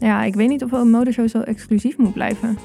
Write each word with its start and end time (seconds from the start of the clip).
Ja, 0.00 0.24
ik 0.24 0.34
weet 0.34 0.48
niet 0.48 0.64
of 0.64 0.72
een 0.72 0.90
modeshow 0.90 1.28
zo 1.28 1.40
exclusief 1.40 1.98
moet 1.98 2.12
blijven. 2.12 2.58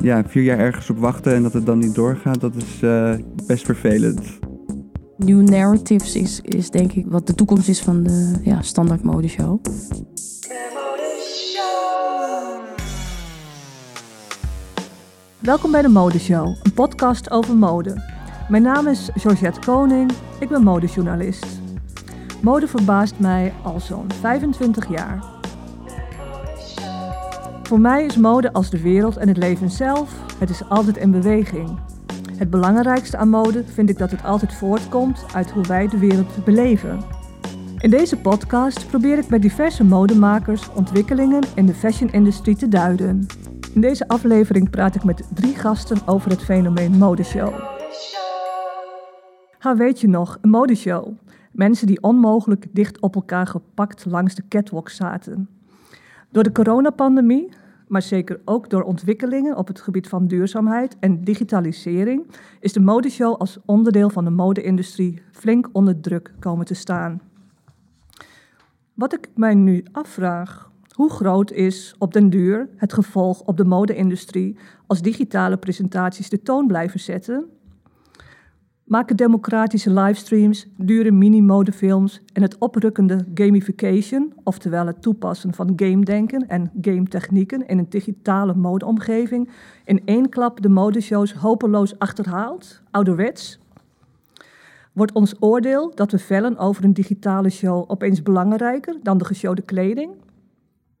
Ja, 0.00 0.24
vier 0.26 0.42
jaar 0.42 0.58
ergens 0.58 0.90
op 0.90 0.98
wachten 0.98 1.34
en 1.34 1.42
dat 1.42 1.52
het 1.52 1.66
dan 1.66 1.78
niet 1.78 1.94
doorgaat, 1.94 2.40
dat 2.40 2.54
is 2.54 2.82
uh, 2.82 3.14
best 3.46 3.64
vervelend. 3.64 4.20
New 5.16 5.48
Narratives 5.48 6.16
is, 6.16 6.40
is 6.40 6.70
denk 6.70 6.92
ik 6.92 7.06
wat 7.06 7.26
de 7.26 7.34
toekomst 7.34 7.68
is 7.68 7.80
van 7.80 8.02
de 8.02 8.34
ja, 8.42 8.62
standaard 8.62 9.02
modeshow. 9.02 9.60
Welkom 15.38 15.70
bij 15.70 15.82
de 15.82 15.88
Modeshow, 15.88 16.56
een 16.62 16.72
podcast 16.74 17.30
over 17.30 17.56
mode. 17.56 18.02
Mijn 18.48 18.62
naam 18.62 18.88
is 18.88 19.10
Georgette 19.14 19.60
Koning, 19.60 20.10
ik 20.40 20.48
ben 20.48 20.62
modejournalist. 20.62 21.61
Mode 22.42 22.68
verbaast 22.68 23.18
mij 23.18 23.52
al 23.62 23.80
zo'n 23.80 24.12
25 24.20 24.88
jaar. 24.88 25.24
Voor 27.62 27.80
mij 27.80 28.04
is 28.04 28.16
mode 28.16 28.52
als 28.52 28.70
de 28.70 28.80
wereld 28.80 29.16
en 29.16 29.28
het 29.28 29.36
leven 29.36 29.70
zelf, 29.70 30.14
het 30.38 30.50
is 30.50 30.68
altijd 30.68 30.96
in 30.96 31.10
beweging. 31.10 31.78
Het 32.36 32.50
belangrijkste 32.50 33.16
aan 33.16 33.28
mode 33.28 33.64
vind 33.64 33.88
ik 33.88 33.98
dat 33.98 34.10
het 34.10 34.24
altijd 34.24 34.54
voortkomt 34.54 35.24
uit 35.34 35.50
hoe 35.50 35.66
wij 35.66 35.88
de 35.88 35.98
wereld 35.98 36.44
beleven. 36.44 37.00
In 37.78 37.90
deze 37.90 38.16
podcast 38.16 38.86
probeer 38.86 39.18
ik 39.18 39.28
met 39.28 39.42
diverse 39.42 39.84
modemakers 39.84 40.72
ontwikkelingen 40.72 41.42
in 41.54 41.66
de 41.66 41.74
fashion-industrie 41.74 42.56
te 42.56 42.68
duiden. 42.68 43.26
In 43.74 43.80
deze 43.80 44.08
aflevering 44.08 44.70
praat 44.70 44.94
ik 44.94 45.04
met 45.04 45.22
drie 45.34 45.54
gasten 45.54 45.98
over 46.06 46.30
het 46.30 46.42
fenomeen 46.42 46.98
modeshow. 46.98 47.54
Ha, 49.58 49.76
weet 49.76 50.00
je 50.00 50.08
nog, 50.08 50.38
een 50.40 50.50
modeshow. 50.50 51.12
Mensen 51.52 51.86
die 51.86 52.02
onmogelijk 52.02 52.66
dicht 52.70 53.00
op 53.00 53.14
elkaar 53.14 53.46
gepakt 53.46 54.04
langs 54.04 54.34
de 54.34 54.42
catwalk 54.48 54.88
zaten. 54.88 55.48
Door 56.30 56.42
de 56.42 56.52
coronapandemie, 56.52 57.48
maar 57.88 58.02
zeker 58.02 58.40
ook 58.44 58.70
door 58.70 58.82
ontwikkelingen 58.82 59.56
op 59.56 59.66
het 59.66 59.80
gebied 59.80 60.08
van 60.08 60.26
duurzaamheid 60.26 60.96
en 61.00 61.24
digitalisering, 61.24 62.26
is 62.60 62.72
de 62.72 62.80
modeshow 62.80 63.36
als 63.36 63.58
onderdeel 63.64 64.10
van 64.10 64.24
de 64.24 64.30
mode-industrie 64.30 65.22
flink 65.30 65.68
onder 65.72 66.00
druk 66.00 66.34
komen 66.38 66.66
te 66.66 66.74
staan. 66.74 67.20
Wat 68.94 69.12
ik 69.12 69.28
mij 69.34 69.54
nu 69.54 69.84
afvraag, 69.92 70.70
hoe 70.94 71.10
groot 71.10 71.50
is 71.50 71.94
op 71.98 72.12
den 72.12 72.30
duur 72.30 72.68
het 72.76 72.92
gevolg 72.92 73.40
op 73.40 73.56
de 73.56 73.64
mode-industrie 73.64 74.56
als 74.86 75.02
digitale 75.02 75.56
presentaties 75.56 76.28
de 76.28 76.42
toon 76.42 76.66
blijven 76.66 77.00
zetten 77.00 77.50
maken 78.92 79.16
democratische 79.16 79.90
livestreams, 79.90 80.66
dure 80.76 81.10
mini-modefilms 81.10 82.20
en 82.32 82.42
het 82.42 82.58
oprukkende 82.58 83.24
gamification, 83.34 84.32
oftewel 84.44 84.86
het 84.86 85.02
toepassen 85.02 85.54
van 85.54 85.72
game-denken 85.76 86.48
en 86.48 86.70
game-technieken 86.80 87.66
in 87.66 87.78
een 87.78 87.86
digitale 87.88 88.54
modeomgeving, 88.54 89.48
in 89.84 90.02
één 90.04 90.28
klap 90.28 90.62
de 90.62 90.68
modeshows 90.68 91.32
hopeloos 91.32 91.98
achterhaald, 91.98 92.82
ouderwets? 92.90 93.58
Wordt 94.92 95.12
ons 95.12 95.34
oordeel 95.40 95.92
dat 95.94 96.10
we 96.10 96.18
vellen 96.18 96.58
over 96.58 96.84
een 96.84 96.94
digitale 96.94 97.50
show 97.50 97.90
opeens 97.90 98.22
belangrijker 98.22 98.96
dan 99.02 99.18
de 99.18 99.24
geshowde 99.24 99.62
kleding? 99.62 100.12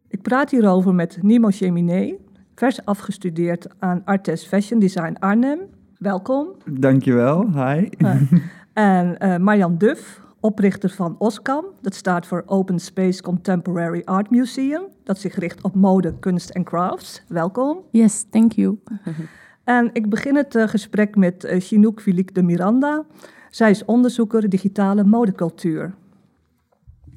Ik 0.08 0.22
praat 0.22 0.50
hierover 0.50 0.94
met 0.94 1.18
Nimo 1.22 1.48
Cheminé, 1.50 2.14
vers 2.54 2.84
afgestudeerd 2.84 3.66
aan 3.78 4.02
Artes 4.04 4.44
Fashion 4.44 4.78
Design 4.78 5.16
Arnhem 5.18 5.60
welkom. 6.02 6.48
Dankjewel, 6.64 7.50
hi. 7.52 7.88
en 8.72 9.16
uh, 9.18 9.36
Marjan 9.36 9.78
Duff, 9.78 10.20
oprichter 10.40 10.90
van 10.90 11.16
OSCAM. 11.18 11.64
Dat 11.80 11.94
staat 11.94 12.26
voor 12.26 12.42
Open 12.46 12.78
Space 12.78 13.22
Contemporary 13.22 14.02
Art 14.04 14.30
Museum. 14.30 14.82
Dat 15.04 15.18
zich 15.18 15.34
richt 15.34 15.62
op 15.62 15.74
mode, 15.74 16.14
kunst 16.18 16.50
en 16.50 16.64
crafts. 16.64 17.22
Welkom. 17.28 17.78
Yes, 17.90 18.24
thank 18.30 18.52
you. 18.52 18.78
en 19.64 19.90
ik 19.92 20.08
begin 20.08 20.36
het 20.36 20.54
uh, 20.54 20.68
gesprek 20.68 21.16
met 21.16 21.44
uh, 21.44 21.60
Chinook 21.60 22.00
Philippe 22.00 22.32
de 22.32 22.42
Miranda. 22.42 23.04
Zij 23.50 23.70
is 23.70 23.84
onderzoeker 23.84 24.48
digitale 24.48 25.04
modecultuur. 25.04 25.94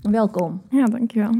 Welkom. 0.01 0.61
Ja, 0.69 0.85
dankjewel. 0.85 1.31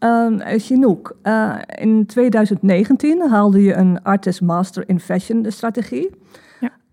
Uh, 0.00 0.40
Chinook, 0.58 1.16
uh, 1.22 1.58
in 1.66 2.06
2019 2.06 3.28
haalde 3.28 3.62
je 3.62 3.74
een 3.74 4.02
Artist 4.02 4.40
Master 4.40 4.88
in 4.88 5.00
Fashion 5.00 5.44
strategie. 5.48 6.10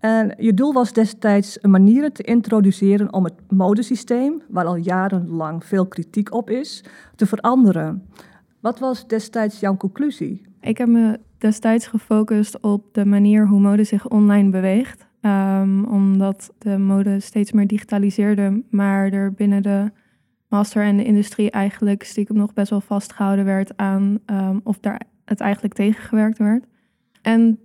En 0.04 0.34
je 0.38 0.54
doel 0.54 0.72
was 0.72 0.92
destijds 0.92 1.58
manieren 1.62 2.12
te 2.12 2.22
introduceren 2.22 3.12
om 3.12 3.24
het 3.24 3.34
modesysteem, 3.48 4.42
waar 4.48 4.64
al 4.64 4.76
jarenlang 4.76 5.64
veel 5.64 5.86
kritiek 5.86 6.34
op 6.34 6.50
is, 6.50 6.84
te 7.16 7.26
veranderen. 7.26 8.08
Wat 8.60 8.78
was 8.78 9.06
destijds 9.06 9.60
jouw 9.60 9.76
conclusie? 9.76 10.42
Ik 10.60 10.78
heb 10.78 10.88
me 10.88 11.20
destijds 11.38 11.86
gefocust 11.86 12.60
op 12.60 12.94
de 12.94 13.04
manier 13.04 13.46
hoe 13.46 13.60
mode 13.60 13.84
zich 13.84 14.08
online 14.08 14.50
beweegt. 14.50 15.06
Um, 15.20 15.84
omdat 15.84 16.52
de 16.58 16.78
mode 16.78 17.20
steeds 17.20 17.52
meer 17.52 17.66
digitaliseerde, 17.66 18.62
maar 18.70 19.12
er 19.12 19.32
binnen 19.32 19.62
de 19.62 19.90
master 20.48 20.82
en 20.82 20.96
de 20.96 21.04
industrie 21.04 21.50
eigenlijk 21.50 22.02
stiekem 22.02 22.36
nog 22.36 22.52
best 22.52 22.70
wel 22.70 22.80
vastgehouden 22.80 23.44
werd 23.44 23.76
aan 23.76 24.18
um, 24.26 24.60
of 24.64 24.78
daar 24.78 25.00
het 25.24 25.40
eigenlijk 25.40 25.74
tegengewerkt 25.74 26.38
werd. 26.38 26.64
En 27.22 27.58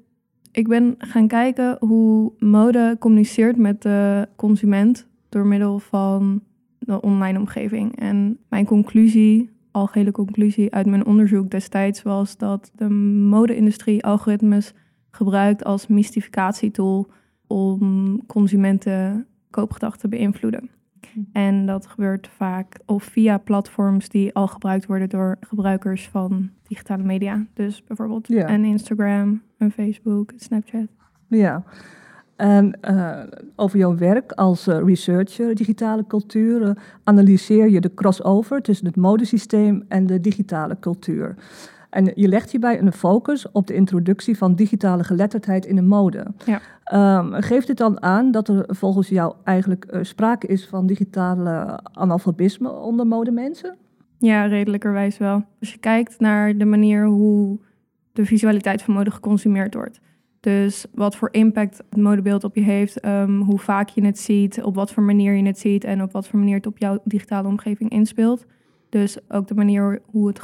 ik 0.51 0.67
ben 0.67 0.95
gaan 0.97 1.27
kijken 1.27 1.77
hoe 1.79 2.31
mode 2.39 2.95
communiceert 2.99 3.57
met 3.57 3.81
de 3.81 4.27
consument 4.35 5.07
door 5.29 5.45
middel 5.45 5.79
van 5.79 6.43
de 6.79 7.01
online 7.01 7.39
omgeving. 7.39 7.99
En 7.99 8.37
mijn 8.49 8.65
conclusie, 8.65 9.49
algehele 9.71 10.11
conclusie 10.11 10.73
uit 10.73 10.85
mijn 10.85 11.05
onderzoek 11.05 11.49
destijds 11.49 12.01
was 12.01 12.37
dat 12.37 12.71
de 12.75 12.89
mode-industrie 12.89 14.03
algoritmes 14.03 14.73
gebruikt 15.11 15.63
als 15.63 15.87
mystificatietool 15.87 17.07
om 17.47 18.25
consumenten 18.25 19.27
koopgedachten 19.49 19.99
te 19.99 20.07
beïnvloeden. 20.07 20.69
Hm. 21.13 21.19
En 21.31 21.65
dat 21.65 21.87
gebeurt 21.87 22.27
vaak 22.27 22.79
of 22.85 23.03
via 23.03 23.37
platforms 23.37 24.09
die 24.09 24.33
al 24.33 24.47
gebruikt 24.47 24.85
worden 24.85 25.09
door 25.09 25.37
gebruikers 25.39 26.07
van 26.07 26.49
digitale 26.67 27.03
media. 27.03 27.45
Dus 27.53 27.83
bijvoorbeeld 27.83 28.27
ja. 28.27 28.49
een 28.49 28.65
Instagram, 28.65 29.41
een 29.57 29.71
Facebook, 29.71 30.31
een 30.31 30.39
Snapchat. 30.39 30.87
Ja. 31.27 31.63
En 32.35 32.77
uh, 32.89 33.19
over 33.55 33.77
jouw 33.77 33.97
werk 33.97 34.31
als 34.31 34.67
uh, 34.67 34.79
researcher 34.83 35.55
digitale 35.55 36.07
cultuur 36.07 36.61
uh, 36.61 36.69
analyseer 37.03 37.69
je 37.69 37.81
de 37.81 37.93
crossover 37.93 38.61
tussen 38.61 38.85
het 38.85 38.95
modesysteem 38.95 39.85
en 39.87 40.05
de 40.05 40.19
digitale 40.19 40.77
cultuur. 40.79 41.35
En 41.89 42.11
je 42.15 42.27
legt 42.27 42.51
hierbij 42.51 42.79
een 42.79 42.91
focus 42.91 43.51
op 43.51 43.67
de 43.67 43.73
introductie 43.73 44.37
van 44.37 44.55
digitale 44.55 45.03
geletterdheid 45.03 45.65
in 45.65 45.75
de 45.75 45.81
mode. 45.81 46.25
Ja. 46.45 46.61
Um, 47.19 47.33
geeft 47.33 47.67
dit 47.67 47.77
dan 47.77 48.01
aan 48.01 48.31
dat 48.31 48.47
er 48.47 48.65
volgens 48.67 49.07
jou 49.07 49.33
eigenlijk 49.43 49.85
uh, 49.91 50.03
sprake 50.03 50.47
is 50.47 50.67
van 50.67 50.85
digitale 50.85 51.79
analfabisme 51.93 52.71
onder 52.71 53.07
modemensen? 53.07 53.77
Ja, 54.17 54.45
redelijkerwijs 54.45 55.17
wel. 55.17 55.43
Als 55.59 55.71
je 55.71 55.77
kijkt 55.77 56.19
naar 56.19 56.57
de 56.57 56.65
manier 56.65 57.05
hoe 57.05 57.59
de 58.13 58.25
visualiteit 58.25 58.81
van 58.81 58.93
mode 58.93 59.11
geconsumeerd 59.11 59.73
wordt. 59.73 59.99
Dus 60.39 60.85
wat 60.93 61.15
voor 61.15 61.29
impact 61.31 61.77
het 61.89 61.99
modebeeld 61.99 62.43
op 62.43 62.55
je 62.55 62.61
heeft, 62.61 63.05
um, 63.05 63.41
hoe 63.41 63.59
vaak 63.59 63.89
je 63.89 64.05
het 64.05 64.19
ziet, 64.19 64.63
op 64.63 64.75
wat 64.75 64.91
voor 64.91 65.03
manier 65.03 65.33
je 65.33 65.45
het 65.45 65.59
ziet 65.59 65.83
en 65.83 66.01
op 66.01 66.11
wat 66.11 66.27
voor 66.27 66.39
manier 66.39 66.55
het 66.55 66.67
op 66.67 66.77
jouw 66.77 66.99
digitale 67.03 67.47
omgeving 67.47 67.89
inspeelt. 67.89 68.45
Dus 68.89 69.17
ook 69.27 69.47
de 69.47 69.55
manier 69.55 70.01
hoe 70.05 70.27
het 70.27 70.39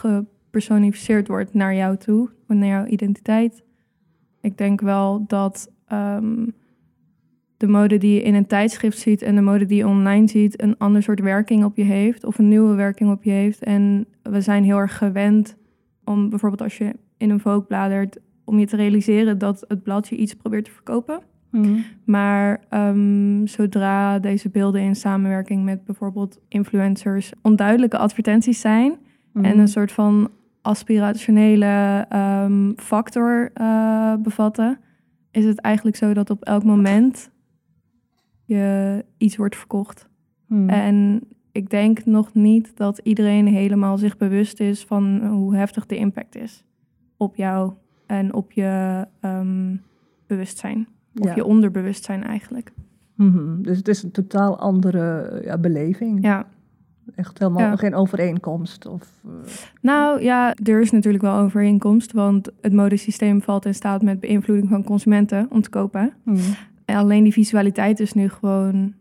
gepersonificeerd 0.56 1.28
wordt 1.28 1.54
naar 1.54 1.76
jou 1.76 1.98
toe, 1.98 2.30
naar 2.48 2.68
jouw 2.68 2.86
identiteit. 2.86 3.64
Ik 4.42 4.58
denk 4.58 4.82
wel 4.82 5.26
dat 5.28 5.72
um, 5.94 6.54
de 7.58 7.68
mode 7.68 7.98
die 7.98 8.14
je 8.14 8.22
in 8.22 8.34
een 8.34 8.48
tijdschrift 8.48 8.98
ziet 8.98 9.22
en 9.22 9.36
de 9.36 9.42
mode 9.42 9.66
die 9.66 9.78
je 9.78 9.88
online 9.88 10.28
ziet 10.28 10.62
een 10.62 10.78
ander 10.78 11.04
soort 11.04 11.20
werking 11.20 11.64
op 11.64 11.76
je 11.76 11.84
heeft 11.84 12.26
of 12.26 12.40
een 12.40 12.48
nieuwe 12.48 12.76
werking 12.76 13.12
op 13.12 13.24
je 13.24 13.32
heeft. 13.32 13.64
En 13.64 14.06
we 14.22 14.42
zijn 14.42 14.64
heel 14.64 14.78
erg 14.78 14.98
gewend 14.98 15.58
om 16.04 16.30
bijvoorbeeld 16.30 16.62
als 16.62 16.78
je 16.78 16.94
in 17.18 17.30
een 17.30 17.40
Vogue 17.40 17.64
bladert, 17.64 18.18
om 18.46 18.60
je 18.60 18.66
te 18.66 18.76
realiseren 18.76 19.38
dat 19.38 19.66
het 19.68 19.84
bladje 19.84 20.16
iets 20.16 20.34
probeert 20.34 20.66
te 20.66 20.72
verkopen. 20.72 21.20
Mhm. 21.52 21.80
Maar 22.06 22.64
um, 22.70 23.48
zodra 23.48 24.20
deze 24.20 24.50
beelden 24.50 24.82
in 24.82 24.96
samenwerking 24.96 25.64
met 25.64 25.86
bijvoorbeeld 25.86 26.40
influencers 26.48 27.32
onduidelijke 27.42 27.98
advertenties 27.98 28.60
zijn 28.60 28.98
en 29.34 29.42
mhm. 29.42 29.60
een 29.60 29.68
soort 29.68 29.92
van 29.92 30.30
aspirationele 30.66 32.06
um, 32.14 32.74
factor 32.78 33.52
uh, 33.62 34.16
bevatten, 34.16 34.80
is 35.32 35.46
het 35.46 35.60
eigenlijk 35.60 35.98
zo 35.98 36.14
dat 36.14 36.30
op 36.30 36.44
elk 36.44 36.64
moment 36.64 37.32
je 38.44 39.06
iets 39.18 39.36
wordt 39.36 39.56
verkocht. 39.56 40.10
Hmm. 40.48 40.70
En 40.70 41.22
ik 41.52 41.70
denk 41.70 42.06
nog 42.06 42.34
niet 42.34 42.78
dat 42.78 43.00
iedereen 43.04 43.48
helemaal 43.48 43.98
zich 43.98 44.18
bewust 44.18 44.60
is 44.60 44.84
van 44.84 45.26
hoe 45.26 45.56
heftig 45.56 45.86
de 45.86 45.96
impact 45.96 46.36
is 46.36 46.64
op 47.18 47.36
jou 47.36 47.74
en 48.06 48.34
op 48.34 48.52
je 48.52 49.06
um, 49.22 49.82
bewustzijn. 50.28 50.88
Of 51.16 51.36
je 51.36 51.46
onderbewustzijn 51.46 52.24
eigenlijk. 52.24 52.72
Mm 53.16 53.62
Dus 53.62 53.78
het 53.78 53.88
is 53.88 54.04
een 54.04 54.12
totaal 54.12 54.60
andere 54.60 55.42
ja, 55.44 55.58
beleving. 55.58 56.24
Ja. 56.24 56.48
Echt 57.16 57.40
helemaal 57.40 57.62
Ja. 57.62 57.76
geen 57.76 57.96
overeenkomst. 57.96 58.86
Of, 58.86 59.08
eh, 59.26 59.32
Nou 59.82 60.22
ja, 60.22 60.54
er 60.64 60.82
is 60.82 60.92
natuurlijk 60.92 61.24
wel 61.24 61.38
overeenkomst, 61.38 62.12
want 62.12 62.50
het 62.62 62.74
modesysteem 62.74 63.42
valt 63.42 63.66
in 63.66 63.74
staat 63.76 64.02
met 64.02 64.20
beïnvloeding 64.20 64.70
van 64.70 64.84
consumenten 64.84 65.48
om 65.50 65.62
te 65.62 65.70
kopen. 65.70 66.14
hmm. 66.24 66.38
En 66.86 66.96
alleen 66.96 67.24
die 67.24 67.34
visualiteit 67.34 68.00
is 68.00 68.14
nu 68.14 68.30
gewoon 68.30 68.94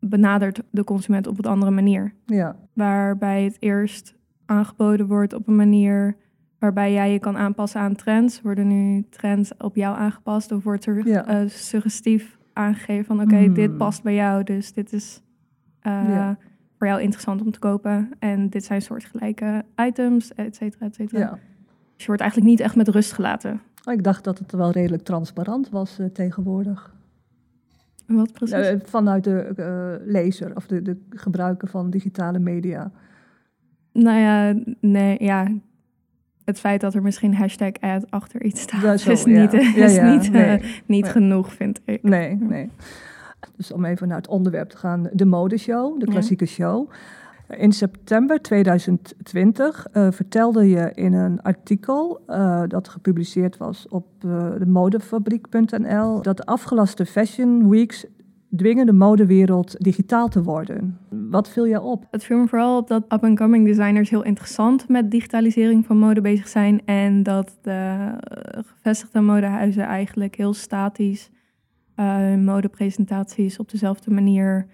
benadert 0.00 0.62
de 0.70 0.84
consument 0.84 1.26
op 1.26 1.38
een 1.38 1.50
andere 1.50 1.70
manier. 1.72 2.12
Ja, 2.26 2.56
Waarbij 2.72 3.44
het 3.44 3.56
eerst 3.60 4.14
aangeboden 4.46 5.06
wordt 5.06 5.32
op 5.32 5.48
een 5.48 5.56
manier 5.56 6.16
waarbij 6.58 6.92
jij 6.92 7.12
je 7.12 7.18
kan 7.18 7.36
aanpassen 7.36 7.80
aan 7.80 7.94
trends. 7.94 8.42
Worden 8.42 8.66
nu 8.66 9.04
trends 9.10 9.52
op 9.58 9.76
jou 9.76 9.96
aangepast 9.98 10.52
of 10.52 10.64
wordt 10.64 10.86
er 10.86 11.08
Ja. 11.08 11.26
eh, 11.26 11.48
suggestief 11.48 12.38
aangegeven 12.52 13.04
van 13.04 13.20
oké, 13.20 13.36
Hmm. 13.36 13.54
dit 13.54 13.76
past 13.76 14.02
bij 14.02 14.14
jou, 14.14 14.42
dus 14.44 14.72
dit 14.72 14.92
is 14.92 15.22
eh, 15.80 15.92
Ja. 16.08 16.38
Voor 16.78 16.86
jou 16.86 17.00
interessant 17.00 17.40
om 17.42 17.50
te 17.50 17.58
kopen. 17.58 18.10
En 18.18 18.48
dit 18.48 18.64
zijn 18.64 18.82
soortgelijke 18.82 19.64
items, 19.76 20.34
et 20.34 20.56
cetera, 20.56 20.86
et 20.86 20.94
cetera. 20.94 21.18
ja. 21.20 21.30
Dus 21.94 22.04
je 22.04 22.06
wordt 22.06 22.22
eigenlijk 22.22 22.50
niet 22.50 22.60
echt 22.60 22.76
met 22.76 22.88
rust 22.88 23.12
gelaten. 23.12 23.60
Ik 23.90 24.02
dacht 24.02 24.24
dat 24.24 24.38
het 24.38 24.52
wel 24.52 24.70
redelijk 24.70 25.02
transparant 25.02 25.70
was 25.70 25.98
eh, 25.98 26.06
tegenwoordig. 26.06 26.94
Wat 28.06 28.32
precies? 28.32 28.54
Eh, 28.66 28.76
vanuit 28.84 29.24
de 29.24 29.38
eh, 29.40 30.06
lezer 30.12 30.56
of 30.56 30.66
de, 30.66 30.82
de 30.82 30.96
gebruiker 31.10 31.68
van 31.68 31.90
digitale 31.90 32.38
media. 32.38 32.90
Nou 33.92 34.18
ja, 34.18 34.54
nee, 34.80 35.16
ja. 35.24 35.46
Het 36.44 36.60
feit 36.60 36.80
dat 36.80 36.94
er 36.94 37.02
misschien 37.02 37.34
hashtag 37.34 37.72
ad 37.80 38.10
achter 38.10 38.42
iets 38.42 38.60
staat, 38.60 39.00
zo, 39.00 39.10
is 39.10 39.24
niet, 39.24 39.52
Ja, 39.52 39.58
is 39.84 39.94
ja, 39.94 40.10
niet, 40.12 40.30
nee. 40.32 40.60
niet 40.86 41.02
Nee. 41.02 41.04
genoeg, 41.04 41.52
vind 41.52 41.80
ik. 41.84 42.02
Nee, 42.02 42.34
nee. 42.40 42.70
Dus 43.56 43.72
om 43.72 43.84
even 43.84 44.08
naar 44.08 44.16
het 44.16 44.28
onderwerp 44.28 44.68
te 44.68 44.76
gaan, 44.76 45.08
de 45.12 45.24
modeshow, 45.24 45.98
de 46.00 46.06
Ja. 46.06 46.12
klassieke 46.12 46.46
show. 46.46 46.90
In 47.48 47.72
september 47.72 48.42
2020 48.42 49.86
eh, 49.92 50.10
vertelde 50.10 50.68
je 50.68 50.90
in 50.94 51.12
een 51.12 51.42
artikel 51.42 52.20
eh, 52.26 52.62
dat 52.66 52.88
gepubliceerd 52.88 53.56
was 53.56 53.88
op 53.88 54.06
eh, 54.18 54.48
de 54.58 54.66
modefabriek.nl 54.66 56.22
dat 56.22 56.36
de 56.36 56.44
afgelaste 56.44 57.06
fashion 57.06 57.68
weeks 57.68 58.06
dwingen 58.56 58.86
de 58.86 58.92
modewereld 58.92 59.74
digitaal 59.78 60.28
te 60.28 60.42
worden. 60.42 60.98
Wat 61.30 61.48
viel 61.48 61.64
je 61.64 61.80
op? 61.80 62.06
Het 62.10 62.24
viel 62.24 62.38
me 62.38 62.48
vooral 62.48 62.76
op 62.78 62.88
dat 62.88 63.02
up-and-coming 63.08 63.66
designers 63.66 64.10
heel 64.10 64.22
interessant 64.24 64.88
met 64.88 65.10
digitalisering 65.10 65.86
van 65.86 65.98
mode 65.98 66.20
bezig 66.20 66.48
zijn. 66.48 66.82
En 66.84 67.22
dat 67.22 67.56
de 67.62 68.10
gevestigde 68.74 69.20
modehuizen 69.20 69.82
eigenlijk 69.82 70.36
heel 70.36 70.54
statisch 70.54 71.30
hun 72.02 72.44
modepresentaties 72.44 73.58
op 73.58 73.70
dezelfde 73.70 74.10
manier 74.10 74.66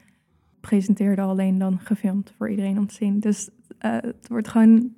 presenteerden, 0.60 1.24
alleen 1.24 1.58
dan 1.58 1.78
gefilmd 1.78 2.32
voor 2.36 2.50
iedereen 2.50 2.78
om 2.78 2.86
te 2.86 2.94
zien. 2.94 3.20
Dus 3.20 3.50
eh, 3.78 3.92
het 3.92 4.28
wordt 4.28 4.48
gewoon, 4.48 4.92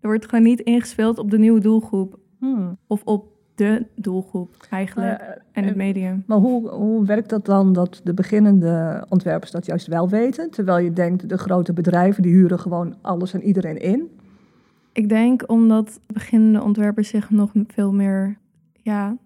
er 0.00 0.08
wordt 0.08 0.28
gewoon 0.28 0.44
niet 0.44 0.60
ingespeeld 0.60 1.18
op 1.18 1.30
de 1.30 1.38
nieuwe 1.38 1.60
doelgroep 1.60 2.18
Hmm. 2.38 2.78
of 2.86 3.02
op 3.04 3.26
de 3.54 3.86
doelgroep 3.94 4.66
eigenlijk 4.70 5.20
Eh, 5.20 5.28
en 5.52 5.62
het 5.64 5.72
eh, 5.72 5.76
medium. 5.76 6.24
Maar 6.26 6.38
hoe, 6.38 6.68
hoe 6.68 7.06
werkt 7.06 7.28
dat 7.28 7.44
dan 7.44 7.72
dat 7.72 8.00
de 8.04 8.14
beginnende 8.14 9.06
ontwerpers 9.08 9.50
dat 9.50 9.66
juist 9.66 9.86
wel 9.86 10.08
weten? 10.08 10.50
Terwijl 10.50 10.84
je 10.84 10.92
denkt, 10.92 11.28
de 11.28 11.38
grote 11.38 11.72
bedrijven 11.72 12.22
die 12.22 12.32
huren 12.32 12.58
gewoon 12.58 12.94
alles 13.00 13.34
en 13.34 13.42
iedereen 13.42 13.80
in. 13.80 14.10
Ik 14.92 15.08
denk 15.08 15.50
omdat 15.50 16.00
beginnende 16.06 16.62
ontwerpers 16.62 17.08
zich 17.08 17.30
nog 17.30 17.50
veel 17.66 17.92
meer, 17.92 18.38
ja, 18.82 19.16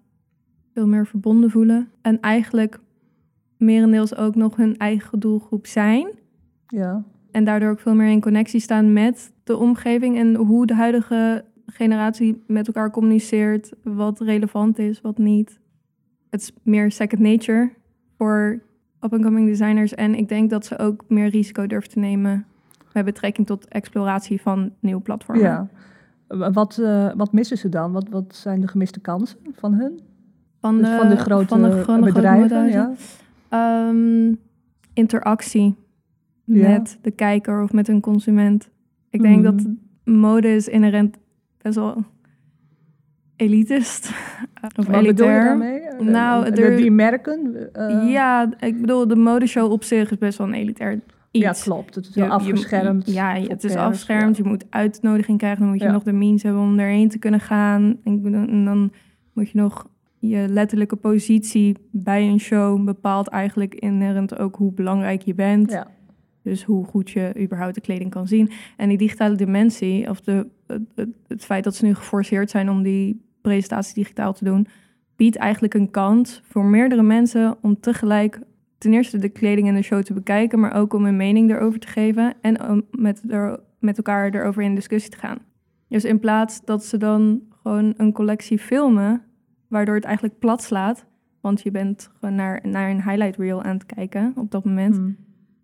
veel 0.73 0.87
meer 0.87 1.07
verbonden 1.07 1.49
voelen. 1.49 1.89
En 2.01 2.19
eigenlijk 2.19 2.79
merendeels 3.57 4.15
ook 4.15 4.35
nog 4.35 4.55
hun 4.55 4.77
eigen 4.77 5.19
doelgroep 5.19 5.67
zijn. 5.67 6.07
Ja, 6.67 7.03
En 7.31 7.43
daardoor 7.43 7.69
ook 7.69 7.79
veel 7.79 7.95
meer 7.95 8.09
in 8.09 8.21
connectie 8.21 8.59
staan 8.59 8.93
met 8.93 9.31
de 9.43 9.57
omgeving 9.57 10.17
en 10.17 10.35
hoe 10.35 10.65
de 10.65 10.73
huidige 10.75 11.45
generatie 11.65 12.43
met 12.47 12.67
elkaar 12.67 12.91
communiceert. 12.91 13.73
Wat 13.83 14.19
relevant 14.19 14.79
is, 14.79 15.01
wat 15.01 15.17
niet. 15.17 15.59
Het 16.29 16.41
is 16.41 16.51
meer 16.63 16.91
second 16.91 17.21
nature 17.21 17.71
voor 18.17 18.61
up-and-coming 19.01 19.47
designers. 19.47 19.95
En 19.95 20.15
ik 20.15 20.29
denk 20.29 20.49
dat 20.49 20.65
ze 20.65 20.79
ook 20.79 21.03
meer 21.07 21.27
risico 21.27 21.67
durven 21.67 21.89
te 21.89 21.99
nemen 21.99 22.45
met 22.93 23.05
betrekking 23.05 23.47
tot 23.47 23.67
exploratie 23.67 24.41
van 24.41 24.71
nieuwe 24.79 25.01
platformen. 25.01 25.43
ja. 25.43 25.69
Wat, 26.51 26.77
eh, 26.77 27.11
wat 27.15 27.33
missen 27.33 27.57
ze 27.57 27.69
dan? 27.69 27.91
Wat, 27.91 28.09
wat 28.09 28.35
zijn 28.35 28.61
de 28.61 28.67
gemiste 28.67 28.99
kansen 28.99 29.37
van 29.51 29.73
hun? 29.73 29.99
Van 30.63 30.77
Dus 30.77 30.89
de, 30.89 30.95
van 30.97 31.09
de 31.09 31.15
grote 31.17 31.47
van 31.47 31.61
de, 31.61 31.69
van 31.69 31.77
de 31.77 31.83
grote 31.83 32.11
bedrijven? 32.13 32.67
Ja. 32.69 32.91
Ehm, 33.49 34.33
interactie 34.93 35.75
Ja. 36.43 36.69
met 36.69 36.97
de 37.01 37.11
kijker 37.11 37.61
of 37.63 37.71
met 37.73 37.87
een 37.87 38.01
consument. 38.01 38.69
Ik 39.09 39.21
denk 39.21 39.41
Mhm. 39.43 39.55
dat 39.55 39.65
mode 40.03 40.55
is 40.55 40.67
inherent 40.67 41.17
best 41.61 41.75
wel 41.75 42.03
elitist. 43.35 44.11
of 44.77 44.85
Wat 44.87 44.95
elitair. 44.95 45.43
daarmee? 45.43 45.81
Nou, 45.99 46.51
de- 46.51 46.61
er- 46.61 46.77
die 46.77 46.91
merken? 46.91 47.69
eh, 47.73 48.11
Ja, 48.11 48.49
ik 48.59 48.81
bedoel, 48.81 49.07
de 49.07 49.15
modeshow 49.15 49.71
op 49.71 49.83
zich 49.83 50.11
is 50.11 50.17
best 50.17 50.37
wel 50.37 50.47
een 50.47 50.53
elitair 50.53 50.93
iets. 50.93 51.03
ja, 51.31 51.51
klopt. 51.63 51.95
Het 51.95 52.07
is 52.07 52.13
je- 52.13 52.29
afgeschermd. 52.29 53.11
ja, 53.13 53.33
het 53.35 53.63
is 53.63 53.75
afgeschermd. 53.75 54.37
ja. 54.37 54.43
Je 54.43 54.49
moet 54.49 54.65
uitnodiging 54.69 55.37
krijgen. 55.37 55.59
Dan 55.59 55.69
moet 55.69 55.79
je 55.79 55.85
Ja. 55.85 55.91
nog 55.91 56.03
de 56.03 56.11
means 56.13 56.43
hebben 56.43 56.61
om 56.61 56.79
erheen 56.79 57.09
te 57.09 57.19
kunnen 57.19 57.39
gaan. 57.39 57.97
En 58.03 58.63
dan 58.65 58.91
moet 59.33 59.49
je 59.49 59.57
nog 59.57 59.87
je 60.29 60.47
letterlijke 60.47 60.95
positie 60.95 61.77
bij 61.91 62.27
een 62.27 62.39
show 62.39 62.83
bepaalt 62.85 63.27
eigenlijk 63.27 63.75
inherent 63.75 64.37
ook 64.37 64.55
hoe 64.55 64.71
belangrijk 64.71 65.21
je 65.21 65.33
bent. 65.33 65.71
Ja. 65.71 65.87
Dus 66.41 66.63
hoe 66.63 66.85
goed 66.85 67.09
je 67.09 67.31
überhaupt 67.39 67.75
de 67.75 67.81
kleding 67.81 68.09
kan 68.09 68.27
zien. 68.27 68.51
En 68.77 68.89
die 68.89 68.97
digitale 68.97 69.35
dimensie, 69.35 70.09
of 70.09 70.21
de, 70.21 70.47
het, 70.67 70.81
het, 70.95 71.09
het 71.27 71.45
feit 71.45 71.63
dat 71.63 71.75
ze 71.75 71.85
nu 71.85 71.93
geforceerd 71.93 72.49
zijn 72.49 72.69
om 72.69 72.83
die 72.83 73.21
presentatie 73.41 73.93
digitaal 73.93 74.33
te 74.33 74.43
doen, 74.43 74.67
biedt 75.15 75.35
eigenlijk 75.35 75.73
een 75.73 75.91
kans 75.91 76.41
voor 76.43 76.65
meerdere 76.65 77.03
mensen 77.03 77.57
om 77.61 77.79
tegelijk 77.79 78.39
ten 78.77 78.93
eerste 78.93 79.17
de 79.17 79.29
kleding 79.29 79.67
en 79.67 79.75
de 79.75 79.81
show 79.81 80.03
te 80.03 80.13
bekijken, 80.13 80.59
maar 80.59 80.73
ook 80.73 80.93
om 80.93 81.05
een 81.05 81.17
mening 81.17 81.51
erover 81.51 81.79
te 81.79 81.87
geven 81.87 82.33
en 82.41 82.69
om 82.69 82.83
met, 82.91 83.23
er, 83.27 83.59
met 83.79 83.97
elkaar 83.97 84.33
erover 84.33 84.63
in 84.63 84.75
discussie 84.75 85.11
te 85.11 85.17
gaan. 85.17 85.37
Dus 85.87 86.05
in 86.05 86.19
plaats 86.19 86.65
dat 86.65 86.85
ze 86.85 86.97
dan 86.97 87.41
gewoon 87.61 87.93
een 87.97 88.11
collectie 88.11 88.59
filmen, 88.59 89.21
waardoor 89.73 89.95
het 89.95 90.03
eigenlijk 90.03 90.39
plat 90.39 90.63
slaat, 90.63 91.05
want 91.41 91.61
je 91.61 91.71
bent 91.71 92.09
gewoon 92.19 92.35
naar, 92.35 92.59
naar 92.63 92.89
een 92.89 93.03
highlight 93.03 93.37
reel 93.37 93.63
aan 93.63 93.73
het 93.73 93.85
kijken 93.85 94.33
op 94.35 94.51
dat 94.51 94.65
moment 94.65 94.95
Hmm. 94.95 95.15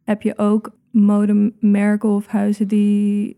heb 0.04 0.22
je 0.22 0.38
ook 0.38 0.72
modemerken 0.92 2.10
of 2.10 2.28
huizen 2.28 2.68
die 2.68 3.38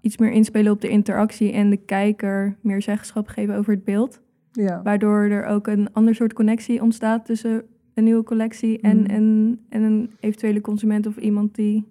iets 0.00 0.16
meer 0.18 0.30
inspelen 0.30 0.72
op 0.72 0.80
de 0.80 0.88
interactie 0.88 1.52
en 1.52 1.70
de 1.70 1.76
kijker 1.76 2.56
meer 2.60 2.82
zeggenschap 2.82 3.26
geven 3.28 3.54
over 3.56 3.72
het 3.74 3.84
beeld. 3.84 4.20
Ja. 4.52 4.82
Waardoor 4.82 5.22
er 5.22 5.44
ook 5.44 5.66
een 5.66 5.92
ander 5.92 6.14
soort 6.14 6.32
connectie 6.32 6.82
ontstaat 6.82 7.24
tussen 7.24 7.62
een 7.94 8.04
nieuwe 8.04 8.22
collectie 8.24 8.80
en, 8.80 8.98
Mm. 8.98 9.04
en, 9.06 9.58
en 9.68 9.82
een 9.82 10.10
eventuele 10.20 10.60
consument 10.60 11.06
of 11.06 11.16
iemand 11.16 11.54
die 11.54 11.84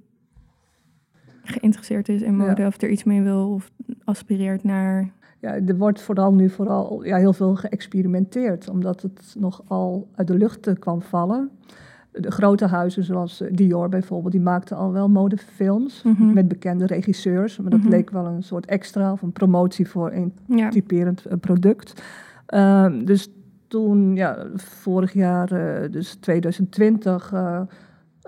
geïnteresseerd 1.43 2.09
is 2.09 2.21
in 2.21 2.35
mode 2.35 2.61
Ja. 2.61 2.67
of 2.67 2.81
er 2.81 2.89
iets 2.89 3.03
mee 3.03 3.21
wil 3.21 3.53
of 3.53 3.71
aspireert 4.03 4.63
naar. 4.63 5.13
Ja, 5.41 5.53
er 5.65 5.77
wordt 5.77 6.01
vooral 6.01 6.34
nu 6.34 6.50
vooral 6.50 7.03
ja, 7.05 7.17
heel 7.17 7.34
veel 7.34 7.55
geëxperimenteerd, 7.55 8.69
omdat 8.69 9.01
het 9.01 9.36
nogal 9.39 10.08
uit 10.15 10.27
de 10.27 10.38
lucht 10.38 10.67
eh, 10.67 10.74
kwam 10.79 11.01
vallen. 11.01 11.50
De 12.12 12.31
grote 12.31 12.65
huizen 12.65 13.03
zoals 13.03 13.41
eh, 13.41 13.48
Dior 13.55 13.89
bijvoorbeeld, 13.89 14.31
die 14.31 14.41
maakten 14.41 14.77
al 14.77 14.91
wel 14.91 15.10
modefilms 15.10 16.01
Mhm. 16.03 16.34
met 16.34 16.48
bekende 16.48 16.86
regisseurs. 16.86 17.58
Maar 17.58 17.72
dat 17.72 17.79
Mhm. 17.79 17.89
leek 17.89 18.10
wel 18.10 18.25
een 18.25 18.43
soort 18.43 18.65
extra 18.65 19.12
of 19.12 19.22
een 19.22 19.31
promotie 19.31 19.88
voor 19.88 20.12
een 20.12 20.34
Ja, 20.46 20.69
typerend 20.69 21.25
eh, 21.25 21.38
product. 21.39 22.01
Ehm, 22.46 23.05
dus 23.05 23.29
toen, 23.67 24.15
ja, 24.15 24.46
vorig 24.55 25.13
jaar, 25.13 25.48
dus 25.91 26.15
2020, 26.15 27.34
eh, 27.34 27.62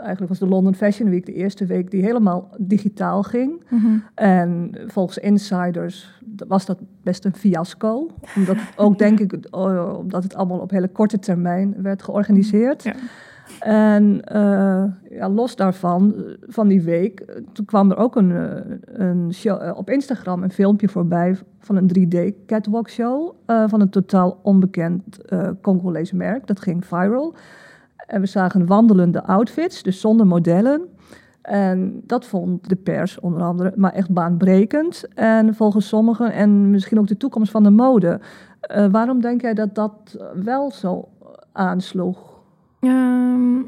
eigenlijk 0.01 0.29
was 0.29 0.39
de 0.39 0.55
London 0.55 0.75
Fashion 0.75 1.09
Week 1.09 1.25
de 1.25 1.33
eerste 1.33 1.65
week 1.65 1.91
die 1.91 2.03
helemaal 2.03 2.49
digitaal 2.57 3.23
ging. 3.23 3.63
Mhm. 3.69 3.97
En 4.15 4.75
volgens 4.87 5.17
insiders 5.17 6.21
was 6.47 6.65
dat 6.65 6.79
best 7.03 7.25
een 7.25 7.35
fiasco. 7.35 8.07
Omdat 8.35 8.57
ook, 8.75 8.97
denk 8.97 9.19
ik, 9.19 9.33
eh, 9.33 9.93
omdat 9.97 10.23
het 10.23 10.35
allemaal 10.35 10.59
op 10.59 10.71
hele 10.71 10.87
korte 10.87 11.19
termijn 11.19 11.75
werd 11.81 12.03
georganiseerd. 12.03 12.83
Ja. 12.83 12.93
En 13.59 14.23
eh, 14.23 14.83
ja, 15.09 15.29
los 15.29 15.55
daarvan, 15.55 16.13
eh, 16.15 16.23
van 16.47 16.67
die 16.67 16.81
week, 16.81 17.19
eh, 17.19 17.35
toen 17.53 17.65
kwam 17.65 17.91
er 17.91 17.97
ook 17.97 18.15
een, 18.15 18.33
een 18.85 19.33
show, 19.33 19.77
op 19.77 19.89
Instagram 19.89 20.43
een 20.43 20.51
filmpje 20.51 20.87
voorbij 20.87 21.37
van 21.59 21.75
een 21.75 21.87
3D 21.87 22.45
catwalk 22.45 22.89
show 22.89 23.35
van 23.45 23.81
een 23.81 23.89
totaal 23.89 24.39
onbekend 24.41 25.17
Congolese 25.61 26.15
merk. 26.15 26.47
Dat 26.47 26.59
ging 26.59 26.85
viral. 26.85 27.35
En 28.11 28.21
we 28.21 28.27
zagen 28.27 28.65
wandelende 28.65 29.23
outfits, 29.23 29.83
dus 29.83 29.99
zonder 29.99 30.27
modellen. 30.27 30.81
En 31.41 32.01
dat 32.05 32.25
vond 32.25 32.69
de 32.69 32.75
pers 32.75 33.19
onder 33.19 33.41
andere 33.41 33.73
maar 33.75 33.91
echt 33.93 34.11
baanbrekend. 34.13 35.07
En 35.13 35.55
volgens 35.55 35.87
sommigen, 35.87 36.31
en 36.33 36.69
misschien 36.69 36.99
ook 36.99 37.07
de 37.07 37.17
toekomst 37.17 37.51
van 37.51 37.63
de 37.63 37.69
mode. 37.69 38.19
Eh, 38.61 38.85
waarom 38.91 39.21
denk 39.21 39.41
jij 39.41 39.53
dat 39.53 39.75
dat 39.75 40.17
wel 40.43 40.71
zo 40.71 41.07
aansloeg? 41.51 42.39
Ehm, 42.79 43.59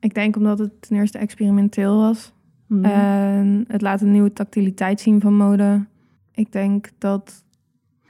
ik 0.00 0.14
denk 0.14 0.36
omdat 0.36 0.58
het 0.58 0.70
ten 0.82 0.96
eerste 0.96 1.18
experimenteel 1.18 1.96
was. 1.96 2.32
Mhm. 2.66 2.84
En 2.84 3.64
het 3.68 3.82
laat 3.82 4.00
een 4.00 4.10
nieuwe 4.12 4.32
tactiliteit 4.32 5.00
zien 5.00 5.20
van 5.20 5.36
mode. 5.36 5.84
Ik 6.32 6.52
denk 6.52 6.88
dat... 6.98 7.44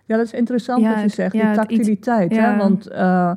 Ja, 0.06 0.16
dat 0.16 0.26
is 0.26 0.32
interessant 0.32 0.82
Ja, 0.82 0.92
wat 0.94 1.02
je 1.02 1.08
zegt, 1.08 1.32
ja, 1.32 1.40
die 1.40 1.50
iets- 1.50 1.58
tactiliteit. 1.58 2.34
ja. 2.34 2.50
Hè? 2.52 2.56
Want 2.58 2.86
eh, 2.88 3.32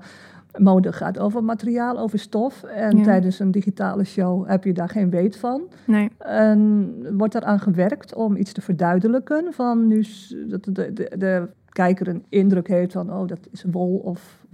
mode 0.57 0.91
gaat 0.93 1.19
over 1.19 1.43
materiaal, 1.43 1.99
over 1.99 2.19
stof. 2.19 2.63
En 2.63 2.97
Ja. 2.97 3.03
tijdens 3.03 3.39
een 3.39 3.51
digitale 3.51 4.03
show 4.03 4.47
heb 4.49 4.63
je 4.63 4.73
daar 4.73 4.89
geen 4.89 5.09
weet 5.09 5.37
van. 5.37 5.61
Nee, 5.87 6.09
En 6.17 6.95
wordt 7.17 7.35
eraan 7.35 7.59
gewerkt 7.59 8.15
om 8.15 8.35
iets 8.35 8.51
te 8.51 8.61
verduidelijken. 8.61 9.53
Van 9.53 9.87
nu 9.87 10.05
dat 10.47 10.63
de, 10.63 10.93
de, 10.93 11.11
de 11.17 11.49
kijker 11.69 12.07
een 12.07 12.25
indruk 12.29 12.67
heeft 12.67 12.91
van, 12.91 13.13
oh, 13.13 13.27
dat 13.27 13.47
is 13.51 13.63
wol 13.71 13.95
of 13.97 14.45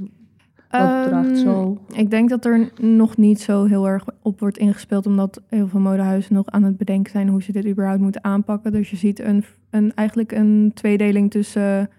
Ehm, 0.69 1.35
zo. 1.35 1.77
Ik 1.95 2.09
denk 2.09 2.29
dat 2.29 2.45
er 2.45 2.71
nog 2.81 3.17
niet 3.17 3.41
zo 3.41 3.65
heel 3.65 3.87
erg 3.87 4.05
op 4.21 4.39
wordt 4.39 4.57
ingespeeld, 4.57 5.05
omdat 5.05 5.41
heel 5.47 5.67
veel 5.67 5.79
modehuizen 5.79 6.33
nog 6.33 6.47
aan 6.49 6.63
het 6.63 6.77
bedenken 6.77 7.11
zijn 7.11 7.27
hoe 7.29 7.43
ze 7.43 7.51
dit 7.51 7.67
überhaupt 7.67 8.01
moeten 8.01 8.23
aanpakken. 8.23 8.71
Dus 8.71 8.89
je 8.89 8.95
ziet 8.95 9.19
een, 9.19 9.43
een, 9.69 9.93
eigenlijk 9.93 10.31
een 10.31 10.71
tweedeling 10.73 11.31
tussen 11.31 11.89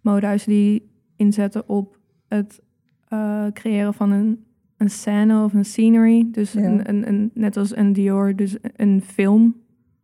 modehuizen 0.00 0.50
die 0.50 0.90
inzetten 1.16 1.68
op 1.68 1.98
het 2.28 2.60
eh, 3.08 3.44
creëren 3.52 3.94
van 3.94 4.10
een, 4.10 4.44
een 4.76 4.90
scène 4.90 5.44
of 5.44 5.52
een 5.52 5.64
scenery. 5.64 6.28
Dus 6.30 6.52
Ja. 6.52 6.62
een, 6.62 6.88
een, 6.88 7.08
een, 7.08 7.30
net 7.34 7.56
als 7.56 7.76
een 7.76 7.92
Dior, 7.92 8.36
dus 8.36 8.56
een 8.76 9.02
film 9.02 9.54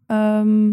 ehm, 0.06 0.72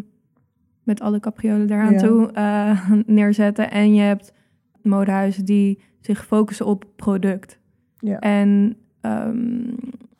met 0.84 1.02
alle 1.02 1.20
capriolen 1.20 1.68
daaraan 1.68 1.94
Ja. 1.94 2.00
toe 2.00 2.32
eh, 2.32 2.92
neerzetten. 3.06 3.72
En 3.72 3.94
je 3.94 4.02
hebt 4.02 4.34
modehuizen 4.82 5.46
die 5.46 5.80
zich 6.00 6.26
focussen 6.26 6.66
op 6.66 6.86
product. 6.96 7.60
Ja. 8.00 8.20
En 8.20 8.78
ehm, 9.02 9.72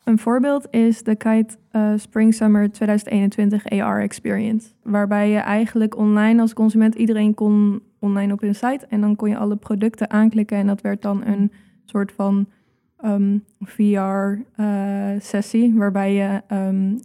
een 0.04 0.18
voorbeeld 0.18 0.66
is 0.70 1.02
de 1.02 1.16
Kite 1.16 1.56
eh, 1.70 1.92
Spring 1.96 2.34
Summer 2.34 2.70
2021 2.70 3.66
AR 3.70 4.00
Experience. 4.02 4.68
Waarbij 4.82 5.30
je 5.30 5.38
eigenlijk 5.38 5.96
online 5.96 6.40
als 6.40 6.52
consument, 6.54 6.94
iedereen 6.94 7.34
kon 7.34 7.80
online 7.98 8.32
op 8.32 8.40
hun 8.40 8.54
site. 8.54 8.86
En 8.88 9.00
dan 9.00 9.16
kon 9.16 9.28
je 9.28 9.36
alle 9.36 9.56
producten 9.56 10.10
aanklikken. 10.10 10.56
En 10.58 10.66
dat 10.66 10.80
werd 10.80 11.02
dan 11.02 11.24
een 11.24 11.52
soort 11.90 12.12
van 12.12 12.46
VR-sessie. 13.64 15.74
waarbij 15.74 16.14
je 16.14 16.42
ehm, 16.46 16.96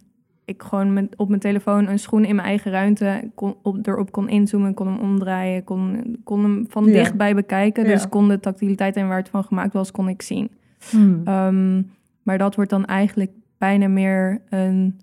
ik 0.45 0.63
gewoon 0.63 0.93
met, 0.93 1.15
op 1.15 1.27
mijn 1.27 1.39
telefoon 1.39 1.87
een 1.87 1.99
schoen 1.99 2.25
in 2.25 2.35
mijn 2.35 2.47
eigen 2.47 2.71
ruimte 2.71 3.31
kon, 3.35 3.55
op, 3.61 3.87
erop 3.87 4.11
kon 4.11 4.29
inzoomen, 4.29 4.73
kon 4.73 4.87
hem 4.87 4.99
omdraaien, 4.99 5.63
kon, 5.63 6.17
kon 6.23 6.43
hem 6.43 6.65
van 6.69 6.85
dichtbij 6.85 7.35
bekijken. 7.35 7.83
Dus 7.83 8.09
kon 8.09 8.27
de 8.27 8.39
tactiliteit 8.39 8.95
en 8.95 9.07
waar 9.07 9.17
het 9.17 9.29
van 9.29 9.43
gemaakt 9.43 9.73
was, 9.73 9.91
kon 9.91 10.09
ik 10.09 10.21
zien. 10.21 10.49
Hmm. 10.89 11.21
Ehm, 11.23 11.81
maar 12.23 12.37
dat 12.37 12.55
wordt 12.55 12.69
dan 12.69 12.85
eigenlijk 12.85 13.31
bijna 13.57 13.87
meer 13.87 14.41
een, 14.49 14.99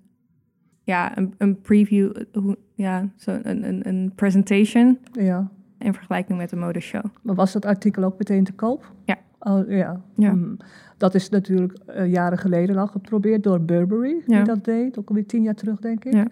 ja, 0.83 1.17
een, 1.17 1.33
een 1.37 1.61
preview, 1.61 2.09
eh, 2.15 2.41
hoe- 2.41 2.57
ja, 2.75 3.09
zo 3.15 3.39
een, 3.43 3.67
een, 3.67 3.87
een 3.87 4.11
presentation 4.15 4.97
ja. 5.11 5.51
in 5.77 5.93
vergelijking 5.93 6.37
met 6.37 6.51
een 6.51 6.59
modeshow. 6.59 7.05
Maar 7.21 7.35
was 7.35 7.53
dat 7.53 7.65
artikel 7.65 8.03
ook 8.03 8.17
meteen 8.17 8.43
te 8.43 8.53
koop? 8.53 8.91
Ja. 9.05 9.17
Oh, 9.43 9.69
ja. 9.69 10.01
Ja. 10.15 10.31
Hmm. 10.31 10.57
Dat 10.97 11.15
is 11.15 11.29
natuurlijk 11.29 11.77
eh, 11.85 12.11
jaren 12.11 12.37
geleden 12.37 12.77
al 12.77 12.87
geprobeerd 12.87 13.43
door 13.43 13.61
Burberry, 13.61 14.21
die 14.25 14.35
Ja. 14.35 14.43
dat 14.43 14.65
deed. 14.65 14.99
Ook 14.99 15.09
alweer 15.09 15.25
tien 15.25 15.43
jaar 15.43 15.55
terug, 15.55 15.79
denk 15.79 16.05
ik. 16.05 16.13
Ja. 16.13 16.27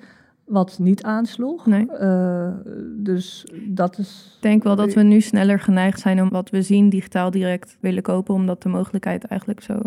Wat 0.45 0.79
niet 0.79 1.03
aansloeg. 1.03 1.65
Nee. 1.65 1.91
Eh, 1.91 2.51
dus 2.95 3.53
dat 3.67 3.97
is... 3.97 4.33
Ik 4.35 4.41
denk 4.41 4.63
wel 4.63 4.75
dat 4.75 4.93
we 4.93 5.01
nu 5.01 5.21
sneller 5.21 5.59
geneigd 5.59 5.99
zijn 5.99 6.21
om 6.21 6.29
wat 6.29 6.49
we 6.49 6.61
zien 6.61 6.89
digitaal 6.89 7.31
direct 7.31 7.77
willen 7.79 8.03
kopen, 8.03 8.33
omdat 8.33 8.61
de 8.61 8.69
mogelijkheid 8.69 9.23
eigenlijk 9.23 9.61
zo 9.61 9.79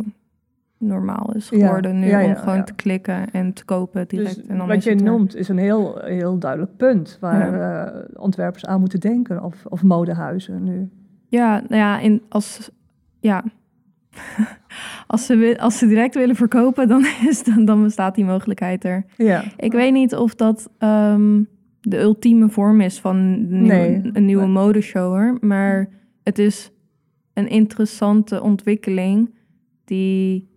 normaal 0.79 1.33
is 1.35 1.49
Ja, 1.49 1.67
geworden 1.67 1.99
nu 1.99 2.07
ja, 2.07 2.19
ja, 2.19 2.29
om 2.29 2.37
gewoon 2.37 2.64
te 2.64 2.75
klikken 2.75 3.31
en 3.31 3.52
te 3.52 3.64
kopen 3.64 4.09
direct. 4.09 4.35
Dus 4.35 4.47
en 4.47 4.59
dan 4.59 4.69
wat 4.69 4.85
je 4.85 4.95
noemt 4.95 5.37
is 5.37 5.49
een 5.49 5.59
heel, 5.59 5.99
heel 6.05 6.38
duidelijk 6.38 6.76
punt 6.76 7.17
waar 7.21 7.61
eh, 7.87 8.05
ontwerpers 8.14 8.67
aan 8.67 8.81
moeten 8.81 9.00
denken. 9.00 9.45
Of, 9.45 9.67
of 9.69 9.83
modehuizen 9.83 10.64
nu. 10.64 10.91
Ja, 11.29 11.62
nou 11.69 11.75
ja, 11.75 11.99
in, 11.99 12.23
als, 12.29 12.71
ja. 13.23 13.45
als, 15.07 15.26
ze, 15.26 15.57
als 15.61 15.79
ze 15.79 15.87
direct 15.87 16.14
willen 16.14 16.37
verkopen, 16.37 16.88
dan, 16.88 17.05
is, 17.29 17.43
dan, 17.45 17.64
dan 17.64 17.83
bestaat 17.83 18.14
die 18.14 18.25
mogelijkheid 18.25 18.85
er. 18.85 19.05
Ja. 19.17 19.45
Ik 19.57 19.73
weet 19.73 19.93
niet 19.93 20.14
of 20.14 20.35
dat 20.35 20.71
ehm, 20.79 21.43
de 21.81 22.00
ultieme 22.00 22.49
vorm 22.49 22.81
is 22.81 23.00
van 23.00 23.17
een 23.17 23.49
nieuwe, 23.62 23.67
Nee. 23.75 24.11
een 24.12 24.25
nieuwe 24.25 24.43
Nee. 24.43 24.52
modeshow, 24.52 25.12
hoor. 25.12 25.38
Maar 25.41 25.88
het 26.23 26.38
is 26.38 26.71
een 27.35 27.49
interessante 27.49 28.43
ontwikkeling 28.43 29.35
die 29.85 30.49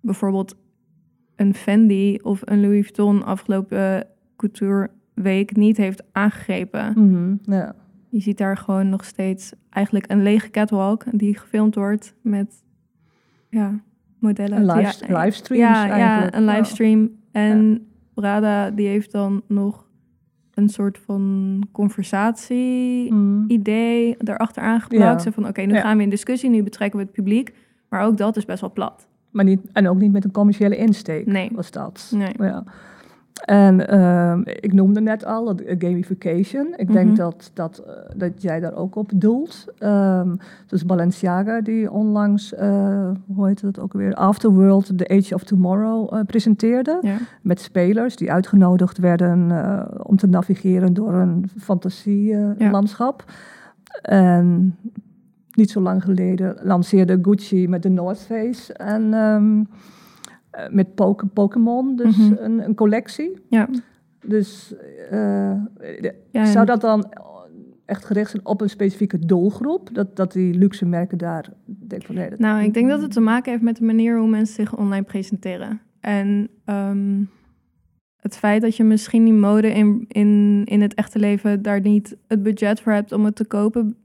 bijvoorbeeld 0.00 0.56
een 1.36 1.54
Fendi 1.54 2.18
of 2.22 2.40
een 2.44 2.60
Louis 2.60 2.80
Vuitton 2.82 3.24
afgelopen 3.24 4.06
couture 4.36 4.90
week 5.14 5.56
niet 5.56 5.76
heeft 5.76 6.02
aangegrepen. 6.12 6.92
Mhm, 6.96 7.52
ja. 7.54 7.74
Je 8.12 8.20
ziet 8.20 8.38
daar 8.38 8.56
gewoon 8.56 8.88
nog 8.88 9.04
steeds 9.04 9.52
eigenlijk 9.70 10.10
een 10.10 10.22
lege 10.22 10.50
catwalk 10.50 11.04
die 11.10 11.38
gefilmd 11.38 11.74
wordt 11.74 12.14
met 12.22 12.62
ja, 13.48 13.80
modellen. 14.18 14.56
Een 14.58 14.66
live, 14.76 15.06
ja, 15.08 15.22
livestreams 15.22 15.62
ja, 15.64 15.88
eigenlijk. 15.90 16.32
ja, 16.34 16.38
een 16.38 16.44
livestream. 16.44 17.10
En 17.32 17.86
Prada 18.14 18.70
die 18.70 18.86
heeft 18.88 19.12
dan 19.12 19.42
nog 19.48 19.88
een 20.54 20.68
soort 20.68 20.98
van 20.98 21.62
conversatie-idee 21.72 24.08
Mhm. 24.14 24.24
daarachter 24.24 24.62
aangeplakt. 24.62 25.24
Ja. 25.24 25.32
Van, 25.32 25.46
oké, 25.48 25.60
nu 25.62 25.74
Ja. 25.74 25.80
gaan 25.80 25.96
we 25.96 26.02
in 26.02 26.10
discussie, 26.10 26.50
nu 26.50 26.62
betrekken 26.62 26.98
we 26.98 27.04
het 27.04 27.14
publiek. 27.14 27.54
Maar 27.88 28.04
ook 28.04 28.16
dat 28.16 28.36
is 28.36 28.44
best 28.44 28.60
wel 28.60 28.72
plat. 28.72 29.06
Maar 29.30 29.44
niet, 29.44 29.60
en 29.72 29.88
ook 29.88 29.98
niet 29.98 30.12
met 30.12 30.24
een 30.24 30.32
commerciële 30.32 30.76
insteek 30.76 31.26
Nee. 31.26 31.50
was 31.52 31.70
dat. 31.70 32.12
Nee. 32.14 32.32
Ja. 32.38 32.64
En 33.44 33.88
ehm, 33.88 34.40
ik 34.44 34.72
noemde 34.72 35.00
net 35.00 35.24
al 35.24 35.44
dat 35.44 35.60
eh, 35.60 35.74
gamification. 35.78 36.74
Ik 36.76 36.92
denk 36.92 37.06
Mhm. 37.06 37.16
dat, 37.16 37.50
dat, 37.54 37.78
eh, 37.78 37.92
dat 38.16 38.42
jij 38.42 38.60
daar 38.60 38.74
ook 38.74 38.96
op 38.96 39.10
doelt. 39.14 39.64
Ehm 39.78 40.34
dus 40.66 40.86
Balenciaga 40.86 41.60
die 41.60 41.90
onlangs, 41.90 42.54
eh, 42.54 43.10
hoe 43.34 43.46
heet 43.48 43.60
het 43.60 43.78
ook 43.78 43.92
weer, 43.92 44.14
Afterworld, 44.14 44.98
The 44.98 45.08
Age 45.08 45.34
of 45.34 45.44
Tomorrow 45.44 46.24
presenteerde. 46.26 46.98
Ja. 47.02 47.16
Met 47.42 47.60
spelers 47.60 48.16
die 48.16 48.32
uitgenodigd 48.32 48.98
werden 48.98 49.50
om 50.06 50.16
te 50.16 50.26
navigeren 50.26 50.94
door 50.94 51.12
een 51.14 51.48
fantasielandschap. 51.58 53.24
En 54.02 54.76
niet 55.52 55.70
zo 55.70 55.80
lang 55.80 56.02
geleden 56.02 56.56
lanceerde 56.62 57.18
Gucci 57.22 57.68
met 57.68 57.82
de 57.82 57.88
North 57.88 58.18
Face 58.20 58.72
en 58.72 59.14
ehm, 59.14 59.58
eh, 59.58 59.64
met 60.70 60.94
Poke- 60.94 61.26
Pokémon, 61.26 61.96
dus 61.96 62.16
Mhm. 62.16 62.34
een, 62.38 62.64
een 62.64 62.74
collectie. 62.74 63.32
Ja. 63.48 63.68
Dus 64.26 64.74
eh, 65.10 65.54
de- 66.00 66.14
Ja, 66.30 66.44
zou 66.44 66.66
dat 66.66 66.80
dan 66.80 67.12
echt 67.84 68.04
gericht 68.04 68.30
zijn 68.30 68.46
op 68.46 68.60
een 68.60 68.70
specifieke 68.70 69.18
doelgroep? 69.18 69.88
Dat, 69.94 70.16
dat 70.16 70.32
die 70.32 70.54
luxe 70.54 70.86
merken 70.86 71.18
daar 71.18 71.52
denk 71.66 72.04
van 72.04 72.14
nee, 72.14 72.30
dat- 72.30 72.38
Nou, 72.38 72.62
ik 72.62 72.74
denk 72.74 72.88
dat 72.88 73.02
het 73.02 73.12
te 73.12 73.20
maken 73.20 73.50
heeft 73.50 73.64
met 73.64 73.76
de 73.76 73.84
manier 73.84 74.18
hoe 74.18 74.28
mensen 74.28 74.54
zich 74.54 74.76
online 74.76 75.04
presenteren. 75.04 75.80
En 76.00 76.48
ehm, 76.64 77.22
het 78.16 78.36
feit 78.36 78.62
dat 78.62 78.76
je 78.76 78.84
misschien 78.84 79.24
die 79.24 79.32
mode 79.32 79.72
in, 79.72 80.04
in, 80.08 80.62
in 80.64 80.80
het 80.80 80.94
echte 80.94 81.18
leven 81.18 81.62
daar 81.62 81.80
niet 81.80 82.16
het 82.26 82.42
budget 82.42 82.80
voor 82.80 82.92
hebt 82.92 83.12
om 83.12 83.24
het 83.24 83.34
te 83.36 83.44
kopen, 83.46 83.96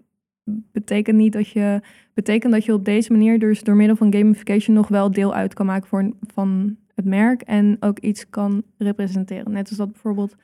betekent 0.71 1.17
niet 1.17 1.33
dat 1.33 1.47
je 1.47 1.81
betekent 2.17 2.53
dat 2.53 2.65
je 2.65 2.73
op 2.73 2.85
deze 2.85 3.11
manier 3.11 3.39
dus 3.39 3.63
door 3.63 3.75
middel 3.75 3.95
van 3.95 4.13
gamification 4.13 4.75
nog 4.75 4.87
wel 4.87 5.11
deel 5.11 5.33
uit 5.33 5.53
kan 5.53 5.65
maken 5.65 5.87
voor, 5.87 6.11
van 6.33 6.75
het 6.95 7.05
merk 7.05 7.41
en 7.41 7.77
ook 7.79 7.99
iets 7.99 8.29
kan 8.29 8.63
representeren. 8.77 9.51
Net 9.51 9.69
als 9.69 9.77
dat 9.77 9.91
bijvoorbeeld 9.91 10.35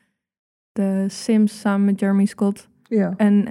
de 0.71 1.05
Sims 1.07 1.59
samen 1.59 1.85
met 1.85 1.99
Jeremy 1.99 2.25
Scott 2.25 2.69
ja. 2.83 3.13
een 3.17 3.49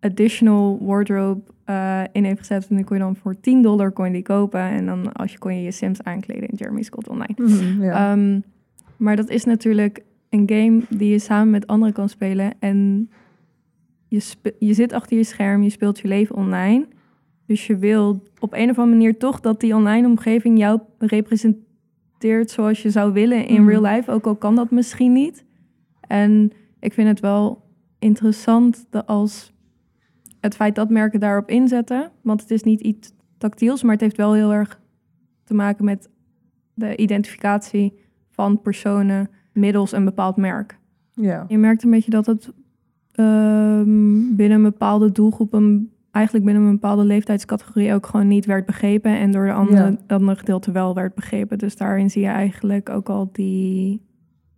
additional 0.00 0.78
wardrobe 0.84 1.40
eh, 1.64 2.02
in 2.12 2.24
heeft 2.24 2.38
gezet. 2.38 2.68
En 2.68 2.76
die 2.76 2.84
kon 2.84 2.96
je 2.96 3.02
dan 3.02 3.16
voor 3.16 3.40
10 3.40 3.62
dollar 3.62 3.90
kon 3.90 4.06
je 4.06 4.12
die 4.12 4.22
kopen. 4.22 4.60
En 4.60 4.86
dan 4.86 5.12
als 5.12 5.32
je 5.32 5.38
kon 5.38 5.56
je 5.56 5.62
je 5.62 5.70
Sims 5.70 6.02
aankleden 6.02 6.48
in 6.48 6.56
Jeremy 6.56 6.82
Scott 6.82 7.08
Online. 7.08 7.34
Mhm, 7.36 7.82
ja. 7.82 8.12
Ehm, 8.12 8.40
maar 8.96 9.16
dat 9.16 9.28
is 9.28 9.44
natuurlijk 9.44 10.02
een 10.28 10.48
game 10.50 10.82
die 10.88 11.10
je 11.10 11.18
samen 11.18 11.50
met 11.50 11.66
anderen 11.66 11.94
kan 11.94 12.08
spelen. 12.08 12.54
En 12.58 13.10
je, 14.08 14.34
je 14.58 14.74
zit 14.74 14.92
achter 14.92 15.16
je 15.16 15.24
scherm, 15.24 15.62
je 15.62 15.70
speelt 15.70 15.98
je 15.98 16.08
leven 16.08 16.34
online. 16.34 16.86
Dus 17.46 17.66
je 17.66 17.76
wil 17.76 18.22
op 18.38 18.52
een 18.52 18.70
of 18.70 18.78
andere 18.78 18.96
manier 18.96 19.18
toch 19.18 19.40
dat 19.40 19.60
die 19.60 19.74
online 19.74 20.06
omgeving 20.06 20.58
jou 20.58 20.80
representeert 20.98 22.50
zoals 22.50 22.82
je 22.82 22.90
zou 22.90 23.12
willen 23.12 23.46
in 23.46 23.60
Mhm. 23.60 23.68
real 23.70 23.82
life. 23.82 24.10
Ook 24.10 24.26
al 24.26 24.36
kan 24.36 24.54
dat 24.56 24.70
misschien 24.70 25.12
niet. 25.12 25.44
En 26.00 26.50
ik 26.80 26.92
vind 26.92 27.08
het 27.08 27.20
wel 27.20 27.62
interessant 27.98 28.86
dat 28.90 29.06
als 29.06 29.52
het 30.40 30.54
feit 30.54 30.74
dat 30.74 30.90
merken 30.90 31.20
daarop 31.20 31.48
inzetten. 31.48 32.10
Want 32.22 32.40
het 32.40 32.50
is 32.50 32.62
niet 32.62 32.80
iets 32.80 33.12
tactiels, 33.38 33.82
maar 33.82 33.92
het 33.92 34.00
heeft 34.00 34.16
wel 34.16 34.32
heel 34.32 34.52
erg 34.52 34.80
te 35.44 35.54
maken 35.54 35.84
met 35.84 36.08
de 36.74 36.96
identificatie 36.96 37.92
van 38.30 38.60
personen 38.60 39.30
middels 39.52 39.92
een 39.92 40.04
bepaald 40.04 40.36
merk. 40.36 40.78
ja. 41.14 41.44
Je 41.48 41.58
merkt 41.58 41.82
een 41.84 41.90
beetje 41.90 42.10
dat 42.10 42.26
het 42.26 42.52
ehm, 43.12 44.34
binnen 44.36 44.56
een 44.56 44.62
bepaalde 44.62 45.12
doelgroep, 45.12 45.52
een, 45.52 45.92
eigenlijk 46.12 46.44
binnen 46.44 46.62
een 46.64 46.70
bepaalde 46.72 47.04
leeftijdscategorie 47.04 47.94
ook 47.94 48.06
gewoon 48.06 48.28
niet 48.28 48.46
werd 48.46 48.66
begrepen 48.66 49.18
en 49.18 49.30
door 49.30 49.46
de 49.46 49.52
andere, 49.52 49.90
Ja. 50.06 50.14
andere 50.16 50.38
gedeelte 50.38 50.72
wel 50.72 50.94
werd 50.94 51.14
begrepen. 51.14 51.58
Dus 51.58 51.76
daarin 51.76 52.10
zie 52.10 52.22
je 52.22 52.28
eigenlijk 52.28 52.88
ook 52.88 53.08
al 53.08 53.28
die 53.32 54.02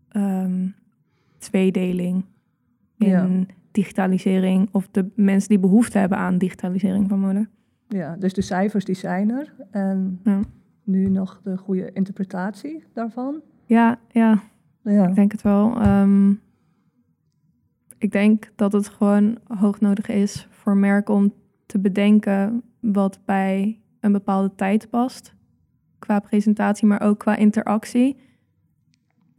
ehm, 0.08 0.66
tweedeling 1.38 2.25
in 2.99 3.08
Ja. 3.08 3.28
digitalisering 3.70 4.68
of 4.73 4.88
de 4.90 5.11
mensen 5.14 5.49
die 5.49 5.58
behoefte 5.58 5.99
hebben 5.99 6.18
aan 6.18 6.38
digitalisering 6.38 7.08
van 7.08 7.18
mode. 7.20 7.49
Ja, 7.88 8.16
dus 8.16 8.32
de 8.34 8.42
cijfers 8.42 8.84
die 8.84 8.94
zijn 8.94 9.30
er. 9.30 9.54
En 9.70 10.20
Ja. 10.25 10.40
nu 10.84 11.08
nog 11.08 11.40
de 11.42 11.56
goede 11.56 11.90
interpretatie 11.92 12.84
daarvan. 12.92 13.40
Ja, 13.64 13.99
ja, 14.11 14.42
Ja, 14.82 15.08
ik 15.08 15.14
denk 15.14 15.32
het 15.32 15.42
wel. 15.42 15.80
Ehm, 15.80 16.30
ik 17.99 18.12
denk 18.12 18.50
dat 18.56 18.73
het 18.73 18.88
gewoon 18.88 19.38
hoog 19.49 19.80
nodig 19.80 20.08
is 20.08 20.49
voor 20.50 20.76
merken 20.76 21.14
om 21.14 21.32
te 21.75 21.81
bedenken 21.81 22.62
wat 22.81 23.21
bij 23.25 23.81
een 24.00 24.12
bepaalde 24.12 24.54
tijd 24.54 24.90
past. 24.90 25.35
Qua 25.99 26.19
presentatie, 26.21 26.87
maar 26.87 27.00
ook 27.00 27.19
qua 27.19 27.37
interactie. 27.37 28.16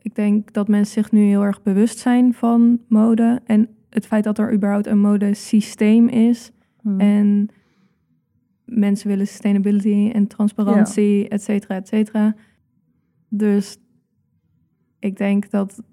Ik 0.01 0.15
denk 0.15 0.53
dat 0.53 0.67
mensen 0.67 1.03
zich 1.03 1.11
nu 1.11 1.21
heel 1.21 1.43
erg 1.43 1.61
bewust 1.61 1.97
zijn 1.97 2.33
van 2.33 2.79
mode. 2.87 3.41
En 3.45 3.69
het 3.89 4.05
feit 4.05 4.23
dat 4.23 4.37
er 4.37 4.53
überhaupt 4.53 4.87
een 4.87 4.99
modesysteem 4.99 6.07
is. 6.07 6.51
Hm. 6.81 6.99
En 6.99 7.49
mensen 8.65 9.07
willen 9.07 9.27
sustainability 9.27 10.11
en 10.13 10.27
transparantie, 10.27 11.27
et 11.27 11.43
cetera, 11.43 11.75
et 11.75 11.87
cetera. 11.87 12.35
Dus 13.29 13.77
ik 14.99 15.17
denk 15.17 15.49
dat 15.49 15.83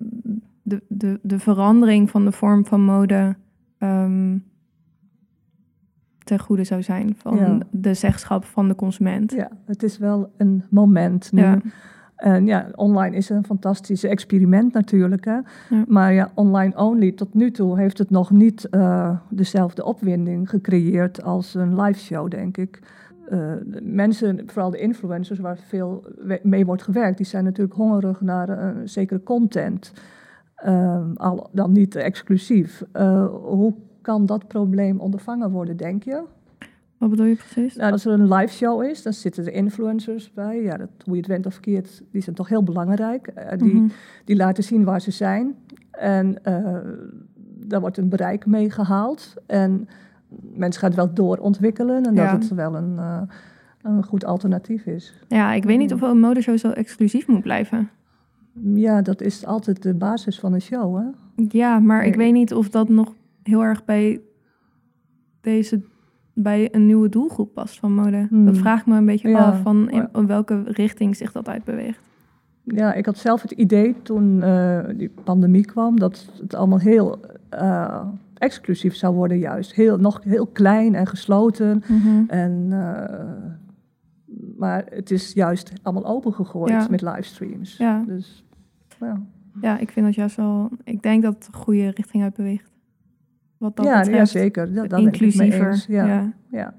de, 0.63 0.83
de, 0.89 1.19
de 1.23 1.39
verandering 1.39 2.11
van 2.11 2.25
de 2.25 2.33
vorm 2.33 2.67
van 2.67 2.85
mode 2.85 3.37
ehm, 3.79 4.39
ten 6.25 6.39
goede 6.39 6.65
zou 6.65 6.83
zijn 6.83 7.15
van 7.17 7.37
Ja. 7.37 7.59
de 7.71 7.95
zeggenschap 7.95 8.45
van 8.45 8.69
de 8.69 8.75
consument. 8.75 9.33
ja, 9.33 9.49
het 9.67 9.83
is 9.83 9.99
wel 9.99 10.31
een 10.37 10.65
moment 10.71 11.33
nu. 11.33 11.43
Ja. 11.43 11.59
En 12.17 12.47
ja, 12.47 12.69
online 12.75 13.17
is 13.17 13.29
een 13.29 13.45
fantastisch 13.45 14.05
experiment 14.05 14.73
natuurlijk. 14.73 15.25
Hè? 15.25 15.33
Ja. 15.33 15.85
Maar 15.89 16.13
ja, 16.13 16.31
online 16.35 16.77
only, 16.77 17.13
tot 17.13 17.35
nu 17.35 17.51
toe 17.51 17.79
heeft 17.79 17.99
het 17.99 18.11
nog 18.11 18.31
niet 18.31 18.69
eh, 18.69 19.17
dezelfde 19.31 19.85
opwinding 19.85 20.51
gecreëerd 20.51 21.23
als 21.23 21.55
een 21.55 21.81
live 21.81 21.99
show, 21.99 22.31
denk 22.31 22.57
ik. 22.57 22.81
Eh, 23.29 23.53
mensen, 23.83 24.43
vooral 24.47 24.71
de 24.71 24.79
influencers 24.79 25.39
waar 25.39 25.59
veel 25.59 26.05
mee 26.43 26.67
wordt 26.67 26.83
gewerkt, 26.83 27.17
die 27.17 27.27
zijn 27.27 27.45
natuurlijk 27.45 27.77
hongerig 27.77 28.21
naar 28.21 28.49
een 28.49 28.89
zekere 28.89 29.23
content. 29.23 29.93
Ehm, 30.57 31.13
al 31.15 31.49
dan 31.53 31.73
niet 31.73 31.95
exclusief. 31.97 32.83
Eh, 32.93 33.27
hoe 33.43 33.75
kan 34.03 34.27
dat 34.27 34.49
probleem 34.49 35.01
ondervangen 35.01 35.51
worden, 35.51 35.77
denk 35.77 36.03
je? 36.03 36.23
Wat 36.99 37.11
bedoel 37.11 37.27
je 37.27 37.35
precies? 37.37 37.77
Nou, 37.77 37.93
als 37.93 38.05
er 38.05 38.13
een 38.13 38.33
live 38.35 38.53
show 38.55 38.83
is, 38.83 39.03
dan 39.03 39.13
zitten 39.13 39.47
er 39.47 39.53
influencers 39.53 40.33
bij. 40.33 40.63
Ja, 40.63 40.77
dat, 40.77 40.89
hoe 41.05 41.15
je 41.15 41.21
het 41.21 41.29
went 41.31 41.47
of 41.47 41.61
keert, 41.61 42.03
die 42.11 42.23
zijn 42.23 42.37
toch 42.37 42.49
heel 42.49 42.63
belangrijk. 42.63 43.27
Eh, 43.27 43.59
die, 43.59 43.75
Mhm. 43.75 43.89
die 44.25 44.37
laten 44.37 44.65
zien 44.65 44.85
waar 44.85 45.01
ze 45.01 45.11
zijn. 45.11 45.55
En 45.91 46.45
eh, 46.45 46.77
daar 47.67 47.81
wordt 47.81 47.97
een 47.97 48.09
bereik 48.09 48.47
mee 48.47 48.71
gehaald. 48.71 49.35
En 49.47 49.89
mensen 50.55 50.81
gaan 50.81 50.91
het 50.91 50.99
wel 50.99 51.13
doorontwikkelen. 51.15 52.05
En 52.07 52.15
Ja. 52.15 52.33
dat 52.33 52.43
het 52.43 52.55
wel 52.55 52.75
een, 52.75 52.99
eh, 52.99 53.23
een 53.83 54.05
goed 54.05 54.25
alternatief 54.25 54.87
is. 54.87 55.15
Ja, 55.29 55.53
ik 55.53 55.65
weet 55.65 55.79
niet 55.79 55.93
of 55.93 56.01
een 56.01 56.21
modeshow 56.21 56.59
zo 56.59 56.71
exclusief 56.71 57.27
moet 57.27 57.43
blijven. 57.43 57.89
Ja, 58.75 59.03
dat 59.03 59.21
is 59.21 59.47
altijd 59.47 59.83
de 59.83 59.95
basis 59.95 60.39
van 60.41 60.53
een 60.53 60.61
show, 60.61 60.97
hè? 60.97 61.05
Ja, 61.49 61.79
maar 61.79 62.05
ik 62.05 62.15
weet 62.15 62.33
niet 62.33 62.55
of 62.55 62.69
dat 62.69 62.89
nog 62.89 63.15
heel 63.43 63.63
erg 63.63 63.85
bij 63.85 64.21
deze 65.41 65.83
bij 66.35 66.75
een 66.75 66.87
nieuwe 66.87 67.09
doelgroep 67.09 67.55
past 67.55 67.79
van 67.79 67.95
mode. 67.95 68.27
Hmm. 68.29 68.45
Dat 68.45 68.59
vraag 68.59 68.81
ik 68.81 68.87
me 68.87 68.97
een 68.97 69.07
beetje 69.07 69.29
Ja. 69.29 69.39
af 69.45 69.61
van 69.63 69.91
in, 69.91 70.27
welke 70.27 70.63
richting 70.63 71.17
zich 71.17 71.33
dat 71.33 71.49
uitbeweegt. 71.49 72.01
Ja, 72.65 72.93
ik 72.95 73.07
had 73.07 73.19
zelf 73.19 73.43
het 73.43 73.51
idee 73.51 73.95
toen 74.03 74.43
eh, 74.43 74.81
die 74.97 75.11
pandemie 75.25 75.65
kwam... 75.65 75.99
dat 75.99 76.31
het 76.41 76.55
allemaal 76.55 76.79
heel 76.79 77.21
eh, 77.49 78.07
exclusief 78.35 78.95
zou 78.95 79.15
worden 79.15 79.39
juist. 79.39 79.75
Heel, 79.75 79.97
nog 79.99 80.21
heel 80.25 80.47
klein 80.47 80.95
en 80.95 81.07
gesloten. 81.07 81.83
En, 82.27 82.67
eh, 82.71 83.59
maar 84.57 84.85
het 84.91 85.11
is 85.11 85.33
juist 85.33 85.73
allemaal 85.83 86.07
opengegooid 86.07 86.71
Ja. 86.71 86.87
met 86.91 87.03
livestreams. 87.03 87.77
Ja. 87.77 88.05
Dus 88.07 88.45
ja, 89.01 89.21
Ja, 89.61 89.79
ik 89.79 89.91
vind 89.91 90.07
dat 90.07 90.15
juist 90.15 90.37
wel. 90.37 90.71
Ik 90.85 91.03
denk 91.03 91.23
dat 91.23 91.35
het 91.35 91.45
de 91.53 91.59
goede 91.59 91.91
richting 91.91 92.23
uitbeweegt. 92.23 92.72
Wat 93.63 93.77
dat 93.77 93.85
ja, 93.87 93.99
betreft. 93.99 94.33
ja, 94.33 94.41
zeker. 94.41 94.75
Dat, 94.75 94.91
dat 94.91 94.99
inclusiever. 94.99 95.85
Ja, 95.89 96.07
ja. 96.07 96.33
ja. 96.51 96.75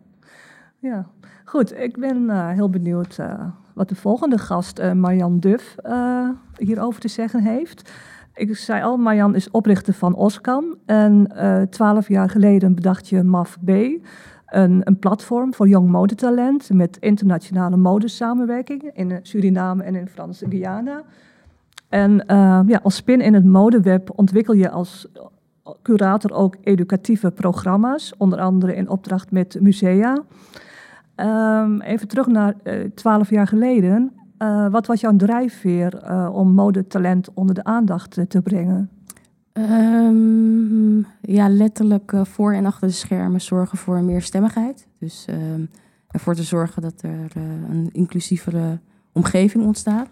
Ja. 0.79 1.05
Goed, 1.45 1.79
ik 1.79 1.97
ben 1.97 2.29
eh, 2.29 2.49
heel 2.49 2.69
benieuwd 2.69 3.17
eh, 3.17 3.45
wat 3.73 3.89
de 3.89 3.95
volgende 3.95 4.37
gast, 4.37 4.79
eh 4.79 4.91
Marjan 4.91 5.39
Duff, 5.39 5.75
eh, 5.77 6.29
hierover 6.57 7.01
te 7.01 7.07
zeggen 7.07 7.41
heeft. 7.41 7.91
Ik 8.33 8.55
zei 8.55 8.83
al, 8.83 8.97
Marjan 8.97 9.35
is 9.35 9.51
oprichter 9.51 9.93
van 9.93 10.15
Oscam. 10.15 10.75
En 10.85 11.27
twaalf 11.69 12.07
jaar 12.07 12.29
geleden 12.29 12.75
bedacht 12.75 13.09
je 13.09 13.23
MAF-B, 13.23 13.69
een, 13.69 14.81
een 14.83 14.99
platform 14.99 15.53
voor 15.53 15.67
jong 15.67 15.89
modetalent 15.89 16.69
met 16.73 16.97
internationale 16.99 17.77
modesamenwerking 17.77 18.91
in 18.93 19.19
Suriname 19.21 19.83
en 19.83 19.95
in 19.95 20.07
Franse 20.07 20.45
Guyana. 20.49 21.03
En 21.89 22.23
ja, 22.67 22.79
als 22.83 22.95
spin 22.95 23.21
in 23.21 23.33
het 23.33 23.45
modeweb 23.45 24.09
ontwikkel 24.15 24.53
je 24.53 24.69
als 24.69 25.07
curator 25.81 26.31
ook 26.31 26.55
educatieve 26.63 27.31
programma's, 27.31 28.13
onder 28.17 28.39
andere 28.39 28.75
in 28.75 28.89
opdracht 28.89 29.31
met 29.31 29.57
musea. 29.61 30.23
Ehm, 31.15 31.79
even 31.79 32.07
terug 32.07 32.27
naar 32.27 32.55
eh, 32.63 32.79
twaalf 32.95 33.29
jaar 33.29 33.47
geleden. 33.47 34.11
Eh, 34.37 34.67
wat 34.67 34.87
was 34.87 35.01
jouw 35.01 35.15
drijfveer 35.15 35.97
eh, 35.97 36.29
om 36.33 36.53
modetalent 36.53 37.33
onder 37.33 37.55
de 37.55 37.63
aandacht 37.63 38.29
te 38.29 38.41
brengen? 38.41 38.89
Ehm, 39.51 40.97
ja, 41.21 41.49
letterlijk 41.49 42.13
voor 42.23 42.53
en 42.53 42.65
achter 42.65 42.87
de 42.87 42.93
schermen 42.93 43.41
zorgen 43.41 43.77
voor 43.77 44.01
meer 44.01 44.21
stemmigheid. 44.21 44.87
Dus 44.99 45.25
ehm, 45.29 45.65
ervoor 46.07 46.35
te 46.35 46.43
zorgen 46.43 46.81
dat 46.81 47.01
er 47.01 47.31
een 47.69 47.89
inclusievere 47.91 48.79
omgeving 49.11 49.65
ontstaat. 49.65 50.07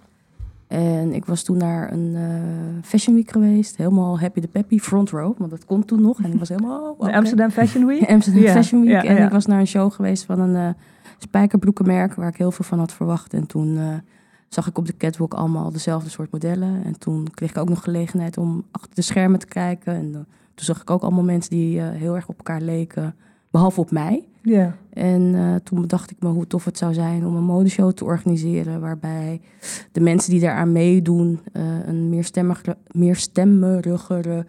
En 0.71 1.13
ik 1.13 1.25
was 1.25 1.43
toen 1.43 1.57
naar 1.57 1.91
een 1.91 2.15
eh, 2.15 2.83
Fashion 2.83 3.15
Week 3.15 3.31
geweest. 3.31 3.77
Helemaal 3.77 4.19
happy 4.19 4.39
the 4.39 4.47
peppy, 4.47 4.79
front 4.79 5.09
row. 5.09 5.37
Want 5.37 5.51
dat 5.51 5.65
kon 5.65 5.85
toen 5.85 6.01
nog. 6.01 6.21
En 6.23 6.31
ik 6.33 6.39
was 6.39 6.49
helemaal... 6.49 6.95
oh, 6.97 7.07
De. 7.07 7.13
Amsterdam 7.13 7.49
Fashion 7.49 7.85
Week? 7.85 8.09
Amsterdam 8.09 8.43
Fashion 8.43 8.85
Week. 8.85 9.03
en 9.03 9.23
ik 9.23 9.29
was 9.29 9.45
naar 9.45 9.59
een 9.59 9.67
show 9.67 9.91
geweest 9.91 10.25
van 10.25 10.39
een 10.39 10.55
eh 10.55 10.69
spijkerbroekenmerk... 11.17 12.13
waar 12.13 12.27
ik 12.27 12.37
heel 12.37 12.51
veel 12.51 12.65
van 12.65 12.79
had 12.79 12.93
verwacht. 12.93 13.33
En 13.33 13.45
toen 13.45 13.77
eh, 13.77 13.85
zag 14.47 14.67
ik 14.67 14.77
op 14.77 14.85
de 14.85 14.97
catwalk 14.97 15.33
allemaal 15.33 15.71
dezelfde 15.71 16.09
soort 16.09 16.31
modellen. 16.31 16.83
En 16.83 16.99
toen 16.99 17.27
kreeg 17.33 17.49
ik 17.49 17.57
ook 17.57 17.69
nog 17.69 17.83
gelegenheid 17.83 18.37
om 18.37 18.63
achter 18.71 18.95
de 18.95 19.01
schermen 19.01 19.39
te 19.39 19.47
kijken. 19.47 19.93
En 19.93 20.11
toen 20.11 20.25
zag 20.65 20.81
ik 20.81 20.89
ook 20.89 21.01
allemaal 21.01 21.23
mensen 21.23 21.51
die 21.51 21.81
heel 21.81 22.15
erg 22.15 22.27
op 22.27 22.37
elkaar 22.37 22.61
leken. 22.61 23.15
Behalve 23.49 23.79
op 23.79 23.91
mij. 23.91 24.27
Ja. 24.43 24.75
En 24.93 25.35
eh, 25.35 25.55
toen 25.55 25.81
bedacht 25.81 26.11
ik 26.11 26.17
me 26.19 26.29
hoe 26.29 26.47
tof 26.47 26.65
het 26.65 26.77
zou 26.77 26.93
zijn 26.93 27.25
om 27.25 27.35
een 27.35 27.43
modeshow 27.43 27.91
te 27.91 28.05
organiseren. 28.05 28.81
Waarbij 28.81 29.41
de 29.91 30.01
mensen 30.01 30.31
die 30.31 30.39
daaraan 30.39 30.71
meedoen 30.71 31.39
eh, 31.53 31.63
een 31.87 32.09
meer, 32.09 32.23
stemmigere, 32.23 32.77
meer 32.91 33.15
stemmerigere 33.15 34.45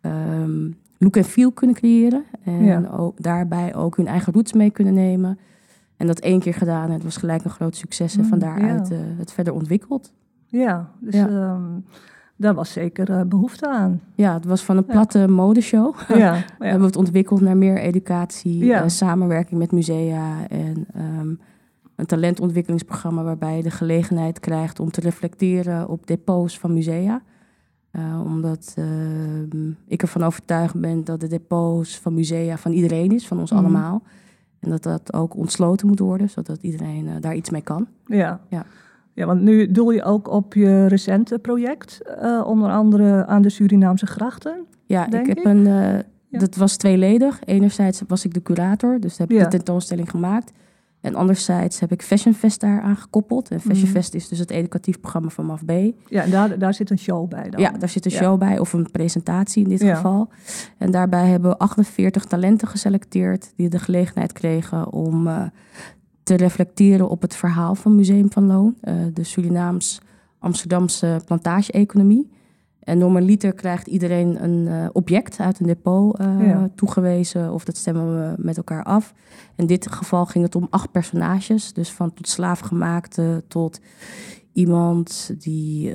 ehm, 0.00 0.70
look 0.98 1.16
en 1.16 1.24
feel 1.24 1.52
kunnen 1.52 1.76
creëren. 1.76 2.24
En 2.44 2.64
Ja. 2.64 2.88
ook, 2.96 3.22
daarbij 3.22 3.74
ook 3.74 3.96
hun 3.96 4.06
eigen 4.06 4.32
roots 4.32 4.52
mee 4.52 4.70
kunnen 4.70 4.94
nemen. 4.94 5.38
En 5.96 6.06
dat 6.06 6.18
één 6.18 6.40
keer 6.40 6.54
gedaan. 6.54 6.86
En 6.86 6.92
het 6.92 7.02
was 7.04 7.16
gelijk 7.16 7.44
een 7.44 7.50
groot 7.50 7.76
succes. 7.76 8.14
En 8.16 8.22
Mm, 8.22 8.28
van 8.28 8.38
daaruit 8.38 8.88
ja. 8.88 8.94
eh, 8.94 9.00
het 9.18 9.32
verder 9.32 9.52
ontwikkeld. 9.52 10.12
Ja, 10.46 10.90
dus 11.00 11.14
Ja. 11.14 11.28
ehm, 11.28 11.62
daar 12.40 12.54
was 12.54 12.72
zeker 12.72 13.10
eh, 13.10 13.20
behoefte 13.26 13.68
aan. 13.68 14.00
Ja, 14.14 14.34
het 14.34 14.44
was 14.44 14.64
van 14.64 14.76
een 14.76 14.84
Ja. 14.86 14.92
platte 14.92 15.28
modeshow. 15.28 15.94
Ja, 16.08 16.44
We 16.58 16.66
hebben 16.66 16.86
het 16.86 16.96
ontwikkeld 16.96 17.40
naar 17.40 17.56
meer 17.56 17.78
educatie, 17.78 18.64
Ja. 18.64 18.82
eh, 18.82 18.88
samenwerking 18.88 19.60
met 19.60 19.72
musea 19.72 20.48
en 20.48 20.86
ehm, 20.94 21.34
een 21.96 22.06
talentontwikkelingsprogramma 22.06 23.22
waarbij 23.22 23.56
je 23.56 23.62
de 23.62 23.70
gelegenheid 23.70 24.40
krijgt 24.40 24.80
om 24.80 24.90
te 24.90 25.00
reflecteren 25.00 25.88
op 25.88 26.06
depots 26.06 26.58
van 26.58 26.72
musea. 26.74 27.22
Eh, 27.90 28.20
omdat 28.24 28.74
ehm, 28.76 29.70
ik 29.86 30.02
ervan 30.02 30.22
overtuigd 30.22 30.80
ben 30.80 31.04
dat 31.04 31.20
de 31.20 31.26
depots 31.28 31.98
van 31.98 32.14
musea 32.14 32.56
van 32.56 32.72
iedereen 32.72 33.10
is, 33.12 33.26
van 33.26 33.38
ons 33.38 33.50
Mhm. 33.50 33.60
allemaal. 33.60 34.02
En 34.60 34.70
dat 34.70 34.82
dat 34.82 35.12
ook 35.12 35.36
ontsloten 35.36 35.86
moet 35.86 35.98
worden, 35.98 36.30
zodat 36.30 36.62
iedereen 36.62 37.20
daar 37.20 37.34
iets 37.34 37.50
mee 37.50 37.62
kan. 37.62 37.86
Ja. 38.06 38.40
Ja. 38.48 38.64
Ja, 39.18 39.26
want 39.26 39.40
nu 39.40 39.70
doel 39.70 39.90
je 39.90 40.02
ook 40.02 40.28
op 40.30 40.54
je 40.54 40.86
recente 40.86 41.38
project, 41.38 42.00
eh, 42.20 42.42
onder 42.46 42.70
andere 42.70 43.26
aan 43.26 43.42
de 43.42 43.48
Surinaamse 43.50 44.06
grachten. 44.06 44.64
Ja, 44.86 45.06
ik 45.06 45.26
heb 45.26 45.38
ik. 45.38 45.44
een. 45.44 45.66
eh, 45.66 45.98
Ja. 46.30 46.38
Dat 46.38 46.56
was 46.56 46.76
tweeledig. 46.76 47.40
Enerzijds 47.44 48.02
was 48.06 48.24
ik 48.24 48.34
de 48.34 48.42
curator, 48.42 49.00
dus 49.00 49.18
heb 49.18 49.30
ik 49.30 49.36
Ja. 49.36 49.42
de 49.42 49.48
tentoonstelling 49.48 50.10
gemaakt. 50.10 50.52
En 51.00 51.14
anderzijds 51.14 51.80
heb 51.80 51.92
ik 51.92 52.02
Fashion 52.02 52.34
Fest 52.34 52.60
daar 52.60 52.80
aan 52.80 52.96
gekoppeld. 52.96 53.48
En 53.50 53.60
Fashion 53.60 53.82
Mhm. 53.88 53.92
Fest 53.92 54.14
is 54.14 54.28
dus 54.28 54.38
het 54.38 54.50
educatief 54.50 55.00
programma 55.00 55.28
van 55.28 55.46
MAFB. 55.46 55.90
Ja, 56.08 56.22
en 56.22 56.30
daar, 56.30 56.58
daar 56.58 56.74
zit 56.74 56.90
een 56.90 56.98
show 56.98 57.28
bij 57.28 57.50
dan. 57.50 57.60
Ja, 57.60 57.70
daar 57.70 57.88
zit 57.88 58.04
een 58.04 58.10
Ja. 58.10 58.16
show 58.18 58.38
bij, 58.38 58.58
of 58.58 58.72
een 58.72 58.90
presentatie 58.90 59.62
in 59.62 59.68
dit 59.68 59.80
Ja. 59.80 59.94
geval. 59.94 60.28
En 60.78 60.90
daarbij 60.90 61.26
hebben 61.26 61.50
we 61.50 61.58
48 61.58 62.24
talenten 62.24 62.68
geselecteerd 62.68 63.52
die 63.56 63.68
de 63.68 63.78
gelegenheid 63.78 64.32
kregen 64.32 64.92
om 64.92 65.26
eh, 65.26 65.42
te 66.28 66.34
reflecteren 66.34 67.08
op 67.08 67.22
het 67.22 67.36
verhaal 67.36 67.74
van 67.74 67.94
Museum 67.94 68.32
van 68.32 68.46
Loon, 68.46 68.74
eh, 68.80 68.94
de 69.12 69.24
Surinaams-Amsterdamse 69.24 71.20
plantage-economie. 71.24 72.30
En 72.80 72.98
normaliter 72.98 73.52
krijgt 73.52 73.86
iedereen 73.86 74.44
een 74.44 74.68
eh, 74.68 74.88
object 74.92 75.40
uit 75.40 75.60
een 75.60 75.66
depot 75.66 76.18
eh, 76.18 76.46
Ja. 76.46 76.70
toegewezen. 76.74 77.52
Of 77.52 77.64
dat 77.64 77.76
stemmen 77.76 78.14
we 78.14 78.34
met 78.42 78.56
elkaar 78.56 78.82
af. 78.82 79.14
In 79.56 79.66
dit 79.66 79.90
geval 79.90 80.26
ging 80.26 80.44
het 80.44 80.54
om 80.54 80.66
acht 80.70 80.90
personages. 80.90 81.72
Dus 81.72 81.92
van 81.92 82.14
tot 82.14 82.28
slaafgemaakte 82.28 83.44
tot 83.46 83.80
iemand 84.52 85.34
die 85.38 85.92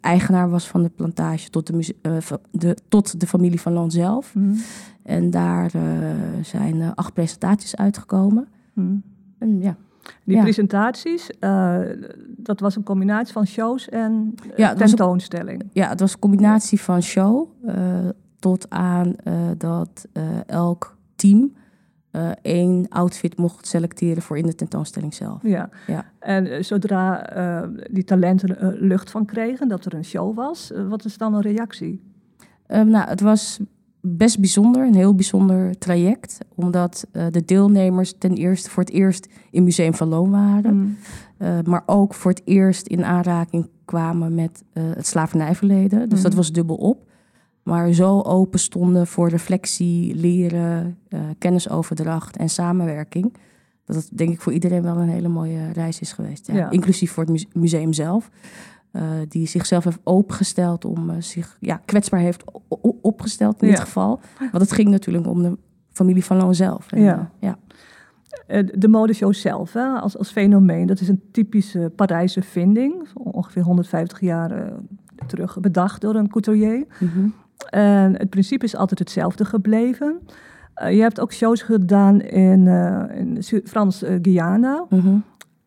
eigenaar 0.00 0.50
was 0.50 0.68
van 0.68 0.82
de 0.82 0.88
plantage. 0.88 1.50
Tot 1.50 1.72
de, 2.50 2.76
tot 2.88 3.20
de 3.20 3.26
familie 3.26 3.60
van 3.60 3.72
Loon 3.72 3.90
zelf. 3.90 4.34
Mhm. 4.34 4.54
En 5.02 5.30
daar 5.30 5.70
zijn 6.42 6.94
acht 6.94 7.12
presentaties 7.12 7.76
uitgekomen. 7.76 8.48
Mhm. 8.74 8.96
En 9.40 9.60
ja, 9.62 9.76
Die 10.24 10.36
Ja. 10.36 10.42
presentaties, 10.42 11.30
eh, 11.40 11.78
dat 12.36 12.60
was 12.60 12.76
een 12.76 12.82
combinatie 12.82 13.32
van 13.32 13.46
shows 13.46 13.88
en 13.88 14.34
eh, 14.50 14.56
Ja, 14.56 14.70
een- 14.70 14.76
tentoonstelling. 14.76 15.62
ja, 15.72 15.88
het 15.88 16.00
was 16.00 16.12
een 16.12 16.18
combinatie 16.18 16.80
van 16.80 17.02
show 17.02 17.48
eh, 17.66 18.08
tot 18.38 18.70
aan 18.70 19.14
dat 19.58 20.08
elk 20.46 20.96
team 21.14 21.52
één 22.42 22.88
outfit 22.88 23.36
mocht 23.38 23.66
selecteren 23.66 24.22
voor 24.22 24.38
in 24.38 24.46
de 24.46 24.54
tentoonstelling 24.54 25.14
zelf. 25.14 25.42
Ja. 25.42 25.68
Ja. 25.86 26.04
En 26.18 26.64
zodra 26.64 27.26
die 27.90 28.04
talenten 28.04 28.76
lucht 28.80 29.10
van 29.10 29.24
kregen, 29.24 29.68
dat 29.68 29.84
er 29.84 29.94
een 29.94 30.04
show 30.04 30.36
was, 30.36 30.72
wat 30.88 31.04
is 31.04 31.16
dan 31.18 31.34
een 31.34 31.40
reactie? 31.40 32.02
Eh, 32.66 32.82
nou, 32.82 33.08
het 33.08 33.20
was 33.20 33.60
best 34.02 34.38
bijzonder, 34.40 34.86
een 34.86 34.94
heel 34.94 35.14
bijzonder 35.14 35.78
traject, 35.78 36.38
omdat 36.54 37.06
eh, 37.12 37.26
de 37.30 37.44
deelnemers 37.44 38.14
ten 38.18 38.34
eerste 38.34 38.70
voor 38.70 38.82
het 38.82 38.92
eerst 38.92 39.28
in 39.50 39.64
Museum 39.64 39.94
van 39.94 40.08
Loon 40.08 40.30
waren, 40.30 40.76
Mhm. 40.76 40.88
eh, 41.38 41.58
maar 41.64 41.82
ook 41.86 42.14
voor 42.14 42.30
het 42.30 42.42
eerst 42.44 42.86
in 42.86 43.04
aanraking 43.04 43.68
kwamen 43.84 44.34
met 44.34 44.62
eh, 44.72 44.82
het 44.94 45.06
slavernijverleden. 45.06 46.08
Dus 46.08 46.20
dat 46.22 46.30
Mhm. 46.30 46.40
was 46.40 46.52
dubbel 46.52 46.76
op. 46.76 47.08
Maar 47.62 47.92
zo 47.92 48.20
open 48.20 48.58
stonden 48.58 49.06
voor 49.06 49.28
reflectie, 49.28 50.14
leren, 50.14 50.98
kennisoverdracht 51.38 52.36
en 52.36 52.48
samenwerking. 52.48 53.34
Dat 53.84 53.96
het 53.96 54.08
denk 54.18 54.30
ik 54.30 54.40
voor 54.40 54.52
iedereen 54.52 54.82
wel 54.82 54.96
een 54.96 55.08
hele 55.08 55.28
mooie 55.28 55.72
reis 55.72 56.00
is 56.00 56.12
geweest. 56.12 56.46
Ja. 56.46 56.54
Ja. 56.54 56.70
Inclusief 56.70 57.12
voor 57.12 57.22
het 57.22 57.32
muse- 57.32 57.46
museum 57.52 57.92
zelf. 57.92 58.30
Eh, 58.92 59.02
die 59.28 59.46
zichzelf 59.46 59.84
heeft 59.84 59.98
opengesteld 60.04 60.84
om 60.84 61.10
eh, 61.10 61.16
zich 61.18 61.56
ja, 61.60 61.80
kwetsbaar 61.84 62.20
heeft 62.20 62.44
opgesteld 63.02 63.62
in 63.62 63.68
Ja. 63.68 63.74
dit 63.74 63.82
geval. 63.82 64.20
Want 64.38 64.62
het 64.62 64.72
ging 64.72 64.88
natuurlijk 64.88 65.26
om 65.26 65.42
de 65.42 65.58
familie 65.92 66.24
van 66.24 66.36
Loon 66.36 66.54
zelf. 66.54 66.92
En, 66.92 67.00
Ja. 67.02 67.30
eh, 67.40 67.48
ja. 67.48 67.58
De 68.74 68.88
modeshow 68.88 69.34
zelf, 69.34 69.72
hè, 69.72 69.86
als, 69.88 70.18
als 70.18 70.30
fenomeen, 70.30 70.86
dat 70.86 71.00
is 71.00 71.08
een 71.08 71.22
typische 71.32 71.92
Parijse 71.96 72.42
vinding. 72.42 73.08
Ongeveer 73.14 73.62
150 73.62 74.20
jaar 74.20 74.72
terug 75.26 75.60
bedacht 75.60 76.00
door 76.00 76.14
een 76.14 76.28
couturier. 76.28 76.86
Mhm. 77.00 77.28
En 77.70 78.18
het 78.18 78.30
principe 78.30 78.64
is 78.64 78.76
altijd 78.76 78.98
hetzelfde 78.98 79.44
gebleven. 79.44 80.18
Je 80.74 81.00
hebt 81.00 81.20
ook 81.20 81.32
shows 81.32 81.62
gedaan 81.62 82.20
in, 82.20 82.66
in 83.14 83.42
Frans-Guyana. 83.64 84.84
Mhm. 84.88 85.16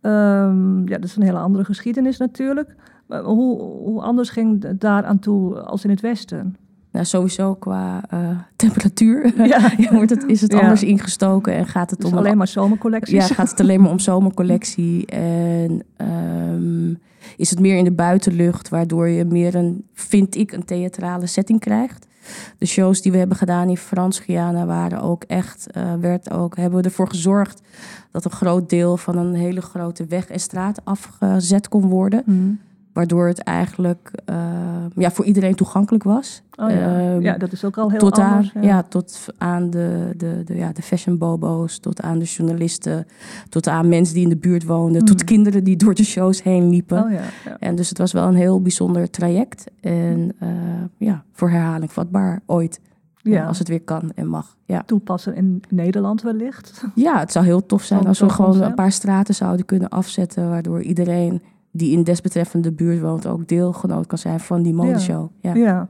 Ehm, 0.01 0.87
ja, 0.87 0.95
dat 0.97 1.03
is 1.03 1.15
een 1.15 1.23
hele 1.23 1.37
andere 1.39 1.63
geschiedenis 1.65 2.17
natuurlijk. 2.17 2.75
Hoe, 3.07 3.61
hoe 3.61 4.01
anders 4.01 4.29
ging 4.29 4.63
het 4.63 4.81
daar 4.81 5.03
aan 5.03 5.19
toe 5.19 5.59
als 5.59 5.83
in 5.83 5.89
het 5.89 6.01
Westen? 6.01 6.55
Nou, 6.91 7.05
sowieso 7.05 7.55
qua 7.55 8.03
eh, 8.09 8.29
temperatuur 8.55 9.45
Ja. 9.47 9.71
ja, 9.77 9.93
wordt 9.93 10.09
het, 10.09 10.23
is 10.27 10.41
het 10.41 10.51
Ja. 10.51 10.59
anders 10.59 10.83
ingestoken 10.83 11.53
en 11.53 11.65
gaat 11.65 11.89
het 11.89 11.99
Dus 11.99 12.09
om 12.09 12.17
een 12.17 12.23
alleen 12.23 12.37
maar 12.37 12.47
zomercollecties? 12.47 13.27
Ja, 13.27 13.33
gaat 13.33 13.49
het 13.49 13.59
alleen 13.59 13.81
maar 13.81 13.91
om 13.91 13.99
zomercollectie. 13.99 15.05
En 15.05 15.81
ehm, 15.97 16.89
is 17.37 17.49
het 17.49 17.59
meer 17.59 17.77
in 17.77 17.83
de 17.83 17.91
buitenlucht, 17.91 18.69
waardoor 18.69 19.07
je 19.07 19.25
meer 19.25 19.55
een, 19.55 19.85
vind 19.93 20.35
ik, 20.35 20.51
een 20.51 20.65
theatrale 20.65 21.25
setting 21.27 21.59
krijgt. 21.59 22.07
De 22.57 22.65
shows 22.65 23.01
die 23.01 23.11
we 23.11 23.17
hebben 23.17 23.37
gedaan 23.37 23.69
in 23.69 23.77
Frans-Guyana 23.77 24.65
waren 24.65 25.01
ook 25.01 25.23
echt, 25.23 25.71
eh, 25.71 25.93
werd 25.99 26.31
ook, 26.31 26.55
hebben 26.57 26.79
we 26.79 26.85
ervoor 26.85 27.07
gezorgd 27.07 27.61
dat 28.11 28.25
een 28.25 28.31
groot 28.31 28.69
deel 28.69 28.97
van 28.97 29.17
een 29.17 29.33
hele 29.33 29.61
grote 29.61 30.05
weg 30.05 30.27
en 30.27 30.39
straat 30.39 30.81
afgezet 30.83 31.67
kon 31.69 31.87
worden. 31.87 32.23
Mhm. 32.25 32.51
Waardoor 32.93 33.27
het 33.27 33.39
eigenlijk 33.39 34.11
eh, 34.25 34.35
ja, 34.95 35.11
voor 35.11 35.25
iedereen 35.25 35.55
toegankelijk 35.55 36.03
was. 36.03 36.41
Oh, 36.55 36.69
ja. 36.69 36.75
Ehm, 36.75 37.21
ja, 37.21 37.37
dat 37.37 37.51
is 37.51 37.63
ook 37.65 37.77
al 37.77 37.89
heel 37.89 37.99
tot 37.99 38.19
aan, 38.19 38.31
anders. 38.31 38.51
ja. 38.61 38.83
tot 38.83 39.25
aan 39.37 39.69
de, 39.69 40.13
de, 40.17 40.41
de, 40.45 40.55
ja, 40.55 40.71
de 40.71 40.81
fashion 40.81 41.17
bobo's, 41.17 41.79
tot 41.79 42.01
aan 42.01 42.19
de 42.19 42.25
journalisten, 42.25 43.05
tot 43.49 43.67
aan 43.67 43.89
mensen 43.89 44.13
die 44.13 44.23
in 44.23 44.29
de 44.29 44.37
buurt 44.37 44.63
woonden, 44.65 45.01
Mm. 45.01 45.07
tot 45.07 45.23
kinderen 45.23 45.63
die 45.63 45.75
door 45.75 45.93
de 45.93 46.03
shows 46.03 46.43
heen 46.43 46.69
liepen. 46.69 47.03
Oh, 47.03 47.11
ja. 47.11 47.57
En 47.59 47.75
dus 47.75 47.89
het 47.89 47.97
was 47.97 48.11
wel 48.11 48.27
een 48.27 48.35
heel 48.35 48.61
bijzonder 48.61 49.09
traject. 49.09 49.65
En 49.81 50.31
eh, 50.39 50.49
ja, 50.97 51.23
voor 51.31 51.49
herhaling 51.49 51.91
vatbaar 51.91 52.41
ooit. 52.45 52.79
Ja. 53.21 53.45
Als 53.45 53.59
het 53.59 53.67
weer 53.67 53.81
kan 53.81 54.11
en 54.15 54.27
mag. 54.27 54.55
Ja. 54.65 54.83
Toepassen 54.85 55.35
in 55.35 55.61
Nederland 55.69 56.21
wellicht. 56.21 56.83
ja, 56.95 57.19
het 57.19 57.31
zou 57.31 57.45
heel 57.45 57.65
tof 57.65 57.83
zijn 57.83 58.07
als 58.07 58.19
we 58.19 58.29
gewoon 58.29 58.61
een 58.61 58.75
paar 58.75 58.91
straten 58.91 59.35
zouden 59.35 59.65
kunnen 59.65 59.89
afzetten. 59.89 60.49
Waardoor 60.49 60.81
iedereen 60.81 61.41
die 61.75 61.91
in 61.91 62.03
desbetreffende 62.03 62.71
buurt 62.71 62.99
woont 63.01 63.27
ook 63.27 63.47
deelgenoot 63.47 64.07
kan 64.07 64.17
zijn 64.17 64.39
van 64.39 64.61
die 64.61 64.73
modeshow. 64.73 65.29
Ja. 65.39 65.53
Ja. 65.53 65.87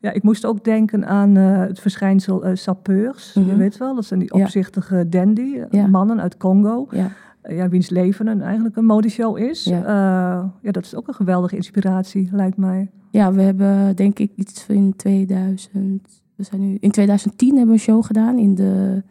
ja, 0.00 0.10
ik 0.10 0.22
moest 0.22 0.46
ook 0.46 0.64
denken 0.64 1.06
aan 1.06 1.36
eh, 1.36 1.58
het 1.58 1.80
verschijnsel 1.80 2.44
eh 2.44 2.54
sapeurs. 2.56 3.32
Je 3.34 3.40
Mhm. 3.40 3.56
weet 3.56 3.76
wel, 3.78 3.94
dat 3.94 4.04
zijn 4.04 4.20
die 4.20 4.36
Ja. 4.36 4.42
opzichtige 4.42 5.08
dandy, 5.08 5.54
eh, 5.56 5.64
Ja. 5.70 5.86
mannen 5.86 6.20
uit 6.20 6.36
Congo. 6.36 6.86
Ja. 6.90 7.10
Ja, 7.48 7.68
wiens 7.68 7.90
leven 7.90 8.26
een, 8.26 8.42
eigenlijk 8.42 8.76
een 8.76 8.84
modeshow 8.84 9.38
is. 9.38 9.64
Ja. 9.64 9.78
Ja. 9.78 10.52
ja, 10.62 10.70
dat 10.70 10.84
is 10.84 10.94
ook 10.94 11.08
een 11.08 11.14
geweldige 11.14 11.56
inspiratie, 11.56 12.28
lijkt 12.32 12.56
mij. 12.56 12.90
Ja, 13.10 13.32
we 13.32 13.42
hebben 13.42 13.96
denk 13.96 14.18
ik 14.18 14.32
iets 14.34 14.66
in 14.66 14.96
2000. 14.96 16.22
We 16.34 16.42
zijn 16.42 16.60
nu 16.60 16.76
in 16.80 16.90
2010 16.90 17.48
hebben 17.48 17.66
we 17.66 17.72
een 17.72 17.78
show 17.78 18.04
gedaan 18.04 18.38
in 18.38 18.54
de. 18.54 19.02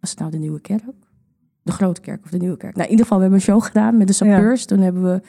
Was 0.00 0.10
het 0.10 0.18
nou 0.18 0.30
de 0.30 0.38
Nieuwe 0.38 0.60
Kerk? 0.60 0.82
De 1.62 1.72
Grote 1.72 2.00
Kerk 2.00 2.20
of 2.24 2.30
de 2.30 2.38
Nieuwe 2.38 2.56
Kerk? 2.56 2.72
Nou, 2.74 2.84
in 2.84 2.90
ieder 2.90 3.04
geval, 3.04 3.18
we 3.18 3.24
hebben 3.24 3.40
een 3.40 3.46
show 3.54 3.62
gedaan 3.62 3.96
met 3.96 4.06
de 4.06 4.12
sapeurs. 4.12 4.64
Toen 4.64 4.78
hebben 4.80 5.02
we 5.02 5.20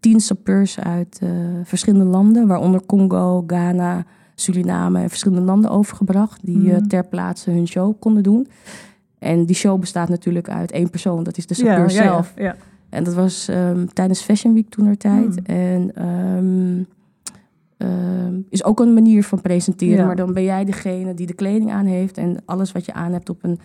tien 0.00 0.20
sapeurs 0.20 0.80
uit 0.80 1.18
eh, 1.22 1.28
verschillende 1.64 2.04
landen, 2.10 2.46
waaronder 2.46 2.86
Congo, 2.86 3.44
Ghana, 3.46 4.04
Suriname 4.34 5.00
en 5.02 5.08
verschillende 5.08 5.44
landen 5.44 5.70
overgebracht. 5.70 6.44
Die 6.46 6.70
eh, 6.72 6.76
Mhm. 6.78 6.86
ter 6.86 7.06
plaatse 7.06 7.50
hun 7.50 7.68
show 7.68 7.94
konden 7.98 8.22
doen. 8.22 8.46
En 9.18 9.44
die 9.46 9.56
show 9.56 9.80
bestaat 9.80 10.08
natuurlijk 10.08 10.48
uit 10.48 10.70
één 10.72 10.90
persoon, 10.90 11.22
dat 11.22 11.36
is 11.36 11.46
de 11.46 11.54
sapeur 11.54 11.78
ja, 11.78 11.88
zelf. 11.88 12.32
Ja. 12.36 12.56
En 12.88 13.04
dat 13.04 13.14
was 13.14 13.48
ehm, 13.48 13.86
tijdens 13.86 14.20
Fashion 14.20 14.54
Week 14.54 14.68
toen 14.68 14.86
er 14.86 14.96
tijd. 14.96 15.40
Hmm. 15.44 15.56
En 15.56 15.94
ehm, 15.94 16.82
ehm, 17.76 18.34
is 18.48 18.64
ook 18.64 18.80
een 18.80 18.94
manier 18.94 19.24
van 19.24 19.40
presenteren. 19.40 20.06
Maar 20.06 20.16
dan 20.16 20.32
ben 20.32 20.42
jij 20.42 20.64
degene 20.64 21.14
die 21.14 21.26
de 21.26 21.34
kleding 21.34 21.72
aan 21.72 21.86
heeft. 21.86 22.18
En 22.18 22.36
alles 22.44 22.72
wat 22.72 22.84
je 22.84 22.92
aan 22.92 23.12
hebt 23.12 23.30
op 23.30 23.44
een 23.44 23.58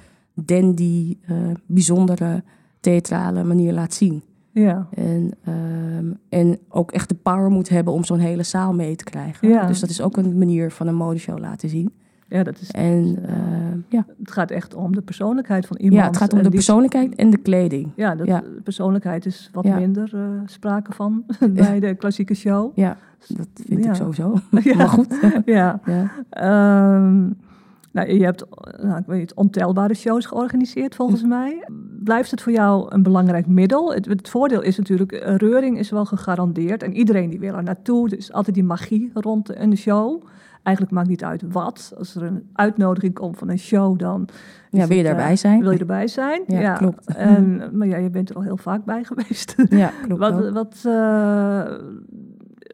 dandy, 0.45 1.17
eh, 1.27 1.35
bijzondere, 1.65 2.43
theatrale 2.79 3.43
manier 3.43 3.73
laat 3.73 3.93
zien. 3.93 4.21
ja. 4.51 4.87
En, 4.93 5.31
ehm, 5.43 6.05
en 6.29 6.57
ook 6.69 6.91
echt 6.91 7.09
de 7.09 7.15
power 7.15 7.49
moet 7.49 7.69
hebben 7.69 7.93
om 7.93 8.03
zo'n 8.03 8.19
hele 8.19 8.43
zaal 8.43 8.73
mee 8.73 8.95
te 8.95 9.03
krijgen. 9.03 9.47
Ja. 9.47 9.65
Dus 9.67 9.79
dat 9.79 9.89
is 9.89 10.01
ook 10.01 10.17
een 10.17 10.37
manier 10.37 10.71
van 10.71 10.87
een 10.87 10.95
modeshow 10.95 11.39
laten 11.39 11.69
zien. 11.69 11.91
Ja, 12.27 12.43
dat 12.43 12.59
is, 12.61 12.71
En 12.71 13.17
ehm, 13.27 13.77
ja. 13.87 14.05
het 14.19 14.31
gaat 14.31 14.51
echt 14.51 14.73
om 14.75 14.95
de 14.95 15.01
persoonlijkheid 15.01 15.65
van 15.65 15.77
iemand. 15.77 16.01
ja, 16.01 16.07
het 16.07 16.17
gaat 16.17 16.31
om 16.31 16.37
de 16.37 16.43
die- 16.43 16.53
persoonlijkheid 16.53 17.15
en 17.15 17.29
de 17.29 17.37
kleding. 17.37 17.87
Ja, 17.95 18.15
dat, 18.15 18.27
Ja. 18.27 18.43
persoonlijkheid 18.63 19.25
is 19.25 19.49
wat 19.53 19.63
Ja. 19.63 19.75
minder 19.79 20.09
eh, 20.13 20.21
sprake 20.45 20.93
van 20.93 21.23
bij 21.53 21.79
de 21.79 21.95
klassieke 21.95 22.33
show. 22.33 22.71
Ja, 22.75 22.97
dat 23.27 23.47
vind 23.53 23.85
ik 23.85 23.93
sowieso. 23.95 24.33
Ja. 24.63 24.75
Maar 24.75 24.87
goed. 24.89 25.19
ja. 25.45 25.79
ja. 25.85 26.11
Nou, 28.05 28.17
je 28.17 28.23
hebt 28.23 28.45
nou, 28.81 28.97
ik 28.97 29.05
weet 29.05 29.19
niet, 29.19 29.33
ontelbare 29.33 29.93
shows 29.93 30.25
georganiseerd 30.25 30.95
volgens 30.95 31.23
mij. 31.23 31.67
Blijft 32.03 32.31
het 32.31 32.41
voor 32.41 32.51
jou 32.51 32.93
een 32.93 33.03
belangrijk 33.03 33.47
middel? 33.47 33.93
Het, 33.93 34.05
het 34.05 34.29
voordeel 34.29 34.61
is 34.61 34.77
natuurlijk, 34.77 35.11
eh, 35.11 35.35
reuring 35.35 35.77
is 35.77 35.89
wel 35.89 36.05
gegarandeerd. 36.05 36.83
En 36.83 36.95
iedereen 36.95 37.29
die 37.29 37.39
wil 37.39 37.53
er 37.53 37.63
naartoe. 37.63 38.09
Er 38.09 38.17
is 38.17 38.31
altijd 38.33 38.55
die 38.55 38.63
magie 38.63 39.11
rond 39.13 39.55
een 39.55 39.77
show. 39.77 40.23
Eigenlijk 40.63 40.95
maakt 40.95 41.09
niet 41.09 41.23
uit 41.23 41.43
wat. 41.51 41.93
Als 41.97 42.15
er 42.15 42.23
een 42.23 42.49
uitnodiging 42.53 43.13
komt 43.13 43.37
van 43.37 43.49
een 43.49 43.59
show, 43.59 43.99
dan 43.99 44.27
Ja, 44.69 44.87
wil 44.87 44.97
je 44.97 45.03
daarbij 45.03 45.31
eh, 45.31 45.37
zijn? 45.37 45.61
wil 45.61 45.71
je 45.71 45.79
erbij 45.79 46.07
zijn. 46.07 46.43
Ja, 46.47 46.73
klopt. 46.73 47.15
En, 47.15 47.61
maar 47.77 47.87
ja, 47.87 47.97
je 47.97 48.09
bent 48.09 48.29
er 48.29 48.35
al 48.35 48.41
heel 48.41 48.57
vaak 48.57 48.85
bij 48.85 49.03
geweest. 49.03 49.55
Ja, 49.69 49.91
klopt. 50.01 50.19
Wat, 50.19 50.49
wat 50.49 50.83
eh, 50.85 51.63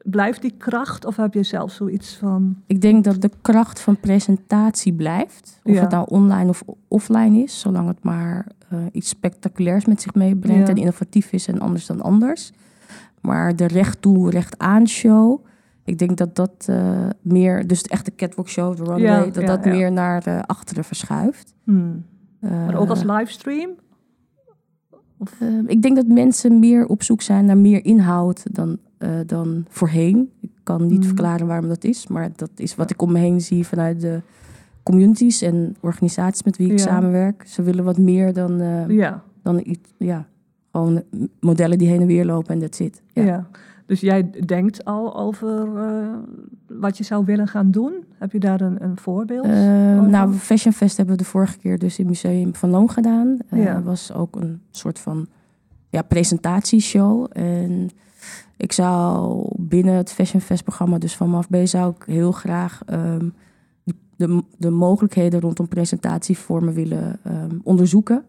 blijft 0.05 0.41
die 0.41 0.53
kracht 0.57 1.05
of 1.05 1.15
heb 1.15 1.33
je 1.33 1.43
zelf 1.43 1.71
zoiets 1.71 2.15
van... 2.15 2.61
Ik 2.67 2.81
denk 2.81 3.03
dat 3.03 3.21
de 3.21 3.29
kracht 3.41 3.79
van 3.79 3.97
presentatie 3.99 4.93
blijft. 4.93 5.59
Of 5.63 5.73
Ja. 5.73 5.81
het 5.81 5.89
nou 5.91 6.05
online 6.09 6.49
of 6.49 6.63
offline 6.87 7.37
is. 7.43 7.59
Zolang 7.59 7.87
het 7.87 8.03
maar 8.03 8.47
eh, 8.69 8.79
iets 8.91 9.09
spectaculairs 9.09 9.85
met 9.85 10.01
zich 10.01 10.13
meebrengt. 10.13 10.67
Ja. 10.67 10.73
En 10.73 10.79
innovatief 10.79 11.31
is 11.31 11.47
en 11.47 11.59
anders 11.59 11.85
dan 11.85 12.01
anders. 12.01 12.51
Maar 13.21 13.55
de 13.55 13.67
recht 13.67 14.01
toe, 14.01 14.29
recht 14.29 14.57
aan 14.57 14.87
show. 14.87 15.45
Ik 15.83 15.97
denk 15.97 16.17
dat 16.17 16.35
dat 16.35 16.65
eh, 16.65 17.07
meer, 17.21 17.67
dus 17.67 17.83
de 17.83 17.89
echte 17.89 18.15
catwalk 18.15 18.49
show, 18.49 18.75
de 18.77 18.83
runway, 18.83 19.01
Ja, 19.25 19.25
dat 19.31 19.45
dat 19.47 19.65
meer 19.65 19.91
naar 19.91 20.23
de 20.23 20.43
achteren 20.45 20.83
verschuift. 20.83 21.53
hmm, 21.63 22.05
Maar 22.39 22.75
ook 22.75 22.89
als 22.89 23.03
Eh, 23.03 23.17
livestream? 23.17 23.69
Eh, 25.39 25.47
ik 25.67 25.81
denk 25.81 25.95
dat 25.95 26.07
mensen 26.07 26.59
meer 26.59 26.85
op 26.85 27.03
zoek 27.03 27.21
zijn 27.21 27.45
naar 27.45 27.57
meer 27.57 27.85
inhoud 27.85 28.43
dan, 28.55 28.77
eh, 28.97 29.09
dan 29.25 29.65
voorheen. 29.69 30.31
Ik 30.41 30.49
kan 30.63 30.87
niet 30.87 30.97
Mhm. 30.99 31.07
verklaren 31.07 31.47
waarom 31.47 31.67
dat 31.67 31.83
is, 31.83 32.07
maar 32.07 32.29
dat 32.35 32.49
is 32.55 32.75
wat 32.75 32.89
ik 32.91 33.01
om 33.01 33.11
me 33.11 33.19
heen 33.19 33.41
zie 33.41 33.67
vanuit 33.67 34.01
de 34.01 34.21
communities 34.83 35.41
en 35.41 35.75
organisaties 35.79 36.43
met 36.43 36.57
wie 36.57 36.71
ik 36.71 36.77
Ja. 36.79 36.85
samenwerk. 36.85 37.43
Ze 37.47 37.61
willen 37.61 37.83
wat 37.83 37.97
meer 37.97 38.33
dan, 38.33 38.59
eh, 38.59 38.87
Ja, 38.89 39.23
dan 39.43 39.59
iets, 39.63 39.89
ja, 39.97 40.27
gewoon 40.71 41.03
modellen 41.39 41.77
die 41.77 41.87
heen 41.87 42.01
en 42.01 42.07
weer 42.07 42.25
lopen 42.25 42.53
en 42.53 42.59
that's 42.59 42.79
it. 42.79 43.01
ja. 43.13 43.23
Ja. 43.23 43.47
Dus 43.87 43.99
jij 43.99 44.29
denkt 44.45 44.85
al 44.85 45.15
over 45.17 45.77
eh, 45.77 46.07
wat 46.67 46.97
je 46.97 47.03
zou 47.03 47.25
willen 47.25 47.47
gaan 47.47 47.71
doen? 47.71 47.93
Heb 48.17 48.31
je 48.31 48.39
daar 48.39 48.61
een, 48.61 48.83
een 48.83 48.97
voorbeeld? 48.97 49.45
Nou, 50.09 50.33
Fashion 50.33 50.73
Fest 50.73 50.97
hebben 50.97 51.15
we 51.17 51.21
de 51.23 51.27
vorige 51.29 51.57
keer 51.57 51.79
dus 51.79 51.99
in 51.99 52.05
het 52.07 52.23
Museum 52.23 52.55
van 52.55 52.69
Loon 52.69 52.89
gedaan. 52.89 53.37
Ja. 53.51 53.81
was 53.81 54.13
ook 54.13 54.35
een 54.35 54.61
soort 54.71 54.99
van 54.99 55.27
ja, 55.89 56.01
presentatieshow. 56.01 57.25
En 57.33 57.89
ik 58.57 58.71
zou 58.71 59.45
binnen 59.57 59.93
het 59.93 60.11
Fashion 60.11 60.41
Fest 60.41 60.63
programma, 60.63 60.97
dus 60.97 61.15
van 61.15 61.29
MAFB, 61.29 61.65
zou 61.65 61.93
ik 61.97 62.03
heel 62.05 62.31
graag 62.31 62.81
ehm, 62.85 63.29
de, 64.15 64.43
de 64.57 64.69
mogelijkheden 64.69 65.39
rondom 65.39 65.67
presentatievormen 65.67 66.73
willen 66.73 67.19
ehm, 67.23 67.57
onderzoeken. 67.63 68.23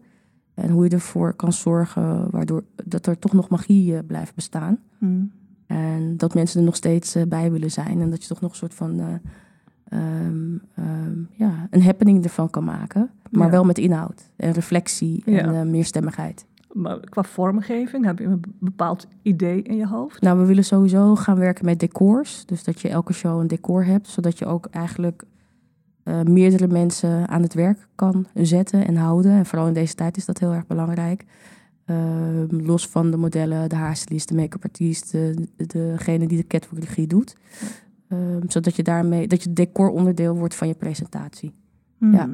En 0.53 0.69
hoe 0.69 0.83
je 0.83 0.89
ervoor 0.89 1.33
kan 1.33 1.53
zorgen 1.53 2.31
waardoor 2.31 2.63
dat 2.85 3.05
er 3.05 3.19
toch 3.19 3.33
nog 3.33 3.49
magie 3.49 3.95
eh, 3.95 3.99
blijft 4.07 4.35
bestaan. 4.35 4.79
Hmm. 4.97 5.31
En 5.65 6.17
dat 6.17 6.33
mensen 6.33 6.59
er 6.59 6.65
nog 6.65 6.75
steeds 6.75 7.15
eh, 7.15 7.23
bij 7.27 7.51
willen 7.51 7.71
zijn. 7.71 8.01
En 8.01 8.09
dat 8.09 8.21
je 8.21 8.27
toch 8.27 8.41
nog 8.41 8.51
een 8.51 8.57
soort 8.57 8.73
van 8.73 8.99
ehm, 9.89 10.55
ja, 11.31 11.67
een 11.69 11.83
happening 11.83 12.23
ervan 12.23 12.49
kan 12.49 12.63
maken. 12.63 13.09
Maar 13.31 13.45
Ja. 13.45 13.51
wel 13.51 13.65
met 13.65 13.77
inhoud 13.77 14.31
en 14.35 14.51
reflectie 14.51 15.21
Ja. 15.25 15.37
en 15.39 15.55
eh, 15.55 15.61
meerstemmigheid. 15.61 16.45
Maar 16.71 16.99
qua 16.99 17.23
vormgeving, 17.23 18.05
heb 18.05 18.19
je 18.19 18.25
een 18.25 18.41
bepaald 18.59 19.07
idee 19.21 19.61
in 19.61 19.75
je 19.75 19.87
hoofd? 19.87 20.21
Nou, 20.21 20.39
we 20.39 20.45
willen 20.45 20.63
sowieso 20.63 21.15
gaan 21.15 21.37
werken 21.37 21.65
met 21.65 21.79
decors. 21.79 22.45
Dus 22.45 22.63
dat 22.63 22.81
je 22.81 22.89
elke 22.89 23.13
show 23.13 23.39
een 23.39 23.47
decor 23.47 23.85
hebt. 23.85 24.07
Zodat 24.07 24.37
je 24.39 24.45
ook 24.45 24.65
eigenlijk 24.65 25.23
eh, 26.03 26.21
meerdere 26.21 26.67
mensen 26.67 27.27
aan 27.27 27.41
het 27.41 27.53
werk 27.53 27.87
kan 27.95 28.27
zetten 28.33 28.87
en 28.87 28.95
houden. 28.95 29.31
En 29.31 29.45
vooral 29.45 29.67
in 29.67 29.73
deze 29.73 29.95
tijd 29.95 30.17
is 30.17 30.25
dat 30.25 30.39
heel 30.39 30.53
erg 30.53 30.67
belangrijk. 30.67 31.25
Ehm, 31.85 32.45
los 32.49 32.87
van 32.87 33.11
de 33.11 33.17
modellen, 33.17 33.69
de 33.69 33.75
haarstylist, 33.75 34.27
de 34.27 34.35
make-up 34.35 34.63
artiest, 34.63 35.11
de, 35.11 35.47
degene 35.55 36.27
die 36.27 36.37
de 36.37 36.47
catwalk 36.47 37.09
doet. 37.09 37.35
Ehm, 38.07 38.41
zodat 38.47 38.75
je 38.75 38.83
daarmee, 38.83 39.27
dat 39.27 39.43
je 39.43 39.53
decor 39.53 39.89
onderdeel 39.89 40.35
wordt 40.35 40.55
van 40.55 40.67
je 40.67 40.73
presentatie. 40.73 41.53
Hmm. 41.97 42.13
Ja, 42.13 42.29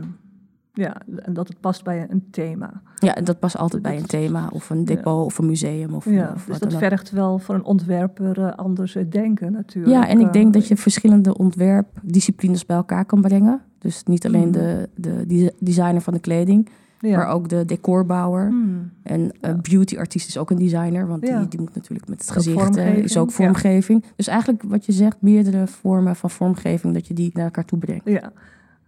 en 0.73 1.33
dat 1.33 1.47
het 1.47 1.59
past 1.59 1.83
bij 1.83 2.05
een 2.09 2.23
thema. 2.31 2.81
Ja, 2.95 3.15
en 3.15 3.23
dat 3.23 3.39
past 3.39 3.57
altijd 3.57 3.81
bij 3.81 3.97
een 3.97 4.05
thema 4.05 4.49
of 4.53 4.69
een 4.69 4.85
depot 4.85 5.25
of 5.25 5.37
een 5.37 5.45
museum 5.45 5.93
of, 5.93 6.05
Ja, 6.09 6.31
of 6.35 6.45
dus 6.45 6.59
dat 6.59 6.73
vergt 6.73 7.11
wel 7.11 7.39
voor 7.39 7.55
een 7.55 7.63
ontwerper 7.63 8.39
eh, 8.45 8.55
anders 8.55 8.95
eh, 8.95 9.03
denken 9.09 9.51
natuurlijk. 9.51 9.93
Ja, 9.95 10.07
en 10.07 10.19
ik 10.19 10.33
denk 10.33 10.45
Eh, 10.47 10.51
dat 10.51 10.67
je 10.67 10.77
verschillende 10.77 11.37
ontwerpdisciplines 11.37 12.65
bij 12.65 12.75
elkaar 12.77 13.05
kan 13.05 13.21
brengen. 13.21 13.61
Dus 13.79 14.03
niet 14.03 14.25
alleen 14.25 14.49
Mhm. 14.49 14.51
de, 14.51 14.89
de 15.27 15.53
designer 15.59 16.01
van 16.01 16.13
de 16.13 16.19
kleding, 16.19 16.69
ja. 16.99 17.17
maar 17.17 17.27
ook 17.27 17.49
de 17.49 17.65
decorbouwer. 17.65 18.47
Hmm. 18.47 18.91
En 19.03 19.21
Ja. 19.21 19.29
een 19.41 19.59
beauty-artiest 19.61 20.27
is 20.27 20.37
ook 20.37 20.49
een 20.51 20.57
designer, 20.57 21.07
want 21.07 21.27
Ja. 21.27 21.39
die, 21.39 21.47
die 21.47 21.59
moet 21.59 21.75
natuurlijk 21.75 22.09
met 22.09 22.19
het 22.21 22.31
gezicht, 22.31 22.75
eh, 22.75 22.97
is 22.97 23.17
ook 23.17 23.29
ja. 23.29 23.35
vormgeving. 23.35 24.03
Dus 24.15 24.27
eigenlijk 24.27 24.63
wat 24.67 24.85
je 24.85 24.91
zegt, 24.91 25.17
meerdere 25.19 25.67
vormen 25.67 26.15
van 26.15 26.29
vormgeving, 26.29 26.93
dat 26.93 27.07
je 27.07 27.13
die 27.13 27.29
naar 27.33 27.45
elkaar 27.45 27.65
toe 27.65 27.79
brengt. 27.79 28.09
Ja, 28.09 28.31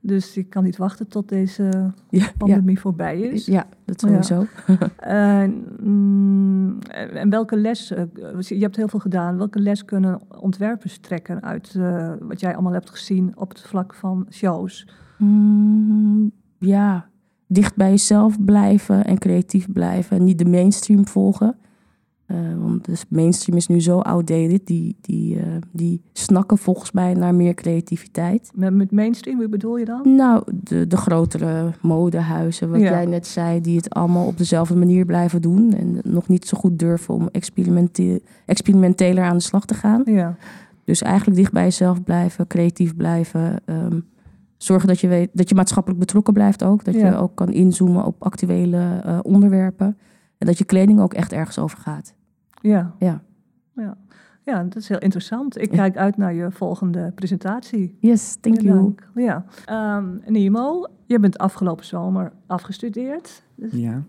dus 0.06 0.38
ik 0.38 0.50
kan 0.50 0.64
niet 0.64 0.78
wachten 0.78 1.08
tot 1.08 1.30
deze 1.30 1.64
Ja, 1.64 1.94
ja, 2.10 2.32
pandemie 2.38 2.80
voorbij 2.80 3.20
is. 3.20 3.46
ja 3.46 3.66
dat 3.86 4.02
Ja. 4.02 4.08
sowieso. 4.22 4.46
En, 4.98 5.66
mm, 5.82 6.80
en 7.14 7.30
welke 7.30 7.58
les, 7.58 7.92
eh, 7.92 8.04
je 8.40 8.60
hebt 8.60 8.76
heel 8.76 8.88
veel 8.88 9.00
gedaan, 9.00 9.38
welke 9.38 9.60
les 9.60 9.86
kunnen 9.86 10.20
ontwerpers 10.40 10.98
trekken 10.98 11.44
uit 11.44 11.76
eh, 11.78 12.14
wat 12.20 12.40
jij 12.40 12.54
allemaal 12.54 12.74
hebt 12.74 12.90
gezien 12.90 13.32
op 13.36 13.50
het 13.50 13.62
vlak 13.62 13.94
van 13.94 14.28
shows? 14.32 14.88
Mm, 15.18 16.32
ja, 16.60 17.10
dicht 17.48 17.76
bij 17.76 17.90
jezelf 17.90 18.44
blijven 18.46 19.06
en 19.06 19.18
creatief 19.18 19.72
blijven. 19.72 20.18
En 20.18 20.24
niet 20.24 20.38
de 20.40 20.46
mainstream 20.46 21.08
volgen. 21.08 21.56
Eh, 22.26 22.38
want 22.58 22.86
de 22.86 22.96
mainstream 23.10 23.58
is 23.58 23.68
nu 23.68 23.82
zo 23.82 24.00
outdated. 24.00 24.66
Die, 24.68 24.96
die, 25.02 25.40
eh, 25.40 25.46
die 25.72 26.02
snakken 26.14 26.58
volgens 26.58 26.92
mij 26.92 27.14
naar 27.14 27.36
meer 27.36 27.54
creativiteit. 27.54 28.52
Met, 28.54 28.74
met 28.74 28.92
mainstream, 28.92 29.38
hoe 29.38 29.50
bedoel 29.50 29.78
je 29.78 29.86
dan? 29.86 30.16
Nou, 30.16 30.44
de, 30.64 30.88
de 30.88 30.98
grotere 30.98 31.72
modehuizen, 31.82 32.70
wat 32.70 32.80
Ja. 32.80 32.90
jij 32.90 33.06
net 33.06 33.28
zei, 33.28 33.62
die 33.62 33.76
het 33.78 33.90
allemaal 33.90 34.26
op 34.28 34.38
dezelfde 34.38 34.76
manier 34.76 35.06
blijven 35.06 35.42
doen. 35.42 35.74
En 35.74 36.00
nog 36.04 36.28
niet 36.28 36.46
zo 36.48 36.58
goed 36.58 36.80
durven 36.80 37.14
om 37.14 37.30
experimente 37.32 38.22
experimenteler 38.46 39.24
aan 39.24 39.38
de 39.38 39.44
slag 39.44 39.66
te 39.66 39.74
gaan. 39.74 40.02
Ja, 40.06 40.36
Dus 40.84 41.02
eigenlijk 41.02 41.38
dicht 41.38 41.52
bij 41.52 41.64
jezelf 41.64 42.04
blijven, 42.04 42.48
creatief 42.48 42.96
blijven. 42.96 43.56
ehm, 43.66 44.00
zorgen 44.58 44.88
dat 44.88 45.00
je, 45.00 45.08
weet, 45.08 45.30
dat 45.34 45.50
je 45.50 45.56
maatschappelijk 45.56 46.00
betrokken 46.00 46.34
blijft 46.34 46.64
ook. 46.64 46.84
Dat 46.86 46.94
Ja. 46.96 47.08
je 47.08 47.16
ook 47.16 47.36
kan 47.36 47.50
inzoomen 47.54 48.06
op 48.06 48.16
actuele 48.24 49.02
eh, 49.04 49.20
onderwerpen. 49.22 49.98
En 50.38 50.48
dat 50.48 50.58
je 50.58 50.64
kleding 50.66 51.00
ook 51.00 51.14
echt 51.14 51.34
ergens 51.34 51.60
over 51.60 51.78
gaat. 51.78 52.14
ja. 52.62 52.96
Ja. 53.00 53.24
Ja, 53.76 53.98
ja 54.44 54.64
dat 54.64 54.76
is 54.76 54.90
heel 54.90 55.00
interessant. 55.00 55.62
Ik 55.62 55.70
kijk 55.70 55.98
uit 55.98 56.18
naar 56.18 56.34
je 56.34 56.52
volgende 56.52 57.12
presentatie. 57.16 57.98
Yes, 58.00 58.38
thank 58.42 58.62
you. 58.62 58.76
dank. 58.76 59.10
Ja. 59.16 59.46
Ehm, 59.66 60.06
Nemo, 60.26 60.86
je 61.06 61.20
bent 61.20 61.38
afgelopen 61.38 61.86
zomer 61.86 62.32
afgestudeerd. 62.48 63.44
Dus 63.56 63.72
Ja. 63.72 64.04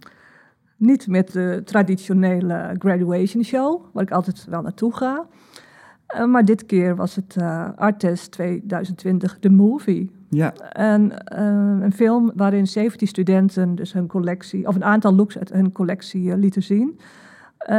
Niet 0.76 1.06
met 1.06 1.32
de 1.32 1.60
traditionele 1.64 2.74
graduation 2.78 3.44
show, 3.44 3.84
waar 3.92 4.02
ik 4.02 4.10
altijd 4.10 4.44
wel 4.44 4.62
naartoe 4.62 4.92
ga. 4.94 5.26
Eh, 6.06 6.24
maar 6.24 6.44
dit 6.44 6.66
keer 6.66 6.96
was 6.96 7.14
het 7.14 7.36
eh 7.36 7.68
Artest 7.76 8.30
2020, 8.30 9.38
The 9.38 9.50
Movie. 9.50 10.10
Ja, 10.28 10.52
En 10.72 11.26
eh, 11.26 11.84
een 11.84 11.92
film 11.92 12.32
waarin 12.34 12.66
17 12.66 13.08
studenten 13.08 13.74
dus 13.74 13.92
hun 13.92 14.06
collectie, 14.06 14.66
of 14.66 14.74
een 14.74 14.84
aantal 14.84 15.14
looks 15.14 15.38
uit 15.38 15.52
hun 15.52 15.72
collectie 15.72 16.30
eh, 16.30 16.38
lieten 16.38 16.62
zien. 16.62 16.98
Eh, 17.58 17.76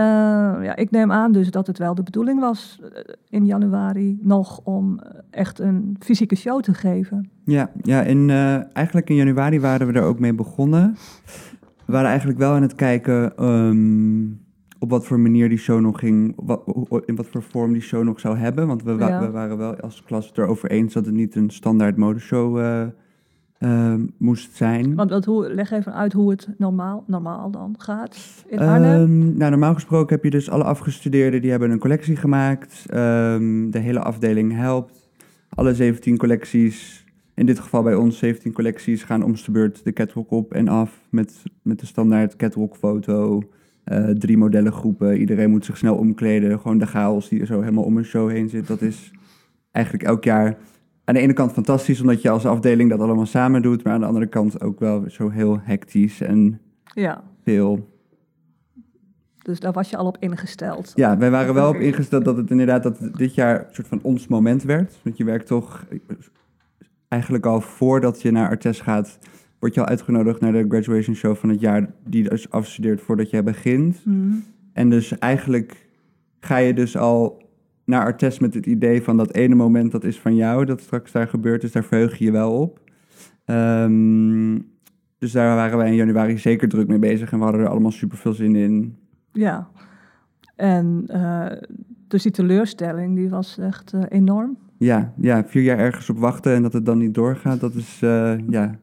ja, 0.61 0.75
ik 0.75 0.91
neem 0.91 1.11
aan 1.11 1.31
dus 1.31 1.51
dat 1.51 1.67
het 1.67 1.77
wel 1.77 1.95
de 1.95 2.03
bedoeling 2.03 2.39
was 2.39 2.81
in 3.29 3.45
januari 3.45 4.19
nog 4.21 4.59
om 4.63 4.99
echt 5.29 5.59
een 5.59 5.95
fysieke 5.99 6.35
show 6.35 6.61
te 6.61 6.73
geven. 6.73 7.29
ja, 7.45 7.71
ja 7.81 8.01
in, 8.01 8.29
eigenlijk 8.73 9.09
in 9.09 9.15
januari 9.15 9.59
waren 9.59 9.87
we 9.87 9.93
er 9.93 10.03
ook 10.03 10.19
mee 10.19 10.33
begonnen. 10.33 10.95
We 11.85 11.93
waren 11.93 12.09
eigenlijk 12.09 12.39
wel 12.39 12.53
aan 12.53 12.61
het 12.61 12.75
kijken 12.75 13.37
ehm, 13.37 14.25
op 14.79 14.89
wat 14.89 15.05
voor 15.05 15.19
manier 15.19 15.49
die 15.49 15.57
show 15.57 15.79
nog 15.81 15.99
ging, 15.99 16.33
wat, 16.35 16.61
in 17.05 17.15
wat 17.15 17.27
voor 17.27 17.43
vorm 17.43 17.73
die 17.73 17.81
show 17.81 18.03
nog 18.03 18.19
zou 18.19 18.37
hebben. 18.37 18.67
Want 18.67 18.83
we, 18.83 18.95
wa- 18.95 19.07
Ja. 19.07 19.19
we 19.19 19.31
waren 19.31 19.57
wel 19.57 19.75
als 19.79 20.03
klas 20.03 20.27
het 20.27 20.37
erover 20.37 20.69
eens 20.71 20.93
dat 20.93 21.05
het 21.05 21.15
niet 21.15 21.35
een 21.35 21.49
standaard 21.49 21.97
modeshow 21.97 22.57
ehm, 23.57 24.05
moest 24.17 24.55
zijn. 24.55 24.95
Want, 24.95 25.09
want 25.09 25.25
hoe, 25.25 25.53
leg 25.53 25.71
even 25.71 25.93
uit 25.93 26.13
hoe 26.13 26.29
het 26.29 26.47
normaal, 26.57 27.03
normaal 27.07 27.51
dan 27.51 27.75
gaat 27.77 28.43
in 28.47 28.59
Arnhem. 28.59 29.01
Ehm, 29.01 29.37
nou, 29.37 29.49
normaal 29.51 29.73
gesproken 29.73 30.15
heb 30.15 30.23
je 30.23 30.29
dus 30.29 30.49
alle 30.49 30.63
afgestudeerden 30.63 31.41
die 31.41 31.51
hebben 31.51 31.71
een 31.71 31.79
collectie 31.79 32.15
gemaakt. 32.15 32.85
Ehm, 32.87 33.69
de 33.69 33.79
hele 33.79 33.99
afdeling 33.99 34.53
helpt. 34.53 35.09
Alle 35.49 35.73
17 35.75 36.17
collecties, 36.17 37.05
in 37.33 37.45
dit 37.45 37.59
geval 37.59 37.83
bij 37.83 37.95
ons 37.95 38.17
17 38.17 38.53
collecties, 38.53 39.03
gaan 39.03 39.23
om 39.23 39.33
de 39.33 39.51
beurt 39.51 39.83
de 39.83 39.93
catwalk 39.93 40.31
op 40.31 40.53
en 40.53 40.67
af 40.67 41.01
met, 41.09 41.43
met 41.61 41.79
de 41.79 41.85
standaard 41.85 42.35
catwalk 42.35 42.75
foto. 42.75 43.41
Eh, 43.87 44.05
drie 44.05 44.37
modellengroepen, 44.37 45.17
iedereen 45.17 45.49
moet 45.49 45.65
zich 45.65 45.77
snel 45.77 45.95
omkleden. 45.95 46.59
Gewoon 46.59 46.77
de 46.77 46.85
chaos 46.85 47.29
die 47.29 47.39
er 47.39 47.45
zo 47.45 47.59
helemaal 47.59 47.83
om 47.83 47.97
een 47.97 48.05
show 48.05 48.29
heen 48.29 48.49
zit. 48.49 48.67
Dat 48.67 48.81
is 48.81 49.11
eigenlijk 49.71 50.05
elk 50.05 50.23
jaar 50.23 50.57
aan 51.03 51.13
de 51.13 51.19
ene 51.19 51.33
kant 51.33 51.51
fantastisch, 51.51 52.01
omdat 52.01 52.21
je 52.21 52.29
als 52.29 52.45
afdeling 52.45 52.89
dat 52.89 52.99
allemaal 52.99 53.25
samen 53.25 53.61
doet. 53.61 53.83
Maar 53.83 53.93
aan 53.93 53.99
de 53.99 54.05
andere 54.05 54.27
kant 54.27 54.61
ook 54.61 54.79
wel 54.79 55.03
zo 55.07 55.29
heel 55.29 55.59
hectisch 55.63 56.21
en 56.21 56.61
Ja, 56.93 57.23
veel 57.43 57.95
dus 59.47 59.59
daar 59.59 59.71
was 59.71 59.89
je 59.89 59.97
al 59.97 60.05
op 60.05 60.17
ingesteld. 60.19 60.91
Ja, 60.95 61.17
wij 61.17 61.31
waren 61.31 61.53
wel 61.53 61.69
op 61.69 61.75
ingesteld 61.75 62.25
dat 62.25 62.37
het 62.37 62.51
inderdaad 62.51 62.83
dat 62.83 62.99
dit 63.13 63.35
jaar 63.35 63.59
een 63.59 63.73
soort 63.73 63.87
van 63.87 63.99
ons 64.01 64.27
moment 64.27 64.63
werd. 64.63 64.99
Want 65.03 65.17
je 65.17 65.23
werkt 65.23 65.47
toch 65.47 65.85
eigenlijk 67.07 67.45
al 67.45 67.61
voordat 67.61 68.21
je 68.21 68.31
naar 68.31 68.49
Artes 68.49 68.79
gaat, 68.79 69.19
word 69.59 69.73
je 69.73 69.79
al 69.79 69.87
uitgenodigd 69.87 70.41
naar 70.41 70.51
de 70.51 70.65
graduation 70.69 71.15
show 71.15 71.35
van 71.35 71.49
het 71.49 71.59
jaar 71.59 71.93
die 72.03 72.29
dus 72.29 72.49
afstudeert 72.49 73.01
voordat 73.01 73.29
jij 73.29 73.43
begint. 73.43 74.05
Mhm. 74.05 74.33
En 74.73 74.89
dus 74.89 75.17
eigenlijk 75.17 75.87
ga 76.39 76.57
je 76.57 76.73
dus 76.73 76.97
al 76.97 77.45
naar 77.85 78.03
Artes 78.03 78.39
met 78.39 78.53
het 78.53 78.65
idee 78.65 79.03
van 79.03 79.17
dat 79.17 79.33
ene 79.33 79.55
moment 79.55 79.91
dat 79.91 80.03
is 80.03 80.19
van 80.19 80.35
jou, 80.35 80.65
dat 80.65 80.81
straks 80.81 81.11
daar 81.11 81.27
gebeurt, 81.27 81.61
dus 81.61 81.71
daar 81.71 81.83
verheug 81.83 82.17
je 82.17 82.25
je 82.25 82.31
wel 82.31 82.51
op. 82.51 82.79
Ehm, 83.45 84.59
dus 85.17 85.31
daar 85.31 85.55
waren 85.55 85.77
wij 85.77 85.89
in 85.89 85.95
januari 85.95 86.37
zeker 86.37 86.69
druk 86.69 86.87
mee 86.87 86.99
bezig 86.99 87.31
en 87.31 87.37
we 87.37 87.43
hadden 87.43 87.61
er 87.61 87.67
allemaal 87.69 87.91
super 87.91 88.17
veel 88.17 88.33
zin 88.33 88.55
in. 88.55 88.97
Ja, 89.31 89.69
en 90.55 91.03
eh, 91.07 91.51
dus 92.07 92.23
die 92.23 92.31
teleurstelling 92.31 93.15
die 93.15 93.29
was 93.29 93.57
echt 93.57 93.93
eh, 93.93 94.01
enorm. 94.09 94.57
Ja, 94.77 95.13
ja, 95.17 95.43
vier 95.43 95.63
jaar 95.63 95.77
ergens 95.77 96.09
op 96.09 96.17
wachten 96.17 96.53
en 96.53 96.61
dat 96.61 96.73
het 96.73 96.85
dan 96.85 96.97
niet 96.97 97.13
doorgaat, 97.13 97.59
dat 97.59 97.73
is 97.73 97.99
eh, 98.01 98.33
ja, 98.49 98.79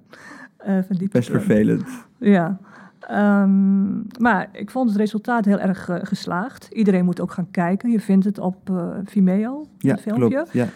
Eh, 0.64 0.78
van 0.86 0.96
die 0.96 1.08
best 1.08 1.30
vervelend. 1.30 1.84
Ja. 2.18 2.58
Ehm, 3.00 3.94
maar 4.18 4.48
ik 4.52 4.70
vond 4.70 4.88
het 4.88 4.98
resultaat 4.98 5.44
heel 5.44 5.58
erg 5.58 5.88
eh, 5.88 5.96
geslaagd. 6.02 6.68
Iedereen 6.72 7.04
moet 7.04 7.20
ook 7.20 7.32
gaan 7.32 7.50
kijken. 7.50 7.90
Je 7.90 8.00
vindt 8.00 8.24
het 8.24 8.38
op 8.38 8.70
eh, 8.70 8.88
Vimeo, 9.04 9.66
Ja, 9.78 9.90
het 9.92 10.00
filmpje. 10.00 10.28
klopt. 10.28 10.52
Ja. 10.52 10.66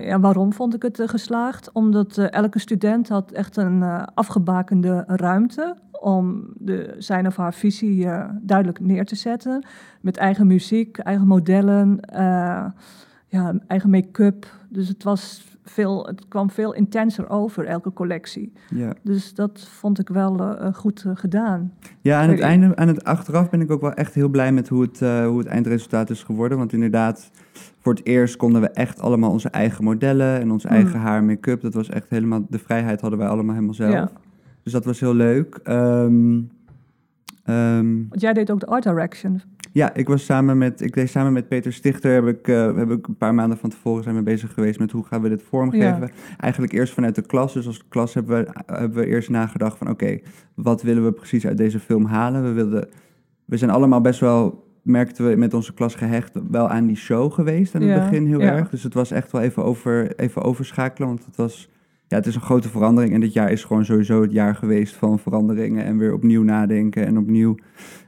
Ja, 0.00 0.20
waarom 0.20 0.52
vond 0.52 0.74
ik 0.74 0.82
het 0.82 1.02
geslaagd? 1.04 1.72
Omdat 1.72 2.18
elke 2.18 2.58
student 2.58 3.08
had 3.08 3.32
echt 3.32 3.56
een 3.56 3.82
afgebakende 4.14 5.04
ruimte 5.06 5.76
om 6.00 6.44
de, 6.54 6.94
zijn 6.98 7.26
of 7.26 7.36
haar 7.36 7.54
visie 7.54 8.08
duidelijk 8.40 8.80
neer 8.80 9.04
te 9.04 9.14
zetten. 9.14 9.66
Met 10.00 10.16
eigen 10.16 10.46
muziek, 10.46 10.98
eigen 10.98 11.26
modellen, 11.26 12.00
ja, 13.28 13.54
eigen 13.66 13.90
make-up. 13.90 14.46
Dus 14.68 14.88
het, 14.88 15.02
was 15.02 15.51
veel, 15.64 16.06
het 16.06 16.28
kwam 16.28 16.50
veel 16.50 16.74
intenser 16.74 17.28
over, 17.30 17.64
elke 17.64 17.92
collectie. 17.92 18.52
Ja. 18.74 18.94
Dus 19.02 19.34
dat 19.34 19.68
vond 19.70 19.98
ik 19.98 20.08
wel 20.08 20.40
eh, 20.40 20.66
eh, 20.66 20.74
goed 20.74 21.04
eh, 21.06 21.12
gedaan. 21.14 21.72
Ja, 22.00 22.22
aan 22.22 22.28
het 22.28 22.40
einde, 22.40 22.76
aan 22.76 22.88
het 22.88 23.04
achteraf 23.04 23.50
ben 23.50 23.60
ik 23.60 23.70
ook 23.70 23.80
wel 23.80 23.92
echt 23.92 24.14
heel 24.14 24.28
blij 24.28 24.52
met 24.52 24.68
hoe 24.68 24.82
het, 24.82 24.98
hoe 25.00 25.38
het 25.38 25.46
eindresultaat 25.46 26.10
is 26.10 26.22
geworden. 26.22 26.58
Want 26.58 26.72
inderdaad, 26.72 27.30
voor 27.78 27.94
het 27.94 28.06
eerst 28.06 28.36
konden 28.36 28.60
we 28.60 28.68
echt 28.68 29.00
allemaal 29.00 29.30
onze 29.30 29.48
eigen 29.48 29.84
modellen 29.84 30.40
en 30.40 30.50
onze 30.50 30.66
Mm. 30.66 30.74
eigen 30.74 31.00
haar 31.00 31.18
en 31.18 31.26
make-up. 31.26 31.60
Dat 31.60 31.74
was 31.74 31.88
echt 31.88 32.10
helemaal, 32.10 32.46
de 32.48 32.58
vrijheid 32.58 33.00
hadden 33.00 33.18
wij 33.18 33.28
allemaal 33.28 33.54
helemaal 33.54 33.74
zelf. 33.74 33.92
Ja. 33.92 34.10
Dus 34.62 34.72
dat 34.72 34.84
was 34.84 35.00
heel 35.00 35.14
leuk. 35.14 35.60
Ehm, 35.62 36.40
ehm, 37.44 37.94
Want 38.08 38.20
jij 38.20 38.32
deed 38.32 38.50
ook 38.50 38.60
de 38.60 38.66
art 38.66 38.82
direction. 38.82 39.40
Ja, 39.72 39.94
ik 39.94 40.08
was 40.08 40.24
samen 40.24 40.58
met, 40.58 40.80
ik 40.80 40.94
deed 40.94 41.10
samen 41.10 41.32
met 41.32 41.48
Peter 41.48 41.72
Stichter, 41.72 42.12
heb 42.12 42.26
ik, 42.26 42.48
eh, 42.48 42.76
heb 42.76 42.90
ik 42.90 43.06
een 43.06 43.16
paar 43.16 43.34
maanden 43.34 43.58
van 43.58 43.70
tevoren 43.70 44.02
zijn 44.02 44.14
we 44.14 44.22
bezig 44.22 44.52
geweest 44.52 44.78
met 44.78 44.90
hoe 44.90 45.04
gaan 45.04 45.22
we 45.22 45.28
dit 45.28 45.42
vormgeven. 45.42 46.10
Eigenlijk 46.38 46.72
eerst 46.72 46.92
vanuit 46.92 47.14
de 47.14 47.22
klas. 47.22 47.52
Dus 47.52 47.66
als 47.66 47.88
klas 47.88 48.14
hebben 48.14 48.44
we, 48.44 48.52
hebben 48.66 48.98
we 48.98 49.06
eerst 49.06 49.28
nagedacht 49.28 49.78
van 49.78 49.90
oké, 49.90 50.18
wat 50.54 50.82
willen 50.82 51.04
we 51.04 51.12
precies 51.12 51.46
uit 51.46 51.56
deze 51.56 51.80
film 51.80 52.04
halen? 52.04 52.42
We 52.42 52.52
wilden, 52.52 52.88
we 53.44 53.56
zijn 53.56 53.70
allemaal 53.70 54.00
best 54.00 54.20
wel, 54.20 54.70
merkten 54.82 55.28
we 55.28 55.36
met 55.36 55.54
onze 55.54 55.74
klas 55.74 55.94
gehecht, 55.94 56.38
wel 56.50 56.68
aan 56.68 56.86
die 56.86 56.96
show 56.96 57.32
geweest 57.32 57.74
aan 57.74 57.82
het 57.82 57.90
Ja, 57.90 58.08
begin 58.08 58.26
heel 58.26 58.40
ja. 58.40 58.52
erg. 58.52 58.70
Dus 58.70 58.82
het 58.82 58.94
was 58.94 59.10
echt 59.10 59.32
wel 59.32 59.40
even, 59.40 59.64
over, 59.64 60.16
even 60.16 60.42
overschakelen, 60.42 61.08
want 61.08 61.24
het 61.24 61.36
was... 61.36 61.70
Ja, 62.12 62.18
het 62.18 62.26
is 62.26 62.34
een 62.34 62.40
grote 62.40 62.68
verandering 62.68 63.14
en 63.14 63.20
dit 63.20 63.32
jaar 63.32 63.50
is 63.50 63.64
gewoon 63.64 63.84
sowieso 63.84 64.22
het 64.22 64.32
jaar 64.32 64.54
geweest 64.54 64.94
van 64.94 65.18
veranderingen 65.18 65.84
en 65.84 65.98
weer 65.98 66.12
opnieuw 66.12 66.42
nadenken 66.42 67.06
en 67.06 67.18
opnieuw 67.18 67.54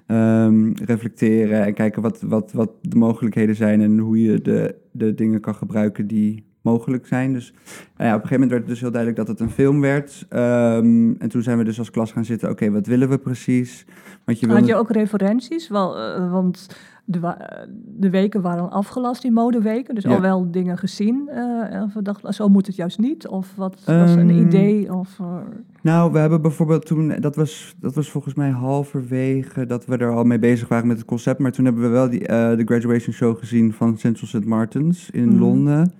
ehm, 0.06 0.72
reflecteren 0.72 1.64
en 1.64 1.74
kijken 1.74 2.02
wat, 2.02 2.20
wat, 2.20 2.52
wat 2.52 2.70
de 2.80 2.96
mogelijkheden 2.96 3.54
zijn 3.54 3.80
en 3.80 3.98
hoe 3.98 4.22
je 4.22 4.42
de, 4.42 4.74
de 4.90 5.14
dingen 5.14 5.40
kan 5.40 5.54
gebruiken 5.54 6.06
die 6.06 6.44
mogelijk 6.60 7.06
zijn. 7.06 7.32
Dus 7.32 7.52
nou 7.96 8.08
ja, 8.08 8.14
op 8.14 8.22
een 8.22 8.28
gegeven 8.28 8.32
moment 8.32 8.50
werd 8.50 8.62
het 8.62 8.70
dus 8.70 8.80
heel 8.80 8.90
duidelijk 8.90 9.26
dat 9.26 9.28
het 9.28 9.40
een 9.40 9.54
film 9.54 9.80
werd. 9.80 10.26
Ehm, 10.28 11.12
en 11.18 11.28
toen 11.28 11.42
zijn 11.42 11.58
we 11.58 11.64
dus 11.64 11.78
als 11.78 11.90
klas 11.90 12.12
gaan 12.12 12.24
zitten, 12.24 12.50
oké, 12.50 12.70
wat 12.70 12.86
willen 12.86 13.08
we 13.08 13.18
precies? 13.18 13.86
Want 14.24 14.40
je 14.40 14.48
Had 14.48 14.66
je 14.66 14.74
ook 14.74 14.90
referenties? 14.90 15.68
Wel, 15.68 15.98
eh, 15.98 16.32
want 16.32 16.68
de, 17.04 18.10
weken 18.10 18.42
waren 18.42 18.70
afgelast, 18.70 19.22
die 19.22 19.30
modeweken. 19.32 19.94
Dus 19.94 20.04
Ja. 20.04 20.14
al 20.14 20.20
wel 20.20 20.50
dingen 20.50 20.78
gezien. 20.78 21.28
eh, 21.28 21.74
en 21.74 21.90
we 21.94 22.02
dachten, 22.02 22.34
zo 22.34 22.48
moet 22.48 22.66
het 22.66 22.76
juist 22.76 22.98
niet. 22.98 23.28
Of 23.28 23.54
wat 23.56 23.82
was 23.84 24.14
een 24.14 24.30
Ehm, 24.30 24.46
idee? 24.46 24.94
Of, 24.94 25.18
eh, 25.20 25.36
Nou, 25.82 26.12
we 26.12 26.18
hebben 26.18 26.42
bijvoorbeeld 26.42 26.86
toen, 26.86 27.12
dat 27.20 27.36
was, 27.36 27.74
dat 27.80 27.94
was 27.94 28.10
volgens 28.10 28.34
mij 28.34 28.50
halverwege 28.50 29.66
dat 29.66 29.86
we 29.86 29.96
er 29.96 30.10
al 30.10 30.24
mee 30.24 30.38
bezig 30.38 30.68
waren 30.68 30.86
met 30.86 30.96
het 30.96 31.06
concept. 31.06 31.38
Maar 31.38 31.52
toen 31.52 31.64
hebben 31.64 31.82
we 31.82 31.88
wel 31.88 32.10
die, 32.10 32.26
eh, 32.26 32.56
de 32.56 32.64
graduation 32.64 33.14
show 33.14 33.38
gezien 33.38 33.72
van 33.72 33.98
Central 33.98 34.26
St. 34.28 34.44
Martins 34.44 35.10
in 35.10 35.28
Mhm. 35.28 35.38
Londen. 35.38 35.92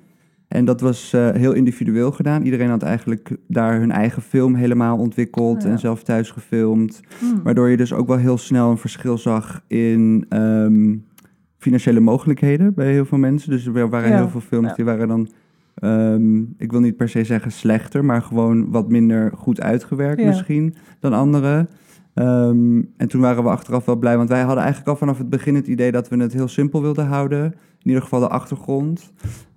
En 0.55 0.65
dat 0.65 0.81
was 0.81 1.13
eh, 1.13 1.31
heel 1.31 1.53
individueel 1.53 2.13
gedaan. 2.13 2.43
Iedereen 2.43 2.69
had 2.69 2.83
eigenlijk 2.83 3.37
daar 3.49 3.79
hun 3.81 3.91
eigen 3.91 4.23
film 4.23 4.55
helemaal 4.55 4.99
ontwikkeld 4.99 5.63
Ja. 5.63 5.69
en 5.69 5.79
zelf 5.79 6.03
thuis 6.03 6.31
gefilmd. 6.31 7.01
hmm. 7.19 7.43
Waardoor 7.43 7.69
je 7.69 7.77
dus 7.77 7.93
ook 7.93 8.07
wel 8.07 8.17
heel 8.17 8.39
snel 8.39 8.71
een 8.71 8.79
verschil 8.79 9.19
zag 9.19 9.65
in 9.67 10.27
ehm, 10.29 10.97
financiële 11.59 12.01
mogelijkheden 12.01 12.75
bij 12.75 12.93
heel 12.93 13.05
veel 13.05 13.19
mensen. 13.19 13.51
Dus 13.51 13.67
er 13.67 13.89
waren 13.89 14.11
Ja, 14.11 14.17
heel 14.17 14.29
veel 14.29 14.41
films 14.41 14.69
ja. 14.69 14.75
die 14.75 14.85
waren 14.85 15.09
dan, 15.09 15.29
ehm, 15.75 16.39
ik 16.57 16.71
wil 16.71 16.81
niet 16.81 16.97
per 16.97 17.09
se 17.09 17.25
zeggen 17.25 17.53
slechter, 17.53 18.05
maar 18.05 18.23
gewoon 18.23 18.71
wat 18.71 18.89
minder 18.89 19.33
goed 19.37 19.61
uitgewerkt 19.61 20.25
misschien 20.25 20.75
dan 21.01 21.13
andere. 21.13 21.67
Ehm, 22.15 22.83
en 22.97 23.09
toen 23.09 23.21
waren 23.21 23.43
we 23.43 23.49
achteraf 23.49 23.85
wel 23.85 23.97
blij, 23.97 24.17
want 24.17 24.29
wij 24.29 24.41
hadden 24.43 24.63
eigenlijk 24.63 24.89
al 24.89 24.97
vanaf 24.97 25.19
het 25.19 25.29
begin 25.29 25.55
het 25.55 25.67
idee 25.67 25.93
dat 25.93 26.09
we 26.09 26.17
het 26.17 26.33
heel 26.33 26.49
simpel 26.49 26.83
wilden 26.83 27.07
houden. 27.07 27.45
In 27.83 27.91
ieder 27.91 28.03
geval 28.03 28.21
de 28.21 28.29
achtergrond. 28.29 29.13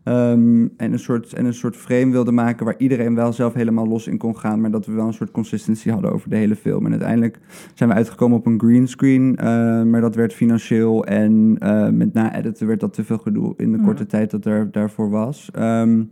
Ehm, 0.07 0.67
en, 0.77 0.91
een 0.93 0.99
soort, 0.99 1.33
en 1.33 1.45
een 1.45 1.53
soort 1.53 1.75
frame 1.75 2.11
wilden 2.11 2.33
maken 2.33 2.65
waar 2.65 2.75
iedereen 2.77 3.15
wel 3.15 3.33
zelf 3.33 3.53
helemaal 3.53 3.87
los 3.87 4.07
in 4.07 4.17
kon 4.17 4.37
gaan. 4.37 4.61
Maar 4.61 4.71
dat 4.71 4.85
we 4.85 4.91
wel 4.93 5.07
een 5.07 5.13
soort 5.13 5.31
consistency 5.31 5.89
hadden 5.89 6.11
over 6.13 6.29
de 6.29 6.35
hele 6.35 6.55
film. 6.55 6.85
En 6.85 6.91
uiteindelijk 6.91 7.39
zijn 7.73 7.89
we 7.89 7.95
uitgekomen 7.95 8.37
op 8.37 8.45
een 8.45 8.59
greenscreen. 8.59 9.35
eh 9.35 9.83
maar 9.83 10.01
dat 10.01 10.15
werd 10.15 10.33
financieel 10.33 11.05
en 11.05 11.55
eh, 11.59 11.89
met 11.89 12.13
na-editen 12.13 12.67
werd 12.67 12.79
dat 12.79 12.93
te 12.93 13.03
veel 13.03 13.17
gedoe 13.17 13.53
in 13.57 13.71
de 13.71 13.77
Ja. 13.77 13.83
korte 13.83 14.05
tijd 14.05 14.31
dat 14.31 14.45
er 14.45 14.71
daarvoor 14.71 15.09
was. 15.09 15.49
Ehm, 15.53 16.03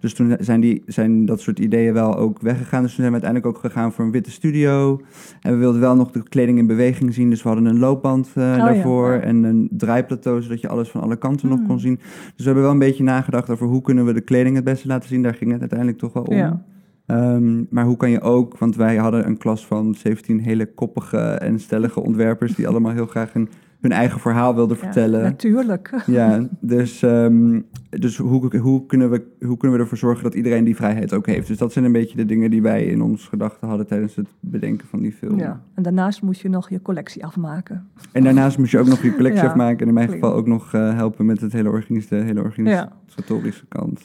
dus 0.00 0.14
toen 0.14 0.36
zijn, 0.40 0.60
die, 0.60 0.82
zijn 0.86 1.24
dat 1.24 1.40
soort 1.40 1.58
ideeën 1.58 1.92
wel 1.92 2.16
ook 2.16 2.40
weggegaan. 2.40 2.82
Dus 2.82 2.94
toen 2.94 3.04
zijn 3.04 3.14
we 3.16 3.20
uiteindelijk 3.22 3.56
ook 3.56 3.62
gegaan 3.72 3.92
voor 3.92 4.04
een 4.04 4.10
witte 4.10 4.30
studio. 4.30 5.00
En 5.40 5.52
we 5.52 5.58
wilden 5.58 5.80
wel 5.80 5.96
nog 5.96 6.10
de 6.10 6.22
kleding 6.28 6.58
in 6.58 6.66
beweging 6.66 7.14
zien. 7.14 7.30
Dus 7.30 7.42
we 7.42 7.48
hadden 7.48 7.66
een 7.66 7.78
loopband 7.78 8.30
eh, 8.34 8.42
ja, 8.56 8.56
daarvoor 8.64 9.12
ja. 9.12 9.20
en 9.20 9.42
een 9.44 9.68
draaiplateau, 9.70 10.42
zodat 10.42 10.60
je 10.60 10.68
alles 10.68 10.88
van 10.88 11.00
alle 11.00 11.16
kanten 11.16 11.48
nog 11.48 11.58
Hmm. 11.58 11.66
kon 11.66 11.80
zien. 11.80 11.96
Dus 11.96 12.32
we 12.36 12.44
hebben 12.44 12.62
wel 12.62 12.72
een 12.72 12.78
beetje 12.78 13.04
nagedacht 13.04 13.41
over 13.50 13.66
hoe 13.66 13.82
kunnen 13.82 14.04
we 14.04 14.12
de 14.12 14.20
kleding 14.20 14.54
het 14.54 14.64
beste 14.64 14.86
laten 14.86 15.08
zien. 15.08 15.22
Daar 15.22 15.34
ging 15.34 15.50
het 15.50 15.60
uiteindelijk 15.60 15.98
toch 15.98 16.12
wel 16.12 16.22
om. 16.22 16.36
Ja. 16.36 16.64
Ehm, 17.06 17.64
maar 17.70 17.84
hoe 17.84 17.96
kan 17.96 18.10
je 18.10 18.20
ook, 18.20 18.58
want 18.58 18.76
wij 18.76 18.96
hadden 18.96 19.26
een 19.26 19.38
klas 19.38 19.66
van 19.66 19.94
17 19.94 20.40
hele 20.40 20.74
koppige 20.74 21.18
en 21.18 21.60
stellige 21.60 22.00
ontwerpers 22.00 22.54
die 22.54 22.68
allemaal 22.68 22.92
heel 22.92 23.06
graag 23.06 23.32
hun, 23.32 23.48
hun 23.82 23.92
eigen 23.92 24.20
verhaal 24.20 24.54
wilden 24.54 24.76
Ja, 24.76 24.82
vertellen. 24.82 25.22
natuurlijk. 25.22 25.90
Ja, 26.06 26.46
dus, 26.60 27.02
ehm, 27.02 27.60
dus 27.90 28.16
hoe, 28.16 28.56
hoe, 28.56 28.86
kunnen 28.86 29.10
we, 29.10 29.22
hoe 29.46 29.56
kunnen 29.56 29.76
we 29.78 29.82
ervoor 29.82 29.98
zorgen 29.98 30.22
dat 30.22 30.34
iedereen 30.34 30.64
die 30.64 30.76
vrijheid 30.76 31.12
ook 31.14 31.26
heeft? 31.26 31.46
Dus 31.48 31.58
dat 31.58 31.72
zijn 31.72 31.84
een 31.84 31.92
beetje 31.92 32.16
de 32.16 32.26
dingen 32.26 32.50
die 32.50 32.62
wij 32.62 32.84
in 32.84 33.02
ons 33.02 33.26
gedachten 33.28 33.68
hadden 33.68 33.86
tijdens 33.86 34.14
het 34.16 34.28
bedenken 34.40 34.88
van 34.88 35.00
die 35.00 35.12
film. 35.12 35.38
Ja. 35.38 35.60
En 35.74 35.82
daarnaast 35.82 36.22
moest 36.22 36.40
je 36.40 36.48
nog 36.48 36.70
je 36.70 36.82
collectie 36.82 37.24
afmaken. 37.24 37.88
En 38.12 38.24
daarnaast 38.24 38.58
moest 38.58 38.70
je 38.70 38.78
ook 38.78 38.86
nog 38.88 39.02
je 39.02 39.14
collectie 39.14 39.42
Ja, 39.44 39.48
afmaken 39.48 39.80
en 39.80 39.86
in 39.88 39.94
mijn 39.94 40.08
geval 40.08 40.34
ook 40.34 40.46
nog 40.46 40.74
eh, 40.74 40.94
helpen 40.94 41.26
met 41.26 41.40
het 41.40 41.52
hele, 41.52 41.70
organis 41.70 42.08
de 42.08 42.16
hele 42.16 42.42
organisatorische 42.42 43.66
kant. 43.68 44.00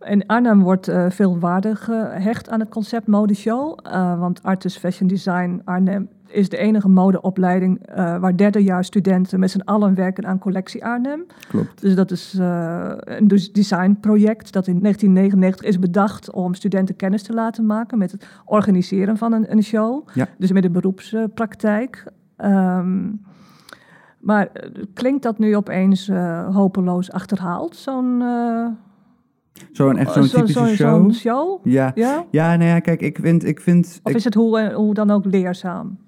In 0.00 0.26
Arnhem 0.26 0.62
wordt 0.62 0.88
eh, 0.88 1.10
veel 1.10 1.38
waarde 1.38 1.74
gehecht 1.76 2.48
aan 2.48 2.60
het 2.60 2.68
concept 2.68 3.06
modeshow. 3.06 3.78
eh 3.82 4.18
want 4.20 4.42
Artis 4.42 4.76
Fashion 4.76 5.08
Design 5.08 5.60
Arnhem 5.64 6.08
is 6.28 6.48
de 6.48 6.56
enige 6.56 6.88
modeopleiding 6.88 7.86
eh, 7.86 8.18
waar 8.18 8.36
derdejaars 8.36 8.86
studenten 8.86 9.40
met 9.40 9.50
z'n 9.50 9.60
allen 9.64 9.94
werken 9.94 10.26
aan 10.26 10.38
collectie 10.38 10.84
Arnhem. 10.84 11.26
Klopt. 11.48 11.80
Dus 11.80 11.94
dat 11.94 12.10
is 12.10 12.36
eh, 12.38 12.92
een 12.98 13.28
dus 13.28 13.52
designproject 13.52 14.52
dat 14.52 14.66
in 14.66 14.80
1999 14.80 15.66
is 15.66 15.78
bedacht 15.78 16.30
om 16.32 16.54
studenten 16.54 16.96
kennis 16.96 17.22
te 17.22 17.32
laten 17.34 17.66
maken 17.66 17.98
met 17.98 18.12
het 18.12 18.26
organiseren 18.44 19.16
van 19.16 19.32
een, 19.32 19.52
een 19.52 19.62
show. 19.62 20.08
Ja. 20.14 20.28
Dus 20.38 20.52
met 20.52 20.62
de 20.62 20.70
beroepspraktijk. 20.70 22.04
Ehm, 22.36 23.06
maar 24.20 24.46
eh, 24.52 24.70
klinkt 24.94 25.22
dat 25.22 25.38
nu 25.38 25.56
opeens 25.56 26.10
hopeloos 26.52 27.10
achterhaald, 27.12 27.76
zo'n 27.76 28.22
Zo'n 29.72 29.96
echt 29.96 30.12
zo'n 30.12 30.22
zo- 30.24 30.36
typische 30.36 30.66
zo- 30.66 30.74
show. 30.74 31.12
show? 31.12 31.58
Ja. 31.66 31.92
Ja? 31.94 32.24
ja, 32.30 32.56
nou 32.56 32.68
ja, 32.70 32.78
kijk, 32.78 33.00
ik 33.00 33.18
vind... 33.20 33.44
Ik 33.44 33.60
vind 33.60 34.00
Of 34.02 34.10
ik- 34.10 34.16
is 34.16 34.24
het 34.24 34.34
hoe, 34.34 34.72
hoe 34.72 34.94
dan 34.94 35.10
ook 35.10 35.24
leerzaam? 35.24 35.98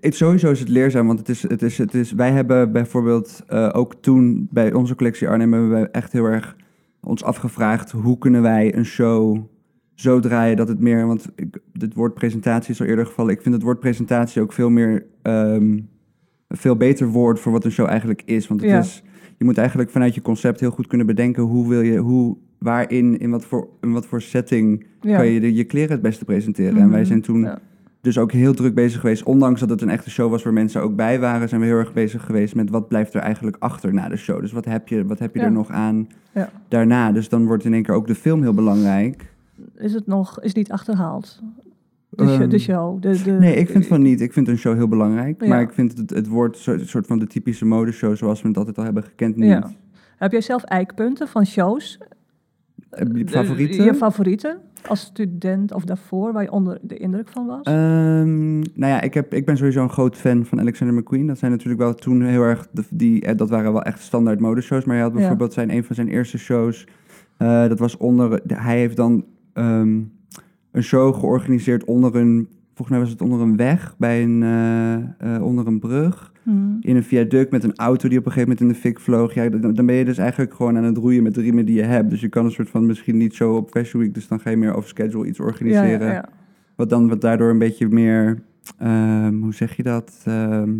Het, 0.00 0.14
sowieso 0.14 0.50
is 0.50 0.60
het 0.60 0.68
leerzaam, 0.68 1.06
want 1.06 1.18
het 1.18 1.28
is, 1.28 1.42
het 1.42 1.62
is, 1.62 1.78
het 1.78 1.94
is, 1.94 2.12
wij 2.12 2.30
hebben 2.30 2.72
bijvoorbeeld 2.72 3.42
eh, 3.46 3.70
ook 3.72 3.94
toen 3.94 4.48
bij 4.50 4.72
onze 4.72 4.94
collectie 4.94 5.28
Arnhem 5.28 5.52
hebben 5.52 5.70
wij 5.70 5.88
echt 5.90 6.12
heel 6.12 6.24
erg 6.24 6.56
ons 7.00 7.24
afgevraagd 7.24 7.90
hoe 7.90 8.18
kunnen 8.18 8.42
wij 8.42 8.74
een 8.76 8.84
show 8.84 9.38
zo 9.94 10.20
draaien 10.20 10.56
dat 10.56 10.68
het 10.68 10.80
meer, 10.80 11.06
want 11.06 11.26
ik, 11.36 11.58
het 11.72 11.94
woord 11.94 12.14
presentatie 12.14 12.72
is 12.72 12.80
al 12.80 12.86
eerder 12.86 13.06
gevallen. 13.06 13.32
Ik 13.32 13.42
vind 13.42 13.54
het 13.54 13.62
woord 13.64 13.80
presentatie 13.80 14.42
ook 14.42 14.52
veel 14.52 14.70
meer, 14.70 15.06
ehm, 15.22 15.62
een 15.62 16.56
veel 16.56 16.76
beter 16.76 17.06
woord 17.08 17.40
voor 17.40 17.52
wat 17.52 17.64
een 17.64 17.70
show 17.72 17.86
eigenlijk 17.88 18.22
is. 18.24 18.48
Want 18.48 18.60
het 18.60 18.70
Ja. 18.70 18.78
is, 18.78 19.02
je 19.38 19.44
moet 19.44 19.58
eigenlijk 19.58 19.90
vanuit 19.90 20.14
je 20.14 20.22
concept 20.22 20.60
heel 20.60 20.70
goed 20.70 20.86
kunnen 20.86 21.06
bedenken 21.06 21.42
hoe 21.42 21.68
wil 21.68 21.80
je, 21.80 21.98
hoe, 21.98 22.36
waarin, 22.58 23.18
in 23.18 23.30
wat 23.30 23.44
voor, 23.44 23.68
in 23.80 23.92
wat 23.92 24.06
voor 24.06 24.20
setting 24.22 24.86
Ja. 25.00 25.16
kan 25.16 25.26
je 25.26 25.40
de, 25.40 25.54
je 25.54 25.64
kleren 25.64 25.90
het 25.92 26.02
beste 26.02 26.24
presenteren. 26.24 26.76
En 26.80 26.88
wij 26.90 26.98
Mhm. 26.98 27.06
zijn 27.08 27.20
toen 27.20 27.40
Ja. 27.40 27.58
Dus 28.00 28.18
ook 28.18 28.32
heel 28.32 28.54
druk 28.54 28.74
bezig 28.74 29.00
geweest. 29.00 29.22
Ondanks 29.22 29.60
dat 29.60 29.70
het 29.70 29.82
een 29.82 29.90
echte 29.90 30.10
show 30.10 30.30
was 30.30 30.42
waar 30.42 30.52
mensen 30.52 30.82
ook 30.82 30.96
bij 30.96 31.20
waren, 31.20 31.48
zijn 31.48 31.60
we 31.60 31.66
heel 31.66 31.76
erg 31.78 31.92
bezig 31.92 32.24
geweest 32.24 32.54
met 32.54 32.70
wat 32.70 32.88
blijft 32.88 33.14
er 33.14 33.20
eigenlijk 33.20 33.56
achter 33.58 33.94
na 33.94 34.08
de 34.08 34.16
show. 34.16 34.40
Dus 34.40 34.52
wat 34.52 34.64
heb 34.64 34.88
je, 34.88 35.06
wat 35.06 35.18
heb 35.18 35.34
je 35.34 35.40
Ja. 35.40 35.46
er 35.46 35.52
nog 35.52 35.70
aan 35.70 36.08
Ja. 36.32 36.50
daarna? 36.68 37.12
Dus 37.12 37.28
dan 37.28 37.46
wordt 37.46 37.64
in 37.64 37.72
één 37.72 37.82
keer 37.82 37.94
ook 37.94 38.06
de 38.06 38.14
film 38.14 38.42
heel 38.42 38.54
belangrijk. 38.54 39.32
Is 39.76 39.92
het 39.92 40.06
nog 40.06 40.40
is 40.40 40.52
niet 40.54 40.72
achterhaald? 40.72 41.42
De, 42.10 42.24
show- 42.26 42.40
Ehm, 42.40 42.48
de 42.48 42.58
show. 42.58 43.02
De, 43.02 43.22
de, 43.22 43.30
Nee, 43.30 43.54
ik 43.56 43.68
vind 43.68 43.86
van 43.86 44.02
niet. 44.02 44.20
Ik 44.20 44.32
vind 44.32 44.48
een 44.48 44.58
show 44.58 44.74
heel 44.74 44.88
belangrijk. 44.88 45.42
Ja. 45.42 45.48
Maar 45.48 45.60
ik 45.60 45.72
vind 45.72 45.98
het, 45.98 46.10
het 46.10 46.28
woord 46.28 46.58
zo- 46.58 46.78
soort 46.78 47.06
van 47.06 47.18
de 47.18 47.26
typische 47.26 47.64
modeshow 47.64 48.16
zoals 48.16 48.42
we 48.42 48.48
het 48.48 48.56
altijd 48.56 48.78
al 48.78 48.84
hebben 48.84 49.02
gekend 49.02 49.36
niet. 49.36 49.62
Heb 50.16 50.32
jij 50.32 50.40
zelf 50.40 50.62
eikpunten 50.62 51.28
van 51.28 51.46
shows? 51.46 51.98
Eh, 52.90 53.06
die 53.10 53.24
De- 53.24 53.30
favorieten? 53.32 53.84
Je 53.84 53.94
favorieten? 53.94 54.58
Als 54.88 55.00
student 55.00 55.72
of 55.72 55.84
daarvoor 55.84 56.32
waar 56.32 56.42
je 56.42 56.50
onder 56.50 56.78
de 56.82 56.96
indruk 56.96 57.28
van 57.28 57.46
was? 57.46 57.62
Ehm, 57.62 58.58
nou 58.58 58.92
ja, 58.92 59.00
ik, 59.00 59.14
heb, 59.14 59.34
ik 59.34 59.44
ben 59.46 59.56
sowieso 59.56 59.82
een 59.82 59.90
groot 59.90 60.16
fan 60.16 60.44
van 60.44 60.60
Alexander 60.60 60.96
McQueen. 60.96 61.26
Dat 61.26 61.38
zijn 61.38 61.50
natuurlijk 61.50 61.80
wel 61.80 61.94
toen 61.94 62.22
heel 62.22 62.42
erg, 62.42 62.68
de, 62.72 62.82
die, 62.90 63.22
eh, 63.22 63.36
dat 63.36 63.50
waren 63.50 63.72
wel 63.72 63.82
echt 63.82 64.00
standaard 64.00 64.40
modeshows. 64.40 64.84
Maar 64.84 64.94
hij 64.94 65.04
had 65.04 65.12
Ja. 65.12 65.18
bijvoorbeeld 65.18 65.52
zijn, 65.52 65.70
een 65.74 65.84
van 65.84 65.94
zijn 65.94 66.08
eerste 66.08 66.38
shows, 66.38 66.86
eh, 67.36 67.68
dat 67.68 67.78
was 67.78 67.96
onder, 67.96 68.40
de- 68.44 68.54
hij 68.60 68.78
heeft 68.78 68.96
dan 68.96 69.24
ehm, 69.52 70.00
een 70.72 70.82
show 70.82 71.14
georganiseerd 71.14 71.84
onder 71.84 72.16
een, 72.16 72.48
volgens 72.66 72.88
mij 72.88 72.98
was 72.98 73.10
het 73.10 73.20
onder 73.22 73.40
een 73.40 73.56
weg, 73.56 73.94
bij 73.98 74.22
een, 74.22 74.42
eh, 75.18 75.42
onder 75.42 75.66
een 75.66 75.78
brug. 75.78 76.32
In 76.80 76.96
een 76.96 77.02
viaduct 77.02 77.50
met 77.50 77.64
een 77.64 77.76
auto 77.76 78.08
die 78.08 78.18
op 78.18 78.26
een 78.26 78.32
gegeven 78.32 78.56
moment 78.56 78.60
in 78.60 78.80
de 78.80 78.88
fik 78.88 79.00
vloog. 79.00 79.34
Ja, 79.34 79.48
dan, 79.48 79.74
dan 79.74 79.86
ben 79.86 79.94
je 79.94 80.04
dus 80.04 80.18
eigenlijk 80.18 80.54
gewoon 80.54 80.76
aan 80.76 80.84
het 80.84 80.96
roeien 80.96 81.22
met 81.22 81.34
de 81.34 81.40
riemen 81.40 81.66
die 81.66 81.76
je 81.76 81.82
hebt. 81.82 82.10
Dus 82.10 82.20
je 82.20 82.28
kan 82.28 82.44
een 82.44 82.50
soort 82.50 82.70
van 82.70 82.86
misschien 82.86 83.16
niet 83.16 83.34
zo 83.34 83.54
op 83.54 83.70
Fashion 83.70 84.02
Week, 84.02 84.14
dus 84.14 84.28
dan 84.28 84.40
ga 84.40 84.50
je 84.50 84.56
meer 84.56 84.74
over 84.74 84.88
schedule 84.88 85.26
iets 85.26 85.40
organiseren. 85.40 86.06
ja, 86.06 86.12
ja. 86.12 86.28
Wat 86.74 86.90
dan 86.90 87.08
wat 87.08 87.20
daardoor 87.20 87.50
een 87.50 87.58
beetje 87.58 87.88
meer, 87.88 88.42
ehm, 88.78 89.34
hoe 89.34 89.54
zeg 89.54 89.76
je 89.76 89.82
dat, 89.82 90.22
Ehm, 90.24 90.72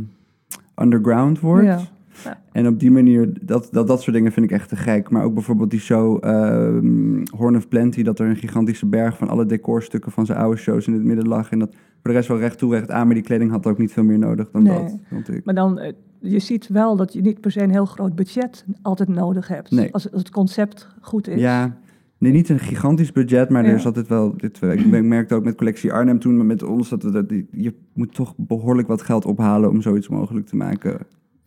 underground 0.77 1.41
wordt. 1.41 1.67
Ja. 1.67 1.81
Ja. 2.25 2.41
En 2.53 2.67
op 2.67 2.81
die 2.81 2.91
manier, 2.91 3.33
dat, 3.43 3.69
dat, 3.73 3.87
dat 3.87 4.03
soort 4.03 4.17
dingen 4.17 4.33
vind 4.33 4.47
ik 4.47 4.53
echt 4.53 4.69
te 4.69 4.77
gek. 4.77 5.11
Maar 5.11 5.25
ook 5.25 5.35
bijvoorbeeld 5.35 5.71
die 5.71 5.81
show 5.81 6.25
ehm, 6.25 7.25
Horn 7.37 7.57
of 7.57 7.69
Plenty, 7.69 8.03
dat 8.03 8.19
er 8.19 8.29
een 8.29 8.37
gigantische 8.37 8.87
berg 8.87 9.17
van 9.17 9.29
alle 9.29 9.47
decorstukken 9.47 10.13
van 10.13 10.27
zijn 10.27 10.39
oude 10.39 10.57
shows 10.57 10.87
in 10.87 10.93
het 10.93 11.05
midden 11.05 11.29
lag. 11.29 11.51
En 11.51 11.59
dat 11.59 11.75
voor 12.07 12.15
de 12.15 12.21
rest 12.21 12.29
wel 12.29 12.39
recht 12.39 12.59
toe, 12.59 12.75
recht 12.75 12.91
aan, 12.91 13.07
maar 13.07 13.15
die 13.15 13.25
kleding 13.25 13.51
had 13.51 13.67
ook 13.67 13.79
niet 13.79 13.93
veel 13.93 14.05
meer 14.05 14.19
nodig 14.19 14.51
dan 14.51 14.63
Nee. 14.63 14.79
dat, 14.83 14.99
vond 15.09 15.29
ik. 15.29 15.45
Maar 15.45 15.55
dan, 15.55 15.79
eh, 15.79 15.93
je 16.21 16.39
ziet 16.39 16.69
wel 16.69 16.97
dat 16.97 17.13
je 17.13 17.21
niet 17.21 17.41
per 17.41 17.51
se 17.51 17.63
een 17.63 17.71
heel 17.71 17.85
groot 17.87 18.15
budget 18.15 18.65
altijd 18.83 19.09
nodig 19.09 19.49
hebt. 19.49 19.71
Nee. 19.71 19.93
Als, 19.93 20.13
als 20.13 20.23
het 20.23 20.31
concept 20.31 20.89
goed 21.01 21.29
is. 21.29 21.41
Ja, 21.41 21.77
nee, 22.19 22.33
niet 22.33 22.49
een 22.49 22.59
gigantisch 22.59 23.13
budget, 23.13 23.49
maar 23.51 23.63
Ja. 23.65 23.69
er 23.71 23.75
is 23.77 23.87
altijd 23.87 24.09
wel. 24.09 24.35
Dit, 24.37 24.63
ik 24.63 24.81
ik 24.81 25.03
merkte 25.05 25.35
ook 25.35 25.45
met 25.45 25.57
collectie 25.57 25.93
Arnhem 25.93 26.19
toen, 26.19 26.37
maar 26.37 26.47
met 26.47 26.63
ons 26.63 26.89
dat 26.89 27.03
we 27.03 27.11
dat 27.11 27.25
je 27.51 27.75
moet 27.93 28.15
toch 28.15 28.35
behoorlijk 28.37 28.89
wat 28.89 29.03
geld 29.03 29.25
ophalen 29.25 29.71
om 29.71 29.83
zoiets 29.83 30.09
mogelijk 30.09 30.47
te 30.47 30.57
maken. 30.57 30.99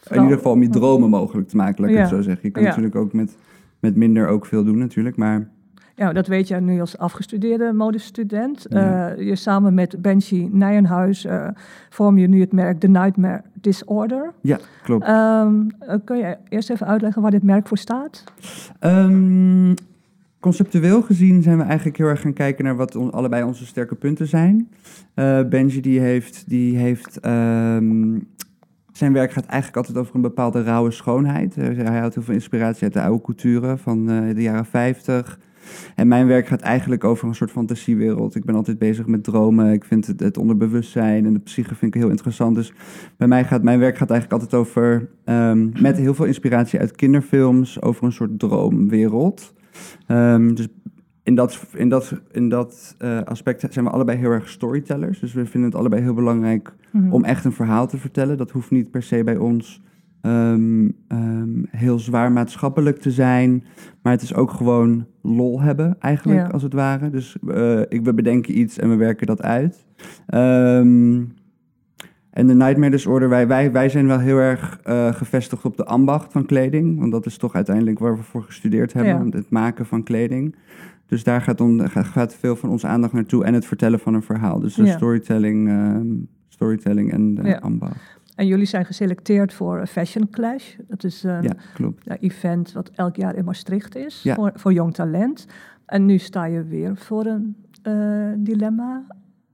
In 0.10 0.22
ieder 0.22 0.38
geval 0.38 0.52
om 0.52 0.62
je 0.62 0.70
dromen 0.70 1.10
mogelijk 1.10 1.48
te 1.48 1.56
maken, 1.56 1.82
laat 1.82 1.92
ik 1.92 1.98
het 1.98 2.10
Ja. 2.10 2.16
zo 2.16 2.22
zeggen. 2.22 2.42
Je 2.46 2.52
kan 2.52 2.62
Ja. 2.64 2.68
natuurlijk 2.70 2.96
ook 2.96 3.14
met, 3.14 3.38
met 3.80 3.96
minder 3.96 4.28
ook 4.28 4.46
veel 4.46 4.64
doen, 4.64 4.78
natuurlijk. 4.78 5.16
Maar 5.18 5.50
Ja, 6.00 6.14
dat 6.14 6.28
weet 6.28 6.48
jij 6.48 6.60
nu 6.60 6.80
als 6.80 6.98
afgestudeerde 6.98 7.74
modestudent. 7.74 8.66
Ja. 8.70 9.10
Eh, 9.10 9.28
je 9.28 9.36
samen 9.36 9.74
met 9.74 10.02
Benji 10.02 10.50
Nijenhuis 10.52 11.26
eh, 11.26 11.48
vorm 11.90 12.18
je 12.18 12.28
nu 12.28 12.40
het 12.40 12.52
merk 12.52 12.80
The 12.80 12.88
Nightmare 12.88 13.42
Disorder. 13.54 14.34
ja, 14.42 14.60
klopt. 14.84 15.06
Ehm, 15.06 15.54
eh, 15.80 15.96
kun 16.04 16.18
je 16.18 16.38
eerst 16.50 16.70
even 16.70 16.88
uitleggen 16.88 17.22
waar 17.22 17.32
dit 17.32 17.44
merk 17.44 17.68
voor 17.68 17.78
staat? 17.78 18.24
Ehm, 18.80 19.74
conceptueel 20.40 21.02
gezien 21.02 21.42
zijn 21.42 21.58
we 21.58 21.64
eigenlijk 21.64 21.98
heel 21.98 22.08
erg 22.08 22.22
gaan 22.22 22.34
kijken 22.34 22.66
naar 22.66 22.76
wat 22.76 22.96
on- 22.96 23.12
allebei 23.12 23.44
onze 23.44 23.66
sterke 23.66 23.96
punten 23.96 24.28
zijn. 24.28 24.70
Benji 25.50 25.82
die 25.82 26.00
heeft, 26.00 26.44
die 26.50 26.78
heeft 26.78 27.20
ehm, 27.20 28.20
zijn 28.92 29.14
werk 29.14 29.32
gaat 29.32 29.46
eigenlijk 29.46 29.78
altijd 29.78 29.98
over 29.98 30.16
een 30.16 30.22
bepaalde 30.22 30.64
rauwe 30.64 30.92
schoonheid. 30.92 31.56
Hij 31.56 31.98
houdt 32.00 32.14
heel 32.14 32.24
veel 32.24 32.34
inspiratie 32.34 32.84
uit 32.84 32.94
de 32.94 33.02
oude 33.02 33.22
couture 33.22 33.78
van 33.78 34.06
de 34.06 34.42
jaren 34.42 34.66
50. 34.66 35.40
En 35.96 36.08
mijn 36.08 36.28
werk 36.28 36.48
gaat 36.48 36.62
eigenlijk 36.62 37.04
over 37.04 37.28
een 37.28 37.36
soort 37.36 37.52
fantasiewereld. 37.52 38.36
Ik 38.36 38.46
ben 38.46 38.56
altijd 38.56 38.80
bezig 38.80 39.08
met 39.08 39.24
dromen. 39.24 39.72
Ik 39.74 39.84
vind 39.86 40.08
het, 40.08 40.20
het 40.20 40.38
onderbewustzijn 40.38 41.26
en 41.26 41.34
de 41.34 41.40
psyche 41.40 41.76
vind 41.76 41.96
ik 41.96 42.02
heel 42.02 42.10
interessant. 42.10 42.56
Dus 42.56 42.74
bij 43.18 43.28
mij 43.28 43.44
gaat 43.44 43.64
mijn 43.64 43.80
werk 43.80 43.98
gaat 43.98 44.10
eigenlijk 44.12 44.42
altijd 44.42 44.62
over, 44.62 45.10
ehm, 45.24 45.82
met 45.82 45.98
heel 45.98 46.14
veel 46.14 46.26
inspiratie 46.26 46.80
uit 46.80 46.96
kinderfilms, 46.96 47.82
over 47.82 48.04
een 48.04 48.12
soort 48.12 48.40
droomwereld. 48.40 49.54
Ehm, 50.08 50.54
dus 50.54 50.68
in 51.24 51.36
dat, 51.36 51.66
in 51.74 51.90
dat, 51.90 52.14
in 52.32 52.50
dat 52.50 52.96
eh, 52.98 53.22
aspect 53.22 53.74
zijn 53.74 53.86
we 53.86 53.92
allebei 53.92 54.18
heel 54.18 54.32
erg 54.32 54.50
storytellers. 54.50 55.20
Dus 55.20 55.34
we 55.34 55.46
vinden 55.46 55.70
het 55.70 55.80
allebei 55.80 56.02
heel 56.02 56.14
belangrijk 56.14 56.74
Mhm. 56.92 57.12
om 57.12 57.24
echt 57.24 57.46
een 57.46 57.52
verhaal 57.52 57.88
te 57.88 57.98
vertellen. 57.98 58.38
Dat 58.38 58.52
hoeft 58.52 58.72
niet 58.72 58.92
per 58.92 59.04
se 59.04 59.24
bij 59.24 59.38
ons 59.38 59.82
ehm, 60.22 60.90
ehm, 61.08 61.50
heel 61.70 62.00
zwaar 62.00 62.32
maatschappelijk 62.32 62.98
te 63.00 63.12
zijn. 63.12 63.64
Maar 64.02 64.14
het 64.14 64.22
is 64.22 64.34
ook 64.34 64.52
gewoon 64.52 65.06
lol 65.22 65.62
hebben, 65.62 65.96
eigenlijk, 66.00 66.40
Ja. 66.40 66.48
als 66.48 66.64
het 66.64 66.74
ware. 66.74 67.10
Dus 67.10 67.38
eh, 67.48 67.80
ik, 67.82 68.04
we 68.04 68.14
bedenken 68.14 68.60
iets 68.60 68.78
en 68.80 68.90
we 68.90 68.96
werken 68.96 69.28
dat 69.28 69.42
uit. 69.42 69.86
Ehm, 70.26 71.22
en 72.30 72.48
de 72.48 72.54
Nightmare 72.56 72.92
Disorder, 72.92 73.30
wij, 73.30 73.48
wij, 73.48 73.72
wij 73.72 73.90
zijn 73.90 74.08
wel 74.08 74.20
heel 74.20 74.38
erg 74.38 74.80
eh, 74.84 75.14
gevestigd 75.14 75.66
op 75.66 75.78
de 75.78 75.86
ambacht 75.86 76.32
van 76.32 76.46
kleding. 76.46 77.00
Want 77.00 77.12
dat 77.12 77.26
is 77.26 77.38
toch 77.38 77.54
uiteindelijk 77.54 78.00
waar 78.00 78.18
we 78.18 78.24
voor 78.24 78.44
gestudeerd 78.44 78.94
hebben. 78.94 79.26
Ja. 79.26 79.38
Het 79.38 79.50
maken 79.50 79.86
van 79.86 80.04
kleding. 80.04 80.56
Dus 81.06 81.24
daar 81.24 81.42
gaat, 81.42 81.62
on, 81.62 81.90
gaat, 81.90 82.36
veel 82.36 82.56
van 82.56 82.70
onze 82.70 82.88
aandacht 82.88 83.14
naartoe. 83.14 83.44
En 83.44 83.54
het 83.54 83.66
vertellen 83.66 84.00
van 84.00 84.14
een 84.14 84.22
verhaal. 84.24 84.60
Dus 84.60 84.76
de 84.76 84.84
Ja. 84.84 84.96
storytelling, 84.96 85.72
storytelling 86.48 87.12
en 87.12 87.36
de 87.36 87.48
Ja. 87.48 87.58
ambacht. 87.58 88.19
En 88.40 88.48
jullie 88.48 88.66
zijn 88.66 88.86
geselecteerd 88.86 89.54
voor 89.54 89.86
Fashion 89.88 90.30
Clash. 90.30 90.76
Dat 90.88 91.04
is 91.04 91.24
een 91.24 91.44
Ja, 91.44 92.18
event 92.20 92.72
wat 92.72 92.90
elk 92.96 93.16
jaar 93.16 93.36
in 93.36 93.46
Maastricht 93.46 93.96
is 93.96 94.24
Ja. 94.24 94.36
voor, 94.36 94.52
voor 94.56 94.74
jong 94.74 94.94
talent. 94.94 95.46
En 95.86 96.06
nu 96.06 96.18
sta 96.18 96.46
je 96.46 96.64
weer 96.64 96.98
voor 96.98 97.26
een 97.26 97.56
eh, 97.82 98.28
dilemma. 98.38 99.04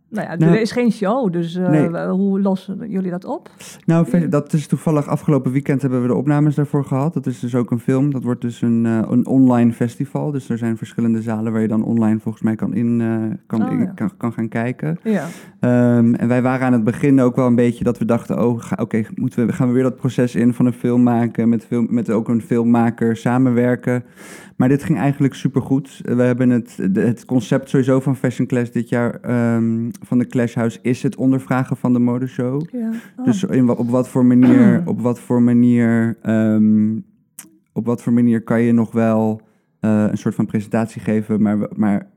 Nou 0.10 0.28
ja, 0.28 0.36
Nou, 0.36 0.52
er 0.54 0.62
is 0.62 0.72
geen 0.72 0.92
show, 0.92 1.32
dus 1.34 1.56
eh, 1.56 1.70
nee. 1.70 2.08
hoe 2.08 2.42
lossen 2.42 2.90
jullie 2.90 3.12
dat 3.12 3.26
op? 3.26 3.50
Nou, 3.86 4.28
dat 4.30 4.54
is 4.54 4.68
toevallig 4.68 5.08
afgelopen 5.08 5.52
weekend 5.52 5.82
hebben 5.82 6.02
we 6.02 6.08
de 6.08 6.14
opnames 6.16 6.56
daarvoor 6.56 6.86
gehad. 6.86 7.14
Dat 7.14 7.26
is 7.26 7.40
dus 7.40 7.56
ook 7.56 7.72
een 7.72 7.80
film. 7.80 8.12
Dat 8.12 8.24
wordt 8.24 8.42
dus 8.42 8.62
een, 8.62 8.86
eh, 8.86 9.00
een 9.10 9.26
online 9.26 9.74
festival. 9.74 10.32
Dus 10.32 10.50
er 10.50 10.58
zijn 10.58 10.78
verschillende 10.78 11.22
zalen 11.22 11.52
waar 11.52 11.62
je 11.62 11.68
dan 11.68 11.84
online 11.84 12.20
volgens 12.20 12.44
mij 12.44 12.56
kan, 12.56 12.74
in, 12.74 13.02
eh, 13.02 13.38
kan, 13.48 13.66
Oh, 13.66 13.72
in- 13.72 13.94
kan, 13.94 14.12
kan 14.18 14.34
gaan 14.34 14.48
kijken. 14.48 15.00
Ja, 15.04 15.26
Ehm, 15.60 16.14
en 16.14 16.28
wij 16.28 16.42
waren 16.42 16.66
aan 16.66 16.74
het 16.74 16.84
begin 16.84 17.22
ook 17.22 17.36
wel 17.36 17.48
een 17.48 17.56
beetje 17.56 17.84
dat 17.84 17.98
we 17.98 18.06
dachten: 18.06 18.46
oh, 18.48 18.62
oké, 18.76 19.04
moeten 19.16 19.46
we 19.46 19.54
gaan 19.54 19.68
we 19.68 19.74
weer 19.74 19.84
dat 19.84 19.96
proces 19.96 20.36
in 20.36 20.54
van 20.54 20.66
een 20.66 20.74
film 20.74 21.04
maken, 21.04 21.50
met, 21.50 21.66
film, 21.66 21.88
met 21.90 22.10
ook 22.10 22.28
een 22.30 22.42
filmmaker 22.42 23.16
samenwerken. 23.18 24.04
Maar 24.56 24.70
dit 24.70 24.84
ging 24.84 24.98
eigenlijk 24.98 25.34
supergoed. 25.34 26.00
We 26.04 26.22
hebben 26.24 26.50
het, 26.50 26.78
het 26.94 27.26
concept 27.26 27.70
sowieso 27.70 28.00
van 28.00 28.16
Fashion 28.16 28.48
Clash 28.48 28.70
dit 28.70 28.90
jaar 28.90 29.20
ehm, 29.22 29.90
van 30.02 30.18
de 30.18 30.28
Clash 30.28 30.54
House 30.56 30.80
is 30.82 31.04
het 31.04 31.16
ondervragen 31.16 31.78
van 31.78 31.94
de 31.94 32.00
modeshow. 32.00 32.62
ja. 32.72 32.92
Oh. 33.18 33.26
Dus 33.26 33.44
in, 33.44 33.70
op 33.70 33.90
wat 33.90 34.10
voor 34.10 34.26
manier, 34.26 34.82
op 34.86 35.02
wat 35.02 35.20
voor 35.20 35.42
manier, 35.42 36.18
ehm, 36.22 36.96
op 37.74 37.86
wat 37.86 38.02
voor 38.02 38.14
manier 38.14 38.42
kan 38.44 38.62
je 38.62 38.72
nog 38.72 38.92
wel 38.92 39.42
eh, 39.80 40.06
een 40.10 40.18
soort 40.18 40.36
van 40.36 40.46
presentatie 40.46 41.02
geven, 41.02 41.42
maar, 41.42 41.60
we- 41.60 41.70
maar 41.76 42.08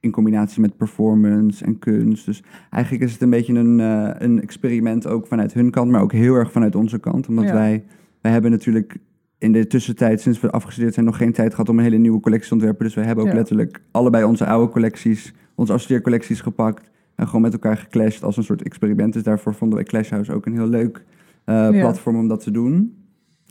in 0.00 0.10
combinatie 0.10 0.60
met 0.60 0.76
performance 0.76 1.64
en 1.64 1.78
kunst. 1.78 2.26
Dus 2.26 2.42
eigenlijk 2.70 3.04
is 3.04 3.12
het 3.12 3.22
een 3.22 3.30
beetje 3.30 3.54
een, 3.54 3.80
eh, 3.80 4.10
een 4.18 4.42
experiment 4.42 5.06
ook 5.06 5.26
vanuit 5.26 5.52
hun 5.54 5.70
kant, 5.70 5.90
maar 5.90 6.00
ook 6.02 6.12
heel 6.12 6.34
erg 6.34 6.52
vanuit 6.52 6.74
onze 6.74 6.98
kant. 6.98 7.28
Omdat 7.28 7.44
Ja. 7.44 7.52
wij, 7.52 7.84
wij 8.20 8.32
hebben 8.32 8.50
natuurlijk 8.50 8.96
in 9.38 9.52
de 9.52 9.66
tussentijd, 9.66 10.20
sinds 10.20 10.40
we 10.40 10.50
afgestudeerd 10.50 10.94
zijn, 10.94 11.06
nog 11.06 11.16
geen 11.16 11.32
tijd 11.32 11.50
gehad 11.50 11.68
om 11.68 11.78
een 11.78 11.84
hele 11.84 11.96
nieuwe 11.96 12.20
collectie 12.20 12.48
te 12.48 12.54
ontwerpen. 12.54 12.84
Dus 12.84 12.94
wij 12.94 13.04
hebben 13.04 13.24
ook 13.24 13.30
Ja. 13.30 13.36
letterlijk 13.36 13.80
allebei 13.90 14.24
onze 14.24 14.46
oude 14.46 14.72
collecties, 14.72 15.34
onze 15.54 15.72
afstudeercollecties 15.72 16.40
gepakt. 16.40 16.90
En 17.16 17.26
gewoon 17.26 17.40
met 17.42 17.52
elkaar 17.52 17.76
geclashed 17.76 18.22
als 18.22 18.36
een 18.36 18.44
soort 18.44 18.62
experiment. 18.62 19.12
Dus 19.12 19.22
daarvoor 19.22 19.54
vonden 19.54 19.76
wij 19.78 19.86
Clash 19.86 20.10
House 20.10 20.32
ook 20.32 20.46
een 20.46 20.52
heel 20.52 20.68
leuk 20.68 21.04
eh, 21.44 21.54
Ja. 21.54 21.70
platform 21.70 22.16
om 22.16 22.28
dat 22.28 22.40
te 22.42 22.50
doen. 22.50 22.96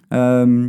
Ehm, 0.08 0.62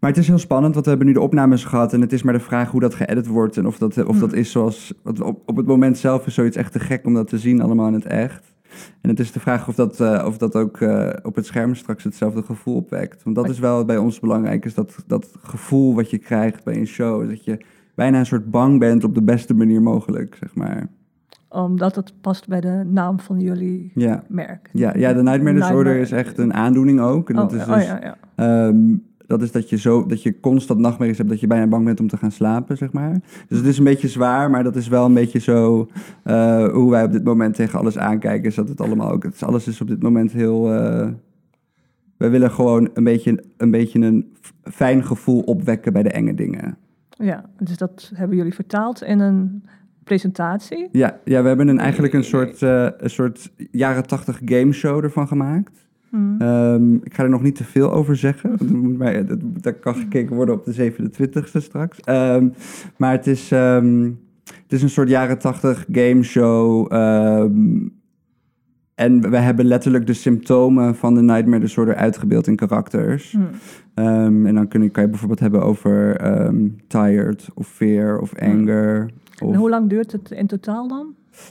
maar 0.00 0.10
het 0.12 0.16
is 0.18 0.28
heel 0.28 0.38
spannend, 0.38 0.72
want 0.72 0.84
we 0.84 0.90
hebben 0.90 1.08
nu 1.08 1.14
de 1.14 1.20
opnames 1.20 1.64
gehad. 1.64 1.92
En 1.92 2.00
het 2.00 2.12
is 2.12 2.22
maar 2.22 2.34
de 2.34 2.40
vraag 2.40 2.70
hoe 2.70 2.80
dat 2.80 2.94
geëdit 2.94 3.26
wordt. 3.26 3.56
En 3.56 3.66
of 3.66 3.78
dat, 3.78 4.04
of 4.04 4.18
dat 4.18 4.30
Hmm. 4.30 4.38
is 4.38 4.50
zoals. 4.50 4.92
Op, 5.04 5.40
op 5.46 5.56
het 5.56 5.66
moment 5.66 5.98
zelf 5.98 6.26
is 6.26 6.34
zoiets 6.34 6.56
echt 6.56 6.72
te 6.72 6.78
gek 6.80 7.06
om 7.06 7.14
dat 7.14 7.28
te 7.28 7.38
zien, 7.38 7.60
allemaal 7.60 7.86
in 7.88 7.94
het 7.94 8.04
echt. 8.04 8.52
En 9.00 9.10
het 9.10 9.20
is 9.20 9.32
de 9.32 9.40
vraag 9.40 9.68
of 9.68 9.74
dat, 9.74 10.00
eh, 10.00 10.24
of 10.26 10.38
dat 10.38 10.56
ook 10.56 10.80
eh, 10.80 11.08
op 11.22 11.34
het 11.34 11.46
scherm 11.46 11.74
straks 11.74 12.04
hetzelfde 12.04 12.42
gevoel 12.42 12.74
opwekt. 12.76 13.22
Want 13.22 13.36
dat 13.36 13.48
is 13.48 13.58
wel 13.58 13.84
bij 13.84 13.96
ons 13.96 14.20
belangrijk, 14.20 14.64
is 14.64 14.74
dat, 14.74 14.96
dat 15.06 15.32
gevoel 15.42 15.94
wat 15.94 16.10
je 16.10 16.18
krijgt 16.18 16.64
bij 16.64 16.76
een 16.76 16.86
show. 16.86 17.28
Dat 17.28 17.44
je 17.44 17.58
bijna 17.94 18.18
een 18.18 18.26
soort 18.26 18.50
bang 18.50 18.78
bent 18.78 19.04
op 19.04 19.14
de 19.14 19.22
beste 19.22 19.54
manier 19.54 19.82
mogelijk, 19.82 20.36
zeg 20.40 20.54
maar. 20.54 20.88
Omdat 21.54 21.94
het 21.94 22.12
past 22.20 22.48
bij 22.48 22.60
de 22.60 22.82
naam 22.86 23.20
van 23.20 23.40
jullie 23.40 23.90
Ja, 23.94 24.22
merk. 24.28 24.70
ja, 24.72 24.96
ja 24.96 25.12
de 25.12 25.22
Nightmare 25.22 25.56
Disorder 25.56 25.96
is 25.96 26.12
echt 26.12 26.38
een 26.38 26.54
aandoening 26.54 27.00
ook. 27.00 27.28
En 27.28 27.36
dat 27.36 27.52
oh, 27.52 27.58
is 27.58 27.66
ja, 27.66 27.74
dus, 27.74 27.84
oh, 27.84 27.88
ja, 27.88 28.00
ja. 28.02 28.16
Ehm, 28.66 28.96
dat 29.26 29.42
is 29.42 29.52
dat 29.52 29.68
je, 29.68 29.76
zo, 29.76 30.06
dat 30.06 30.22
je 30.22 30.40
constant 30.40 30.80
nachtmerries 30.80 31.18
hebt, 31.18 31.30
dat 31.30 31.40
je 31.40 31.46
bijna 31.46 31.66
bang 31.66 31.84
bent 31.84 32.00
om 32.00 32.08
te 32.08 32.16
gaan 32.16 32.30
slapen, 32.30 32.76
zeg 32.76 32.92
maar. 32.92 33.20
Dus 33.48 33.58
het 33.58 33.66
is 33.66 33.78
een 33.78 33.84
beetje 33.84 34.08
zwaar, 34.08 34.50
maar 34.50 34.62
dat 34.64 34.76
is 34.76 34.88
wel 34.88 35.04
een 35.04 35.14
beetje 35.14 35.38
zo 35.38 35.88
eh, 36.22 36.68
hoe 36.68 36.90
wij 36.90 37.04
op 37.04 37.12
dit 37.12 37.24
moment 37.24 37.54
tegen 37.54 37.78
alles 37.78 37.98
aankijken. 37.98 38.48
Is 38.48 38.54
dat 38.54 38.68
het 38.68 38.80
allemaal 38.80 39.10
ook, 39.10 39.22
het 39.22 39.34
is, 39.34 39.42
alles 39.42 39.66
is 39.68 39.80
op 39.80 39.88
dit 39.88 40.02
moment 40.02 40.32
heel... 40.32 40.72
eh, 40.72 41.08
wij 42.16 42.30
willen 42.30 42.50
gewoon 42.50 42.90
een 42.94 43.04
beetje, 43.04 43.44
een 43.56 43.70
beetje 43.70 44.00
een 44.00 44.34
fijn 44.62 45.04
gevoel 45.04 45.40
opwekken 45.40 45.92
bij 45.92 46.02
de 46.02 46.10
enge 46.10 46.34
dingen. 46.34 46.76
ja, 47.08 47.44
dus 47.58 47.76
dat 47.76 48.12
hebben 48.14 48.36
jullie 48.36 48.54
vertaald 48.54 49.02
in 49.02 49.20
een 49.20 49.64
presentatie. 50.04 50.88
Ja, 50.92 51.18
ja 51.24 51.42
we 51.42 51.48
hebben 51.48 51.68
een, 51.68 51.78
eigenlijk 51.78 52.12
een 52.12 52.24
soort, 52.24 52.62
eh, 52.62 52.88
een 52.98 53.10
soort 53.10 53.52
jaren 53.70 54.06
tachtig 54.06 54.40
gameshow 54.44 55.04
ervan 55.04 55.28
gemaakt. 55.28 55.86
Hmm. 56.10 56.40
Ehm, 56.40 56.94
ik 56.94 57.14
ga 57.14 57.22
er 57.22 57.28
nog 57.28 57.42
niet 57.42 57.56
te 57.56 57.64
veel 57.64 57.92
over 57.92 58.16
zeggen. 58.16 58.48
want 58.48 58.60
dat 58.60 58.70
moet 58.70 58.98
maar, 58.98 59.26
dat, 59.26 59.38
dat 59.42 59.78
kan 59.78 59.94
gekeken 59.94 60.36
worden 60.36 60.54
op 60.54 60.64
de 60.64 60.72
27e 60.72 61.60
straks. 61.60 62.00
Ehm, 62.00 62.48
maar 62.96 63.12
het 63.12 63.26
is, 63.26 63.50
ehm, 63.50 64.10
het 64.44 64.72
is 64.72 64.82
een 64.82 64.90
soort 64.90 65.08
jaren 65.08 65.38
tachtig 65.38 65.84
gameshow. 65.90 66.92
ehm 66.92 67.88
en 68.94 69.30
we 69.30 69.36
hebben 69.36 69.64
letterlijk 69.64 70.06
de 70.06 70.12
symptomen 70.12 70.94
van 70.94 71.14
de 71.14 71.22
Nightmare 71.22 71.60
Disorder 71.60 71.94
uitgebeeld 71.94 72.46
in 72.46 72.56
karakters. 72.56 73.32
Hm. 73.32 73.40
Ehm, 73.94 74.46
en 74.46 74.54
dan 74.54 74.68
kun 74.68 74.82
je, 74.82 74.88
kan 74.88 75.02
je 75.02 75.08
bijvoorbeeld 75.08 75.40
hebben 75.40 75.62
over 75.62 76.16
ehm, 76.16 76.68
tired 76.86 77.48
of 77.54 77.68
fear 77.68 78.18
of 78.18 78.38
anger. 78.38 79.10
Of, 79.42 79.52
En 79.52 79.54
hoe 79.58 79.70
lang 79.70 79.88
duurt 79.88 80.12
het 80.12 80.30
in 80.30 80.46
totaal 80.46 80.88
dan? 80.88 81.06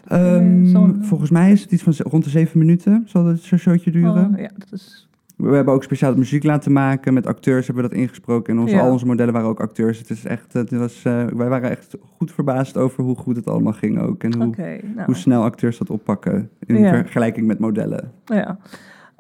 Ehm, 0.08 0.66
zo'n- 0.66 0.98
volgens 1.04 1.30
mij 1.30 1.52
is 1.52 1.62
het 1.62 1.72
iets 1.72 1.84
van 1.84 1.94
rond 1.98 2.24
de 2.24 2.30
zeven 2.30 2.60
minuten 2.60 3.04
zal 3.06 3.26
het 3.26 3.40
zo'n 3.40 3.58
showtje 3.58 3.92
duren. 3.92 4.32
Oh, 4.34 4.40
ja, 4.40 4.50
dat 4.58 4.72
is... 4.72 5.08
We 5.36 5.56
hebben 5.56 5.74
ook 5.74 5.84
speciaal 5.84 6.16
muziek 6.16 6.44
laten 6.44 6.72
maken. 6.72 7.14
Met 7.14 7.26
acteurs 7.28 7.66
hebben 7.68 7.84
we 7.84 7.90
dat 7.90 8.00
ingesproken. 8.00 8.54
En 8.54 8.60
onze, 8.60 8.76
Ja. 8.76 8.82
al 8.82 8.92
onze 8.92 9.06
modellen 9.06 9.34
waren 9.34 9.48
ook 9.50 9.60
acteurs. 9.60 9.98
Het 9.98 10.10
is 10.10 10.26
echt, 10.26 10.54
het 10.54 10.72
was, 10.72 11.04
eh, 11.04 11.26
wij 11.26 11.50
waren 11.50 11.70
echt 11.70 11.98
goed 12.18 12.32
verbaasd 12.32 12.78
over 12.78 13.04
hoe 13.04 13.16
goed 13.16 13.36
het 13.36 13.48
allemaal 13.48 13.74
ging 13.74 14.00
ook. 14.00 14.24
En 14.24 14.36
hoe, 14.36 14.56
nou. 14.56 15.06
hoe 15.06 15.16
snel 15.16 15.44
acteurs 15.44 15.78
dat 15.78 15.90
oppakken. 15.90 16.50
In 16.60 16.78
Ja. 16.80 16.90
vergelijking 16.90 17.48
met 17.48 17.60
modellen. 17.60 18.12
Ja. 18.26 18.58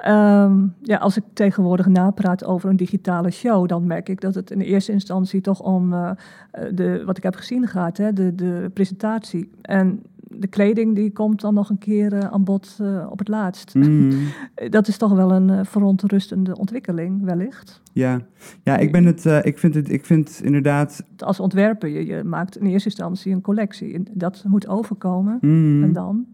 Ehm, 0.03 0.65
ja, 0.81 0.97
als 0.97 1.17
ik 1.17 1.23
tegenwoordig 1.33 1.87
napraat 1.87 2.45
over 2.45 2.69
een 2.69 2.75
digitale 2.75 3.31
show, 3.31 3.67
dan 3.67 3.87
merk 3.87 4.09
ik 4.09 4.21
dat 4.21 4.35
het 4.35 4.51
in 4.51 4.59
eerste 4.61 4.91
instantie 4.91 5.41
toch 5.41 5.61
om 5.61 5.93
eh, 5.93 6.09
eh, 6.51 6.75
de, 6.75 7.03
wat 7.05 7.17
ik 7.17 7.23
heb 7.23 7.35
gezien 7.35 7.67
gaat, 7.67 7.97
hè, 7.97 8.13
de, 8.13 8.35
de 8.35 8.71
presentatie. 8.73 9.49
En 9.61 10.01
de 10.37 10.47
kleding 10.47 10.95
die 10.95 11.11
komt 11.11 11.41
dan 11.41 11.53
nog 11.53 11.69
een 11.69 11.77
keer 11.77 12.13
eh, 12.13 12.19
aan 12.31 12.43
bod 12.43 12.79
op 13.09 13.19
het 13.19 13.27
laatst. 13.27 13.75
Mm, 13.75 14.11
Eh, 14.55 14.69
Dat 14.77 14.87
is 14.87 14.97
toch 14.97 15.11
wel 15.13 15.31
een 15.31 15.65
verontrustende 15.65 16.57
ontwikkeling, 16.57 17.23
wellicht. 17.23 17.81
ja. 17.93 18.19
ja, 18.63 18.77
ik 18.77 18.91
ben 18.91 19.05
het. 19.05 19.25
ik 19.25 19.59
vind 19.59 19.75
het. 19.75 19.89
Ik 19.91 20.05
vind 20.05 20.41
inderdaad. 20.43 21.03
Als 21.17 21.39
ontwerper, 21.39 21.89
je, 21.89 22.05
je 22.05 22.23
maakt 22.23 22.57
in 22.57 22.65
eerste 22.65 22.89
instantie 22.89 23.33
een 23.33 23.41
collectie. 23.41 23.93
En 23.93 24.05
dat 24.13 24.43
moet 24.47 24.67
overkomen. 24.67 25.37
mm, 25.41 25.83
En 25.83 25.93
dan? 25.93 26.25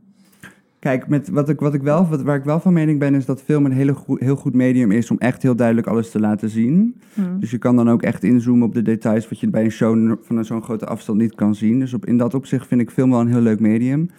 Kijk, 0.79 1.07
met 1.07 1.29
wat 1.29 1.49
ik, 1.49 1.59
wat 1.59 1.73
ik 1.73 1.81
wel, 1.81 2.07
wat, 2.07 2.21
waar 2.21 2.35
ik 2.35 2.43
wel 2.43 2.59
van 2.59 2.73
mening 2.73 2.99
ben, 2.99 3.15
is 3.15 3.25
dat 3.25 3.41
film 3.41 3.65
een 3.65 3.71
hele 3.71 3.93
goe- 3.93 4.23
heel 4.23 4.35
goed 4.35 4.53
medium 4.53 4.91
is 4.91 5.11
om 5.11 5.17
echt 5.17 5.41
heel 5.41 5.55
duidelijk 5.55 5.87
alles 5.87 6.11
te 6.11 6.19
laten 6.19 6.49
zien. 6.49 6.95
Hm. 7.13 7.39
Dus 7.39 7.51
je 7.51 7.57
kan 7.57 7.75
dan 7.75 7.89
ook 7.89 8.01
echt 8.01 8.23
inzoomen 8.23 8.67
op 8.67 8.73
de 8.73 8.81
details, 8.81 9.29
wat 9.29 9.39
je 9.39 9.49
bij 9.49 9.63
een 9.63 9.71
show 9.71 10.15
van 10.21 10.45
zo'n 10.45 10.63
grote 10.63 10.85
afstand 10.85 11.19
niet 11.19 11.35
kan 11.35 11.55
zien. 11.55 11.79
Dus 11.79 11.93
op, 11.93 12.05
in 12.05 12.17
dat 12.17 12.33
opzicht 12.33 12.67
vind 12.67 12.81
ik 12.81 12.89
film 12.89 13.09
wel 13.09 13.19
een 13.19 13.27
heel 13.27 13.41
leuk 13.41 13.59
medium. 13.59 14.09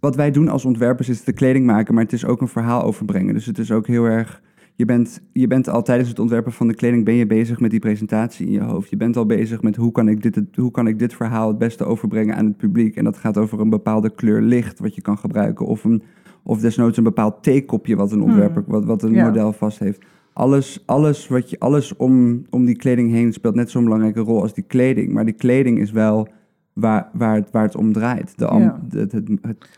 Wat 0.00 0.16
wij 0.16 0.30
doen 0.30 0.48
als 0.48 0.64
ontwerpers 0.64 1.08
is 1.08 1.24
de 1.24 1.32
kleding 1.32 1.66
maken, 1.66 1.94
maar 1.94 2.02
het 2.02 2.12
is 2.12 2.24
ook 2.24 2.40
een 2.40 2.48
verhaal 2.48 2.82
overbrengen. 2.82 3.34
Dus 3.34 3.46
het 3.46 3.58
is 3.58 3.72
ook 3.72 3.86
heel 3.86 4.04
erg. 4.04 4.42
Je 4.78 4.84
bent, 4.84 5.20
je 5.32 5.46
bent 5.46 5.68
al 5.68 5.82
tijdens 5.82 6.08
het 6.08 6.18
ontwerpen 6.18 6.52
van 6.52 6.68
de 6.68 6.74
kleding 6.74 7.04
ben 7.04 7.14
je 7.14 7.26
bezig 7.26 7.60
met 7.60 7.70
die 7.70 7.80
presentatie 7.80 8.46
in 8.46 8.52
je 8.52 8.60
hoofd. 8.62 8.90
Je 8.90 8.96
bent 8.96 9.16
al 9.16 9.26
bezig 9.26 9.62
met 9.62 9.76
hoe 9.76 9.92
kan 9.92 10.08
ik 10.08 10.22
dit, 10.22 10.40
hoe 10.54 10.70
kan 10.70 10.86
ik 10.86 10.98
dit 10.98 11.14
verhaal 11.14 11.48
het 11.48 11.58
beste 11.58 11.84
overbrengen 11.84 12.36
aan 12.36 12.44
het 12.46 12.56
publiek. 12.56 12.96
En 12.96 13.04
dat 13.04 13.16
gaat 13.16 13.36
over 13.38 13.60
een 13.60 13.70
bepaalde 13.70 14.10
kleur 14.10 14.40
licht 14.42 14.78
wat 14.78 14.94
je 14.94 15.00
kan 15.00 15.18
gebruiken. 15.18 15.66
Of, 15.66 15.84
een, 15.84 16.02
of 16.42 16.60
desnoods 16.60 16.96
een 16.96 17.04
bepaald 17.04 17.42
theekopje 17.42 17.96
wat 17.96 18.12
een 18.12 18.22
ontwerper, 18.22 18.64
wat, 18.66 18.84
wat 18.84 19.02
een 19.02 19.12
Ja. 19.12 19.26
model 19.26 19.52
vast 19.52 19.78
heeft. 19.78 20.04
Alles, 20.32 20.82
alles, 20.86 21.28
wat 21.28 21.50
je, 21.50 21.58
alles 21.58 21.96
om, 21.96 22.42
om 22.50 22.64
die 22.64 22.76
kleding 22.76 23.10
heen 23.10 23.32
speelt 23.32 23.54
net 23.54 23.70
zo'n 23.70 23.84
belangrijke 23.84 24.20
rol 24.20 24.40
als 24.42 24.54
die 24.54 24.64
kleding. 24.66 25.12
Maar 25.12 25.24
die 25.24 25.34
kleding 25.34 25.78
is 25.78 25.90
wel 25.90 26.28
waar, 26.72 27.08
waar, 27.12 27.34
het, 27.34 27.50
waar 27.50 27.62
het 27.64 27.76
om 27.76 27.92
draait. 27.92 28.38
De, 28.38 28.46
am- 28.46 28.60
Ja. 28.62 28.80
het, 28.90 29.12
het, 29.12 29.28
het- 29.28 29.68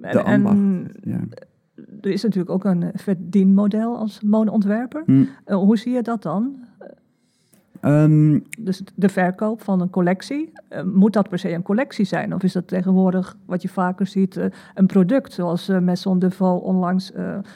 En, 0.00 0.12
de 0.12 0.22
ambacht. 0.22 0.56
en 0.56 0.86
ja. 1.02 1.20
Er 2.00 2.10
is 2.10 2.22
natuurlijk 2.22 2.50
ook 2.50 2.64
een 2.64 2.90
verdienmodel 2.94 3.96
als 3.96 4.20
modeontwerper. 4.20 5.02
Hm. 5.06 5.24
Eh, 5.44 5.56
hoe 5.56 5.78
zie 5.78 5.92
je 5.92 6.02
dat 6.02 6.22
dan? 6.22 6.56
Ehm, 7.80 8.38
Dus 8.58 8.82
de 8.94 9.08
verkoop 9.08 9.62
van 9.62 9.80
een 9.80 9.90
collectie, 9.90 10.52
eh, 10.68 10.82
moet 10.82 11.12
dat 11.12 11.28
per 11.28 11.38
se 11.38 11.52
een 11.52 11.62
collectie 11.62 12.04
zijn? 12.04 12.34
Of 12.34 12.42
is 12.42 12.52
dat 12.52 12.68
tegenwoordig, 12.68 13.36
wat 13.46 13.62
je 13.62 13.68
vaker 13.68 14.06
ziet, 14.06 14.36
eh, 14.36 14.44
een 14.74 14.86
product? 14.86 15.32
Zoals 15.32 15.68
eh 15.68 15.78
Maison 15.78 16.18
Deveau 16.18 16.62
onlangs 16.62 17.12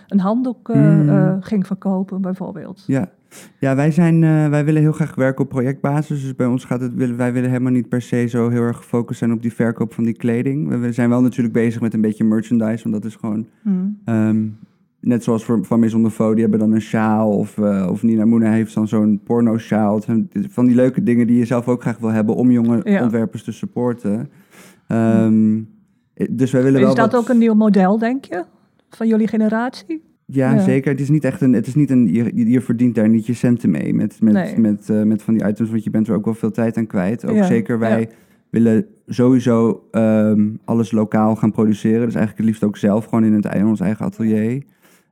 een 0.06 0.20
handdoek 0.20 0.68
eh, 0.68 0.76
Mm. 0.80 1.08
eh, 1.08 1.36
ging 1.40 1.66
verkopen, 1.66 2.20
bijvoorbeeld. 2.20 2.84
Ja, 2.86 3.08
ja 3.58 3.74
wij, 3.74 3.90
zijn, 3.90 4.20
wij 4.50 4.64
willen 4.64 4.80
heel 4.82 4.92
graag 4.92 5.14
werken 5.14 5.44
op 5.44 5.50
projectbasis. 5.50 6.22
Dus 6.22 6.36
bij 6.36 6.46
ons 6.46 6.64
gaat 6.64 6.80
het, 6.80 6.94
willen, 6.94 7.16
wij 7.16 7.32
willen 7.32 7.50
helemaal 7.50 7.72
niet 7.72 7.88
per 7.88 8.02
se 8.02 8.26
zo 8.26 8.48
heel 8.48 8.62
erg 8.62 8.76
gefocust 8.76 9.18
zijn 9.18 9.32
op 9.32 9.42
die 9.42 9.52
verkoop 9.52 9.94
van 9.94 10.04
die 10.04 10.16
kleding. 10.16 10.68
We, 10.68 10.76
we 10.76 10.92
zijn 10.92 11.08
wel 11.08 11.20
natuurlijk 11.20 11.54
bezig 11.54 11.80
met 11.80 11.94
een 11.94 12.00
beetje 12.00 12.24
merchandise, 12.24 12.82
want 12.82 13.02
dat 13.02 13.04
is 13.10 13.16
gewoon... 13.16 13.46
Hmm. 13.62 13.98
ehm, 14.04 14.46
net 15.02 15.24
zoals 15.24 15.44
voor, 15.44 15.64
van 15.64 15.80
Maison 15.80 16.02
de 16.02 16.10
Faux, 16.10 16.32
die 16.32 16.40
hebben 16.42 16.58
dan 16.60 16.72
een 16.72 16.80
sjaal. 16.80 17.30
Of, 17.30 17.58
eh, 17.58 17.88
of 17.90 18.02
Nina 18.02 18.24
Moena 18.24 18.50
heeft 18.50 18.74
dan 18.74 18.88
zo'n 18.88 19.20
porno-sjaal. 19.24 20.00
Van 20.48 20.66
die 20.66 20.74
leuke 20.74 21.02
dingen 21.02 21.26
die 21.26 21.38
je 21.38 21.44
zelf 21.44 21.68
ook 21.68 21.80
graag 21.80 21.98
wil 21.98 22.10
hebben 22.10 22.34
om 22.34 22.50
jonge 22.50 22.80
Ja. 22.84 23.02
ontwerpers 23.02 23.42
te 23.44 23.52
supporten. 23.52 24.30
Ehm, 24.86 25.60
dus 26.30 26.50
wij 26.50 26.62
willen 26.62 26.80
wel 26.80 26.90
Is 26.90 26.96
dat 26.96 27.12
wat- 27.12 27.20
ook 27.22 27.28
een 27.28 27.38
nieuw 27.38 27.54
model, 27.54 27.98
denk 27.98 28.24
je? 28.24 28.44
Van 28.90 29.06
jullie 29.08 29.28
generatie? 29.28 30.02
Ja, 30.26 30.52
Ja. 30.54 30.58
zeker. 30.60 30.90
Het 30.90 31.00
is 31.00 31.08
niet 31.10 31.24
echt 31.24 31.40
een. 31.40 31.52
Het 31.52 31.66
is 31.66 31.74
niet 31.74 31.90
een. 31.90 32.12
Je, 32.12 32.50
je- 32.50 32.60
verdient 32.60 32.94
daar 32.94 33.08
niet 33.08 33.26
je 33.26 33.32
centen 33.34 33.70
mee 33.70 33.94
met, 33.94 34.16
met, 34.20 34.32
Nee. 34.32 34.58
met, 34.58 34.90
eh, 34.90 35.02
met 35.02 35.22
van 35.22 35.34
die 35.34 35.46
items, 35.48 35.70
want 35.70 35.84
je 35.84 35.90
bent 35.90 36.08
er 36.08 36.14
ook 36.14 36.24
wel 36.24 36.34
veel 36.34 36.50
tijd 36.50 36.76
aan 36.76 36.86
kwijt. 36.86 37.26
Ook 37.26 37.34
Ja, 37.36 37.44
zeker 37.44 37.78
wij 37.78 38.00
ja. 38.00 38.06
willen 38.50 38.86
sowieso 39.06 39.88
ehm, 39.90 40.48
alles 40.64 40.90
lokaal 40.92 41.36
gaan 41.36 41.52
produceren. 41.52 42.04
Dus 42.06 42.14
eigenlijk 42.14 42.36
het 42.36 42.46
liefst 42.46 42.64
ook 42.64 42.76
zelf 42.76 43.04
gewoon 43.04 43.24
in, 43.24 43.32
het, 43.32 43.54
in 43.54 43.66
ons 43.66 43.80
eigen 43.80 44.04
atelier. 44.06 44.62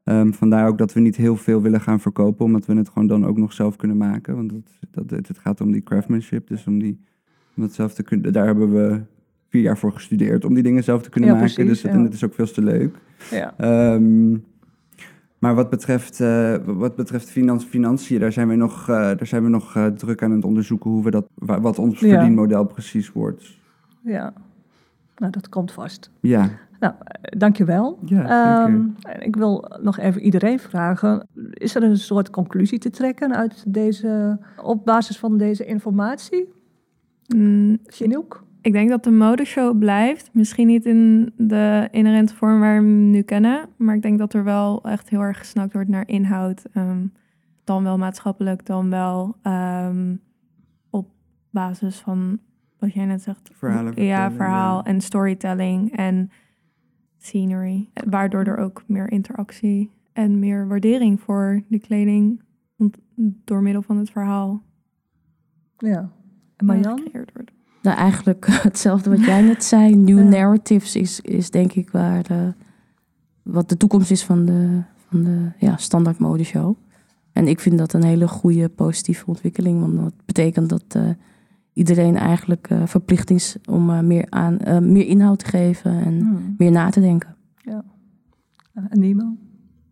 Ehm, 0.05 0.33
vandaar 0.33 0.69
ook 0.69 0.79
dat 0.79 0.93
we 0.93 1.01
niet 1.01 1.17
heel 1.17 1.37
veel 1.37 1.63
willen 1.63 1.81
gaan 1.81 2.01
verkopen, 2.01 2.45
omdat 2.45 2.67
we 2.67 2.75
het 2.75 2.89
gewoon 2.89 3.09
dan 3.09 3.27
ook 3.27 3.37
nog 3.39 3.53
zelf 3.53 3.77
kunnen 3.77 3.97
maken. 3.97 4.35
Want 4.37 4.51
dat, 4.51 5.09
dat, 5.09 5.27
het, 5.27 5.39
gaat 5.39 5.61
om 5.61 5.73
die 5.73 5.83
craftsmanship, 5.83 6.49
dus 6.49 6.67
om, 6.67 6.79
die, 6.79 7.01
om 7.57 7.63
dat 7.63 7.73
zelf 7.73 7.95
te 7.95 8.03
kunnen. 8.03 8.33
Daar 8.33 8.47
hebben 8.47 8.73
we 8.73 9.01
vier 9.49 9.63
jaar 9.63 9.79
voor 9.79 9.93
gestudeerd 9.93 10.45
om 10.45 10.55
die 10.55 10.63
dingen 10.63 10.85
zelf 10.85 11.03
te 11.03 11.11
kunnen 11.11 11.31
Ja, 11.31 11.37
maken. 11.37 11.55
precies, 11.55 11.71
dus 11.73 11.83
het, 11.83 11.93
ja. 11.93 11.99
en 11.99 12.05
het 12.05 12.15
is 12.15 12.25
ook 12.25 12.35
veel 12.35 12.53
te 12.53 12.63
leuk. 12.63 12.97
Ja. 13.31 13.55
Ehm, 13.59 14.31
maar 15.39 15.55
wat 15.55 15.71
betreft, 15.71 16.21
eh, 16.21 16.55
wat 16.65 16.95
betreft 16.97 17.31
finan- 17.31 17.61
financiën, 17.61 18.21
daar 18.21 18.33
zijn 18.33 18.49
we 18.49 18.55
nog, 18.55 18.81
eh, 18.89 18.95
daar 18.97 19.27
zijn 19.27 19.43
we 19.43 19.49
nog 19.49 19.77
eh, 19.77 19.87
druk 19.87 20.23
aan 20.23 20.31
het 20.31 20.45
onderzoeken 20.45 20.91
hoe 20.91 21.05
we 21.05 21.11
dat, 21.11 21.29
wa- 21.35 21.61
wat 21.61 21.79
ons 21.79 21.99
verdienmodel 21.99 22.65
precies 22.65 23.13
wordt. 23.13 23.59
ja. 24.05 24.33
Nou, 25.17 25.33
dat 25.33 25.49
komt 25.49 25.73
vast. 25.73 26.11
Ja, 26.21 26.51
Nou, 26.81 26.95
eh, 27.05 27.39
dankjewel. 27.39 27.99
ja. 28.05 28.23
Ehm, 28.65 28.87
en 29.03 29.21
ik 29.23 29.37
wil 29.37 29.71
nog 29.83 29.99
even 29.99 30.21
iedereen 30.23 30.59
vragen: 30.59 31.27
is 31.53 31.75
er 31.75 31.83
een 31.83 31.97
soort 31.97 32.31
conclusie 32.31 32.79
te 32.79 32.91
trekken 32.91 33.35
uit 33.37 33.65
deze, 33.67 34.39
op 34.63 34.85
basis 34.85 35.19
van 35.19 35.39
deze 35.39 35.65
informatie? 35.65 36.49
Mm, 37.37 37.79
Chinook? 37.87 38.45
ik 38.63 38.73
denk 38.73 38.89
dat 38.89 39.05
de 39.05 39.11
modeshow 39.11 39.79
blijft. 39.79 40.31
Misschien 40.33 40.67
niet 40.67 40.85
in 40.85 41.33
de 41.37 41.89
inherente 41.91 42.35
vorm 42.35 42.61
waar 42.61 42.81
we 42.83 42.87
hem 42.87 43.11
nu 43.11 43.23
kennen. 43.23 43.61
Maar 43.77 43.95
ik 43.95 44.03
denk 44.03 44.19
dat 44.19 44.35
er 44.35 44.45
wel 44.45 44.83
echt 44.83 45.09
heel 45.09 45.21
erg 45.21 45.39
gesnakt 45.39 45.73
wordt 45.73 45.89
naar 45.89 46.09
inhoud. 46.09 46.65
ehm, 46.73 47.07
dan 47.65 47.83
wel 47.83 47.99
maatschappelijk, 47.99 48.67
dan 48.67 48.91
wel 48.91 49.37
ehm, 49.43 50.15
op 50.91 51.09
basis 51.51 51.97
van 51.99 52.39
wat 52.79 52.93
jij 52.93 53.05
net 53.05 53.23
zegt. 53.23 53.51
Verhalen 53.53 54.05
Ja, 54.05 54.31
verhaal 54.31 54.77
ja. 54.77 54.85
en 54.85 55.01
storytelling 55.01 55.97
en 55.97 56.31
scenery. 57.23 57.89
Waardoor 58.09 58.45
er 58.45 58.57
ook 58.57 58.83
meer 58.87 59.11
interactie 59.11 59.91
en 60.13 60.39
meer 60.39 60.69
waardering 60.69 61.21
voor 61.21 61.63
de 61.69 61.79
kleding 61.79 62.41
door 63.45 63.63
middel 63.63 63.83
van 63.83 63.97
het 63.97 64.11
verhaal 64.11 64.63
Ja. 65.79 65.99
En 65.99 66.11
eh, 66.57 66.67
Marjan? 66.67 67.09
wordt. 67.13 67.51
Nou, 67.83 67.97
eigenlijk 67.97 68.47
hetzelfde 68.69 69.11
wat 69.11 69.25
jij 69.25 69.43
net 69.43 69.65
zei. 69.65 69.97
New 69.97 70.19
Ja. 70.19 70.25
narratives 70.25 70.97
is, 70.97 71.21
is 71.21 71.51
denk 71.51 71.73
ik 71.73 71.91
waar 71.91 72.23
de, 72.23 72.55
wat 73.43 73.69
de 73.69 73.77
toekomst 73.77 74.11
is 74.11 74.25
van 74.25 74.45
de, 74.45 74.83
van 75.09 75.23
de 75.25 75.51
ja, 75.59 75.77
standaard 75.77 76.19
modeshow. 76.19 76.77
En 77.33 77.49
ik 77.49 77.61
vind 77.61 77.79
dat 77.79 77.93
een 77.93 78.05
hele 78.05 78.29
goede 78.29 78.69
positieve 78.69 79.27
ontwikkeling. 79.27 79.81
Want 79.81 79.97
dat 79.97 80.13
betekent 80.25 80.69
dat 80.69 80.85
eh, 80.89 81.09
iedereen 81.73 82.17
eigenlijk 82.17 82.71
eh, 82.71 82.87
verplicht 82.87 83.31
is 83.31 83.57
om 83.71 83.91
eh, 83.91 84.01
meer, 84.01 84.27
aan, 84.29 84.59
eh, 84.59 84.79
meer 84.79 85.07
inhoud 85.07 85.39
te 85.39 85.47
geven 85.47 85.91
en 85.91 86.19
Hmm. 86.21 86.55
meer 86.59 86.71
na 86.71 86.91
te 86.91 87.01
denken. 87.01 87.35
En 88.89 89.01
Nemo? 89.01 89.37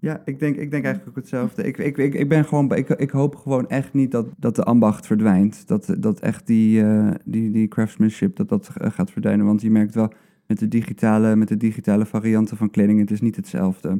Ja, 0.01 0.23
ik 0.25 0.39
denk, 0.39 0.57
ik 0.57 0.71
denk 0.71 0.85
eigenlijk 0.85 1.09
ook 1.09 1.23
hetzelfde. 1.23 1.63
Ik, 1.63 1.79
ik, 1.79 1.99
ik, 1.99 2.15
ik, 2.15 2.29
ben 2.29 2.45
gewoon, 2.45 2.75
ik, 2.75 2.89
ik 2.89 3.11
hoop 3.11 3.37
gewoon 3.37 3.69
echt 3.69 3.93
niet 3.93 4.11
dat, 4.11 4.27
dat 4.37 4.57
de 4.57 4.65
ambacht 4.65 5.07
verdwijnt. 5.07 5.67
Dat, 5.67 5.97
dat 5.99 6.21
echt 6.21 6.47
die, 6.47 6.83
eh, 6.83 7.11
die, 7.25 7.51
die 7.51 7.69
craftsmanship 7.69 8.37
dat 8.37 8.49
dat 8.49 8.71
gaat 8.73 9.11
verdwijnen. 9.11 9.47
Want 9.47 9.63
je 9.63 9.71
merkt 9.71 9.95
wel 9.95 10.13
met 10.47 10.59
de 10.59 10.69
digitale, 10.69 11.37
met 11.37 11.49
de 11.49 11.57
digitale 11.57 12.07
varianten 12.07 12.57
van 12.57 12.71
kleding, 12.71 13.01
het 13.01 13.11
is 13.11 13.21
niet 13.21 13.37
hetzelfde. 13.37 13.99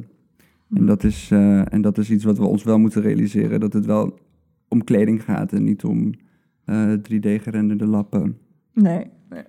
En 0.73 0.85
dat, 0.85 1.03
is, 1.03 1.31
eh, 1.31 1.73
en 1.73 1.81
dat 1.81 1.97
is 1.97 2.11
iets 2.11 2.23
wat 2.23 2.37
we 2.37 2.45
ons 2.45 2.63
wel 2.63 2.79
moeten 2.79 3.01
realiseren. 3.01 3.59
Dat 3.59 3.73
het 3.73 3.85
wel 3.85 4.19
om 4.67 4.83
kleding 4.83 5.23
gaat 5.23 5.53
en 5.53 5.63
niet 5.63 5.83
om 5.83 6.13
eh 6.69 6.93
3D-gerenderde 6.93 7.85
lappen. 7.85 8.37
Nee. 8.73 9.05
nee. 9.29 9.43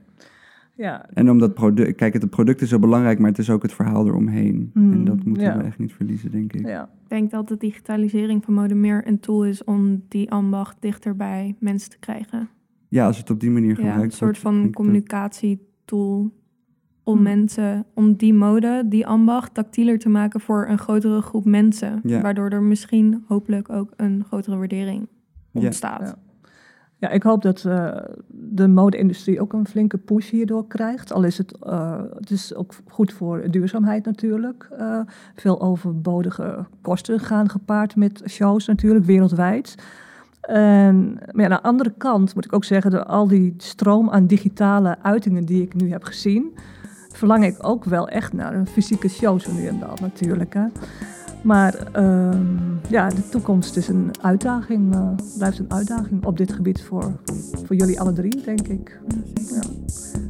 Ja, 0.77 1.07
En 1.15 1.31
omdat 1.31 1.55
product, 1.55 1.95
kijk, 1.97 2.13
het 2.13 2.31
product 2.31 2.61
is 2.61 2.69
zo 2.69 2.79
belangrijk, 2.79 3.19
maar 3.19 3.29
het 3.29 3.39
is 3.39 3.51
ook 3.51 3.63
het 3.63 3.73
verhaal 3.73 4.07
eromheen. 4.07 4.71
Mm, 4.75 4.93
en 4.93 5.05
dat 5.05 5.25
moeten 5.25 5.45
ja. 5.45 5.57
we 5.57 5.63
echt 5.63 5.79
niet 5.79 5.93
verliezen, 5.93 6.31
denk 6.31 6.53
ik. 6.53 6.67
ja. 6.67 6.83
Ik 7.03 7.09
denk 7.17 7.31
dat 7.31 7.49
de 7.49 7.57
digitalisering 7.57 8.45
van 8.45 8.55
mode 8.55 8.75
meer 8.75 9.07
een 9.07 9.21
tool 9.21 9.45
is 9.45 9.65
om 9.65 10.03
die 10.09 10.31
ambacht 10.31 10.77
dichter 10.81 11.17
bij 11.17 11.57
mensen 11.59 11.91
te 11.91 11.99
krijgen. 11.99 12.49
Ja, 12.89 13.07
als 13.07 13.19
het 13.19 13.31
op 13.31 13.41
die 13.41 13.51
manier 13.51 13.69
Ja, 13.69 13.75
gebruikt 13.75 14.03
een 14.03 14.11
soort 14.11 14.43
wordt, 14.43 14.57
van 14.63 14.73
communicatietool 14.73 16.31
om 17.03 17.15
Hmm. 17.15 17.23
mensen, 17.23 17.85
om 17.95 18.15
die 18.17 18.35
mode, 18.35 18.85
die 18.89 19.07
ambacht, 19.07 19.55
tactieler 19.55 19.99
te 19.99 20.09
maken 20.09 20.41
voor 20.41 20.67
een 20.69 20.79
grotere 20.79 21.21
groep 21.21 21.45
mensen. 21.45 22.01
Ja. 22.03 22.21
Waardoor 22.21 22.49
er 22.51 22.63
misschien 22.63 23.25
hopelijk 23.27 23.69
ook 23.71 23.93
een 23.97 24.25
grotere 24.25 24.57
waardering 24.57 25.09
Ja. 25.51 25.61
ontstaat. 25.61 26.17
Ja. 27.01 27.09
Ik 27.09 27.23
hoop 27.23 27.43
dat 27.43 27.65
eh, 27.65 27.97
de 28.29 28.69
mode-industrie 28.69 29.41
ook 29.41 29.53
een 29.53 29.67
flinke 29.67 29.99
push 29.99 30.31
hierdoor 30.31 30.67
krijgt. 30.67 31.13
Al 31.13 31.23
is 31.23 31.39
het, 31.39 31.59
eh, 31.59 32.01
het 32.15 32.31
is 32.31 32.55
ook 32.55 32.75
goed 32.89 33.13
voor 33.13 33.51
duurzaamheid 33.51 34.05
natuurlijk. 34.05 34.69
Eh, 34.79 35.01
veel 35.35 35.61
overbodige 35.61 36.67
kosten 36.81 37.21
gaan 37.21 37.49
gepaard 37.49 37.97
met 37.97 38.23
shows 38.29 38.67
natuurlijk, 38.67 39.05
wereldwijd. 39.05 39.75
En, 40.41 41.19
maar 41.33 41.45
ja, 41.45 41.51
aan 41.51 41.51
de 41.51 41.63
andere 41.63 41.93
kant 41.97 42.35
moet 42.35 42.45
ik 42.45 42.53
ook 42.53 42.65
zeggen, 42.65 42.91
door 42.91 43.05
al 43.05 43.29
die 43.29 43.55
stroom 43.57 44.11
aan 44.11 44.27
digitale 44.27 44.97
uitingen 45.03 45.45
die 45.45 45.63
ik 45.63 45.75
nu 45.75 45.91
heb 45.91 46.05
gezien, 46.05 46.55
verlang 47.13 47.45
ik 47.45 47.57
ook 47.61 47.85
wel 47.85 48.09
echt 48.09 48.33
naar 48.33 48.55
een 48.55 48.67
fysieke 48.67 49.09
show 49.09 49.41
zo 49.41 49.53
nu 49.53 49.67
en 49.67 49.79
dan 49.79 49.97
natuurlijk. 50.01 50.55
Hè. 50.55 50.67
Maar 51.43 51.75
ehm, 51.93 52.47
ja, 52.89 53.09
de 53.09 53.29
toekomst 53.29 53.77
is 53.77 53.89
een 53.89 54.11
uitdaging, 54.21 54.95
eh, 54.95 55.09
blijft 55.37 55.59
een 55.59 55.73
uitdaging 55.73 56.25
op 56.25 56.37
dit 56.37 56.53
gebied 56.53 56.83
voor, 56.83 57.13
voor 57.65 57.77
jullie 57.77 58.01
alle 58.01 58.13
drie, 58.13 58.43
denk 58.45 58.69
ik. 58.69 59.01
Ja. 59.35 59.61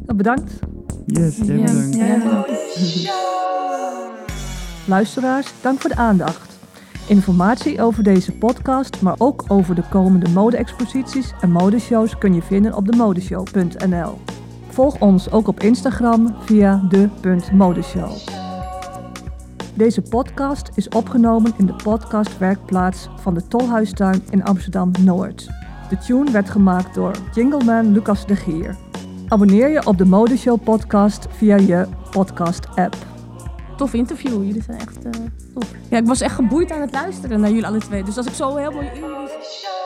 Nou, 0.06 0.14
bedankt. 0.16 0.52
Yes, 1.06 1.36
jij 1.36 1.56
Ja. 1.56 1.64
bedankt. 1.64 1.96
Ja. 3.02 3.12
Luisteraars, 4.86 5.52
dank 5.62 5.80
voor 5.80 5.90
de 5.90 5.96
aandacht. 5.96 6.58
Informatie 7.06 7.82
over 7.82 8.02
deze 8.02 8.32
podcast, 8.32 9.00
maar 9.02 9.14
ook 9.18 9.44
over 9.48 9.74
de 9.74 9.82
komende 9.90 10.28
mode-exposities 10.30 11.32
en 11.40 11.50
modeshows 11.50 12.18
kun 12.18 12.34
je 12.34 12.42
vinden 12.42 12.74
op 12.76 12.86
demodeshow.nl. 12.86 14.18
Volg 14.68 15.00
ons 15.00 15.30
ook 15.30 15.48
op 15.48 15.61
Instagram 15.61 16.34
via 16.44 16.82
de.modeshow. 16.88 18.11
Deze 19.74 20.02
podcast 20.02 20.70
is 20.74 20.88
opgenomen 20.88 21.52
in 21.56 21.66
de 21.66 21.74
podcastwerkplaats 21.82 23.08
van 23.16 23.34
de 23.34 23.46
Tolhuistuin 23.46 24.22
in 24.30 24.44
Amsterdam-Noord. 24.44 25.48
De 25.88 25.98
tune 25.98 26.30
werd 26.30 26.50
gemaakt 26.50 26.94
door 26.94 27.14
jingleman 27.34 27.92
Lucas 27.92 28.26
de 28.26 28.36
Gier. 28.36 28.76
Abonneer 29.28 29.68
je 29.68 29.86
op 29.86 29.98
de 29.98 30.04
Modeshow 30.04 30.62
podcast 30.62 31.26
via 31.30 31.56
je 31.56 31.86
podcast-app. 32.10 32.96
Tof 33.76 33.94
interview. 33.94 34.44
Jullie 34.44 34.62
zijn 34.62 34.78
echt 34.78 35.04
eh, 35.04 35.10
tof. 35.54 35.70
Ja, 35.90 35.98
ik 35.98 36.06
was 36.06 36.20
echt 36.20 36.34
geboeid 36.34 36.72
aan 36.72 36.80
het 36.80 36.92
luisteren 36.92 37.40
naar 37.40 37.50
jullie 37.50 37.66
alle 37.66 37.78
twee. 37.78 38.04
Dus 38.04 38.16
als 38.16 38.26
ik 38.26 38.34
zo 38.34 38.56
helemaal 38.56 38.82
in 38.82 38.94
jullie... 38.94 39.79